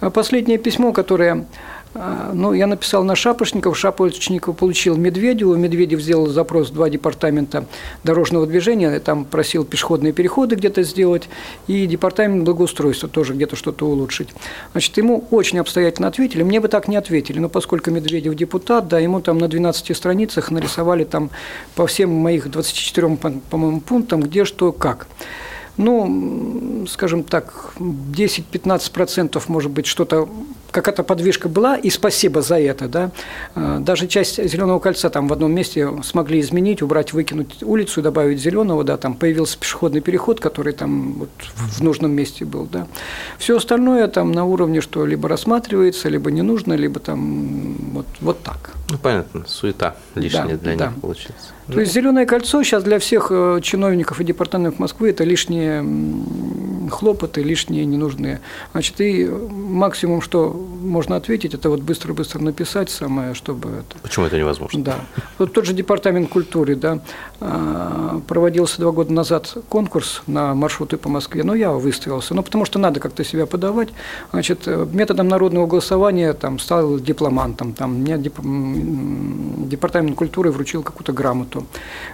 А 0.00 0.10
последнее 0.10 0.58
письмо, 0.58 0.92
которое 0.92 1.46
ну, 1.94 2.52
я 2.52 2.66
написал 2.66 3.02
на 3.02 3.16
Шапошников, 3.16 3.76
Шапошников 3.76 4.56
получил 4.56 4.96
Медведеву, 4.96 5.56
Медведев 5.56 6.00
сделал 6.00 6.26
запрос 6.26 6.70
в 6.70 6.74
два 6.74 6.90
департамента 6.90 7.64
дорожного 8.04 8.46
движения, 8.46 8.98
там 9.00 9.24
просил 9.24 9.64
пешеходные 9.64 10.12
переходы 10.12 10.56
где-то 10.56 10.82
сделать, 10.82 11.28
и 11.66 11.86
департамент 11.86 12.44
благоустройства 12.44 13.08
тоже 13.08 13.34
где-то 13.34 13.56
что-то 13.56 13.86
улучшить. 13.86 14.28
Значит, 14.72 14.96
ему 14.98 15.24
очень 15.30 15.58
обстоятельно 15.58 16.08
ответили, 16.08 16.42
мне 16.42 16.60
бы 16.60 16.68
так 16.68 16.88
не 16.88 16.96
ответили, 16.96 17.38
но 17.38 17.48
поскольку 17.48 17.90
Медведев 17.90 18.34
депутат, 18.34 18.88
да, 18.88 18.98
ему 18.98 19.20
там 19.20 19.38
на 19.38 19.48
12 19.48 19.96
страницах 19.96 20.50
нарисовали 20.50 21.04
там 21.04 21.30
по 21.74 21.86
всем 21.86 22.10
моих 22.10 22.50
24, 22.50 23.16
по-моему, 23.50 23.80
пунктам, 23.80 24.20
где 24.20 24.44
что, 24.44 24.72
как 24.72 25.08
ну, 25.78 26.84
скажем 26.88 27.22
так, 27.22 27.72
10-15% 27.78 29.40
может 29.46 29.70
быть 29.70 29.86
что-то 29.86 30.28
какая-то 30.70 31.02
подвижка 31.02 31.48
была, 31.48 31.76
и 31.76 31.90
спасибо 31.90 32.42
за 32.42 32.58
это, 32.58 32.88
да. 32.88 33.10
А, 33.54 33.78
даже 33.78 34.06
часть 34.06 34.42
зеленого 34.42 34.78
кольца 34.78 35.10
там 35.10 35.28
в 35.28 35.32
одном 35.32 35.52
месте 35.52 35.88
смогли 36.02 36.40
изменить, 36.40 36.82
убрать, 36.82 37.12
выкинуть 37.12 37.62
улицу, 37.62 38.02
добавить 38.02 38.40
зеленого, 38.40 38.84
да, 38.84 38.96
там 38.96 39.14
появился 39.14 39.58
пешеходный 39.58 40.00
переход, 40.00 40.40
который 40.40 40.72
там 40.72 41.14
вот 41.14 41.30
в 41.56 41.82
нужном 41.82 42.12
месте 42.12 42.44
был, 42.44 42.64
да. 42.64 42.86
Все 43.38 43.56
остальное 43.56 44.08
там 44.08 44.32
на 44.32 44.44
уровне, 44.44 44.80
что 44.80 45.06
либо 45.06 45.28
рассматривается, 45.28 46.08
либо 46.08 46.30
не 46.30 46.42
нужно, 46.42 46.74
либо 46.74 47.00
там 47.00 47.76
вот, 47.92 48.06
вот 48.20 48.42
так. 48.42 48.72
Ну, 48.90 48.98
понятно, 48.98 49.44
суета 49.46 49.96
лишняя 50.14 50.48
да, 50.48 50.56
для 50.56 50.76
да. 50.76 50.86
них 50.86 51.00
получается. 51.00 51.57
То 51.72 51.80
есть 51.80 51.92
зеленое 51.92 52.26
кольцо 52.26 52.62
сейчас 52.62 52.82
для 52.82 52.98
всех 52.98 53.28
э, 53.30 53.60
чиновников 53.62 54.20
и 54.20 54.24
департаментов 54.24 54.78
Москвы 54.78 55.10
это 55.10 55.24
лишние 55.24 55.84
хлопоты, 56.90 57.42
лишние 57.42 57.84
ненужные. 57.84 58.40
Значит, 58.72 59.00
и 59.00 59.26
максимум, 59.26 60.22
что 60.22 60.66
можно 60.88 61.16
ответить, 61.16 61.54
это 61.54 61.70
вот 61.70 61.80
быстро-быстро 61.80 62.40
написать 62.40 62.90
самое, 62.90 63.34
чтобы 63.34 63.68
это. 63.70 63.98
Почему 64.02 64.26
это 64.26 64.36
невозможно? 64.38 64.82
Да. 64.82 64.96
Вот 65.38 65.52
тот 65.52 65.64
же 65.64 65.72
департамент 65.72 66.28
культуры, 66.28 66.74
да, 66.74 67.00
а, 67.40 68.20
проводился 68.26 68.80
два 68.80 68.92
года 68.92 69.12
назад 69.12 69.56
конкурс 69.68 70.22
на 70.26 70.54
маршруты 70.54 70.96
по 70.96 71.08
Москве, 71.08 71.44
но 71.44 71.54
я 71.54 71.70
выставился, 71.72 72.34
ну 72.34 72.42
потому 72.42 72.64
что 72.64 72.78
надо 72.78 73.00
как-то 73.00 73.24
себя 73.24 73.46
подавать. 73.46 73.88
Значит, 74.32 74.66
методом 74.66 75.28
народного 75.28 75.66
голосования 75.66 76.32
там 76.32 76.58
стал 76.58 76.98
дипломантом, 76.98 77.72
там 77.72 77.94
мне 77.94 78.18
департамент 78.18 80.16
культуры 80.16 80.50
вручил 80.50 80.82
какую-то 80.82 81.12
грамоту. 81.12 81.66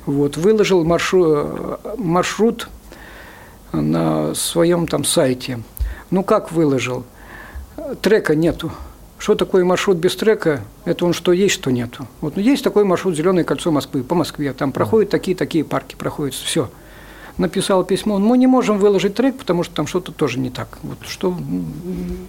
Вот, 0.06 0.36
выложил 0.36 0.84
маршрут, 0.84 1.78
маршрут 1.96 2.68
на 3.72 4.34
своем 4.34 4.86
там 4.86 5.04
сайте. 5.04 5.60
Ну 6.10 6.22
как 6.22 6.52
выложил? 6.52 7.04
Трека 8.02 8.34
нету. 8.34 8.72
Что 9.18 9.34
такое 9.34 9.64
маршрут 9.64 9.96
без 9.96 10.16
трека? 10.16 10.62
Это 10.84 11.06
он 11.06 11.12
что 11.12 11.32
есть, 11.32 11.54
что 11.54 11.70
нету. 11.70 12.06
Вот 12.20 12.36
ну, 12.36 12.42
есть 12.42 12.62
такой 12.62 12.84
маршрут 12.84 13.16
Зеленое 13.16 13.44
кольцо 13.44 13.70
Москвы 13.70 14.02
по 14.02 14.14
Москве. 14.14 14.52
Там 14.52 14.72
проходят 14.72 15.10
такие-такие 15.10 15.64
парки, 15.64 15.94
проходят 15.94 16.34
все. 16.34 16.68
Написал 17.38 17.84
письмо. 17.84 18.18
Мы 18.18 18.38
не 18.38 18.46
можем 18.46 18.78
выложить 18.78 19.14
трек, 19.14 19.36
потому 19.38 19.64
что 19.64 19.74
там 19.74 19.86
что-то 19.86 20.12
тоже 20.12 20.38
не 20.38 20.50
так. 20.50 20.78
Вот 20.82 20.98
что, 21.08 21.34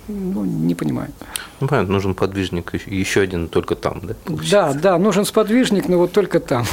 ну, 0.08 0.46
не 0.46 0.74
понимаю. 0.74 1.12
Ну, 1.60 1.68
понятно, 1.68 1.94
нужен 1.94 2.16
подвижник 2.16 2.74
еще 2.88 3.22
один 3.22 3.50
только 3.50 3.76
там, 3.76 4.00
да? 4.02 4.16
Получается? 4.24 4.80
Да, 4.80 4.92
да, 4.92 4.98
нужен 4.98 5.26
сподвижник, 5.26 5.88
но 5.88 5.98
вот 5.98 6.12
только 6.12 6.40
там. 6.40 6.66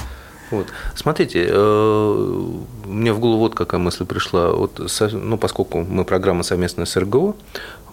Вот. 0.52 0.66
Смотрите, 0.94 1.46
э, 1.48 2.46
мне 2.84 3.12
в 3.12 3.18
голову 3.18 3.38
вот 3.38 3.54
какая 3.54 3.80
мысль 3.80 4.04
пришла. 4.04 4.52
Вот, 4.52 4.80
ну, 5.12 5.38
поскольку 5.38 5.80
мы 5.80 6.04
программа 6.04 6.42
совместная 6.42 6.84
с 6.84 6.94
РГО, 6.94 7.34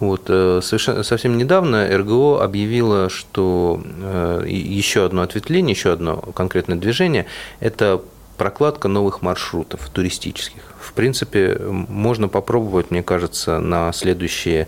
вот, 0.00 0.22
э, 0.28 0.60
совершенно, 0.62 1.02
совсем 1.02 1.38
недавно 1.38 1.86
РГО 1.86 2.42
объявила, 2.42 3.08
что 3.08 3.80
э, 3.84 4.44
еще 4.48 5.04
одно 5.04 5.22
ответвление, 5.22 5.74
еще 5.74 5.92
одно 5.92 6.16
конкретное 6.16 6.76
движение– 6.76 7.26
это 7.60 8.02
прокладка 8.36 8.88
новых 8.88 9.22
маршрутов 9.22 9.88
туристических. 9.90 10.62
В 10.80 10.94
принципе, 10.94 11.58
можно 11.60 12.28
попробовать, 12.28 12.90
мне 12.90 13.02
кажется, 13.02 13.58
на 13.58 13.92
следующие 13.92 14.66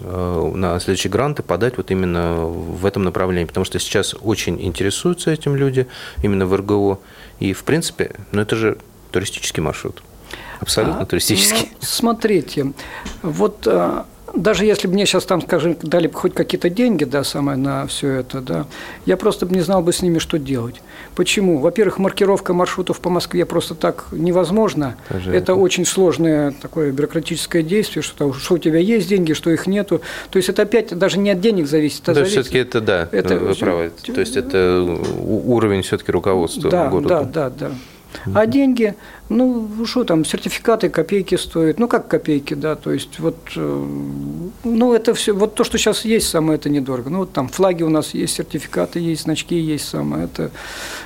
Э, 0.00 0.52
на 0.54 0.78
следующие 0.80 1.10
гранты 1.10 1.42
подать 1.42 1.76
вот 1.76 1.90
именно 1.90 2.36
в 2.36 2.86
этом 2.86 3.04
направлении, 3.04 3.46
потому 3.46 3.64
что 3.64 3.78
сейчас 3.78 4.14
очень 4.20 4.60
интересуются 4.64 5.30
этим 5.30 5.56
люди 5.56 5.86
именно 6.22 6.46
в 6.46 6.54
РГО. 6.54 6.98
И, 7.40 7.52
в 7.52 7.64
принципе, 7.64 8.12
ну 8.32 8.40
это 8.40 8.56
же 8.56 8.78
туристический 9.10 9.62
маршрут. 9.62 10.02
Абсолютно 10.60 11.02
а, 11.02 11.06
туристический. 11.06 11.68
Ну, 11.72 11.78
смотрите, 11.80 12.72
вот 13.22 13.66
а, 13.66 14.06
даже 14.34 14.64
если 14.64 14.88
бы 14.88 14.94
мне 14.94 15.06
сейчас 15.06 15.24
там, 15.24 15.42
скажем, 15.42 15.76
дали 15.82 16.06
бы 16.06 16.14
хоть 16.14 16.34
какие-то 16.34 16.70
деньги, 16.70 17.04
да, 17.04 17.24
самое 17.24 17.56
на 17.56 17.86
все 17.86 18.08
это, 18.12 18.40
да, 18.40 18.66
я 19.06 19.16
просто 19.16 19.46
бы 19.46 19.54
не 19.54 19.60
знал 19.60 19.82
бы 19.82 19.92
с 19.92 20.02
ними, 20.02 20.18
что 20.18 20.38
делать. 20.38 20.76
Почему? 21.14 21.58
Во-первых, 21.58 21.98
маркировка 21.98 22.52
маршрутов 22.52 23.00
по 23.00 23.10
Москве 23.10 23.44
просто 23.44 23.74
так 23.74 24.06
невозможно. 24.12 24.96
Это, 25.08 25.30
это 25.30 25.54
очень 25.54 25.84
сложное 25.84 26.52
такое 26.60 26.92
бюрократическое 26.92 27.62
действие, 27.62 28.02
что, 28.02 28.32
что 28.32 28.54
у 28.54 28.58
тебя 28.58 28.78
есть 28.78 29.08
деньги, 29.08 29.32
что 29.32 29.50
их 29.50 29.66
нету. 29.66 30.00
То 30.30 30.36
есть 30.36 30.48
это 30.48 30.62
опять 30.62 30.96
даже 30.96 31.18
не 31.18 31.30
от 31.30 31.40
денег 31.40 31.66
зависит. 31.66 32.08
А 32.08 32.14
да, 32.14 32.24
все-таки 32.24 32.58
это 32.58 32.80
да, 32.80 33.08
это, 33.10 33.36
вы 33.38 33.54
правы. 33.54 33.92
То 34.04 34.20
есть 34.20 34.36
это 34.36 34.82
уровень 35.22 35.82
все-таки 35.82 36.12
руководства 36.12 36.70
да, 36.70 36.88
города. 36.88 37.24
Да, 37.24 37.50
да, 37.50 37.68
да. 37.68 37.74
А 38.34 38.46
деньги, 38.46 38.94
ну, 39.28 39.68
что 39.84 40.04
там, 40.04 40.24
сертификаты 40.24 40.88
копейки 40.88 41.34
стоят. 41.34 41.78
Ну, 41.78 41.88
как 41.88 42.08
копейки, 42.08 42.54
да, 42.54 42.76
то 42.76 42.92
есть 42.92 43.18
вот, 43.18 43.36
э, 43.56 43.86
ну, 44.64 44.94
это 44.94 45.14
все, 45.14 45.32
вот 45.32 45.54
то, 45.54 45.64
что 45.64 45.76
сейчас 45.76 46.04
есть, 46.04 46.28
самое 46.28 46.58
это 46.58 46.70
недорого. 46.70 47.10
Ну, 47.10 47.18
вот 47.18 47.32
там 47.32 47.48
флаги 47.48 47.82
у 47.82 47.90
нас 47.90 48.14
есть, 48.14 48.34
сертификаты 48.34 49.00
есть, 49.00 49.22
значки 49.22 49.58
есть, 49.58 49.86
самое 49.86 50.24
это, 50.24 50.50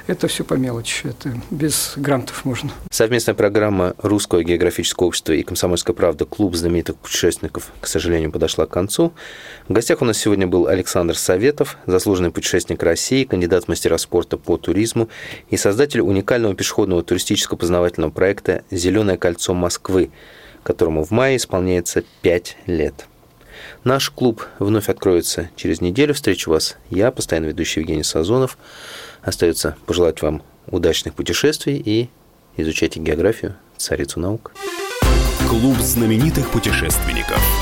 это 0.07 0.29
все 0.29 0.45
по 0.45 0.55
мелочи, 0.55 1.09
это 1.09 1.35
без 1.51 1.95
грантов 1.97 2.45
можно. 2.45 2.71
Совместная 2.91 3.35
программа 3.35 3.95
Русского 3.99 4.45
географического 4.45 5.07
общества 5.07 5.33
и 5.33 5.43
Комсомольская 5.43 5.95
правда 5.95 6.25
«Клуб 6.25 6.55
знаменитых 6.55 6.97
путешественников», 6.97 7.73
к 7.81 7.87
сожалению, 7.87 8.31
подошла 8.31 8.67
к 8.67 8.71
концу. 8.71 9.13
В 9.69 9.73
гостях 9.73 10.01
у 10.01 10.05
нас 10.05 10.19
сегодня 10.19 10.47
был 10.47 10.69
Александр 10.69 11.17
Советов, 11.17 11.77
заслуженный 11.87 12.31
путешественник 12.31 12.83
России, 12.83 13.25
кандидат 13.25 13.67
мастера 13.67 13.99
спорта 13.99 14.37
по 14.37 14.57
туризму 14.57 15.09
и 15.51 15.57
создатель 15.57 16.01
уникального 16.01 16.55
пешеходного 16.55 17.03
туристического 17.03 17.59
познавательного 17.59 18.12
проекта 18.13 18.65
«Зеленое 18.71 19.19
кольцо 19.19 19.55
Москвы», 19.55 20.11
которому 20.63 21.05
в 21.05 21.11
мае 21.11 21.37
исполняется 21.37 22.05
5 22.23 22.57
лет. 22.67 23.07
Наш 23.85 24.11
клуб 24.11 24.47
вновь 24.59 24.89
откроется 24.89 25.51
через 25.57 25.81
неделю. 25.81 26.15
Встречу 26.15 26.51
вас 26.51 26.77
я, 26.91 27.11
постоянно 27.11 27.47
ведущий 27.47 27.81
Евгений 27.81 28.05
Сазонов. 28.05 28.57
Остается 29.23 29.77
пожелать 29.87 30.23
вам 30.23 30.43
удачных 30.69 31.15
путешествий 31.15 31.83
и 31.85 32.09
изучайте 32.57 33.01
географию, 33.01 33.57
царицу 33.77 34.21
наук. 34.21 34.53
Клуб 35.49 35.77
знаменитых 35.79 36.51
путешественников. 36.51 37.62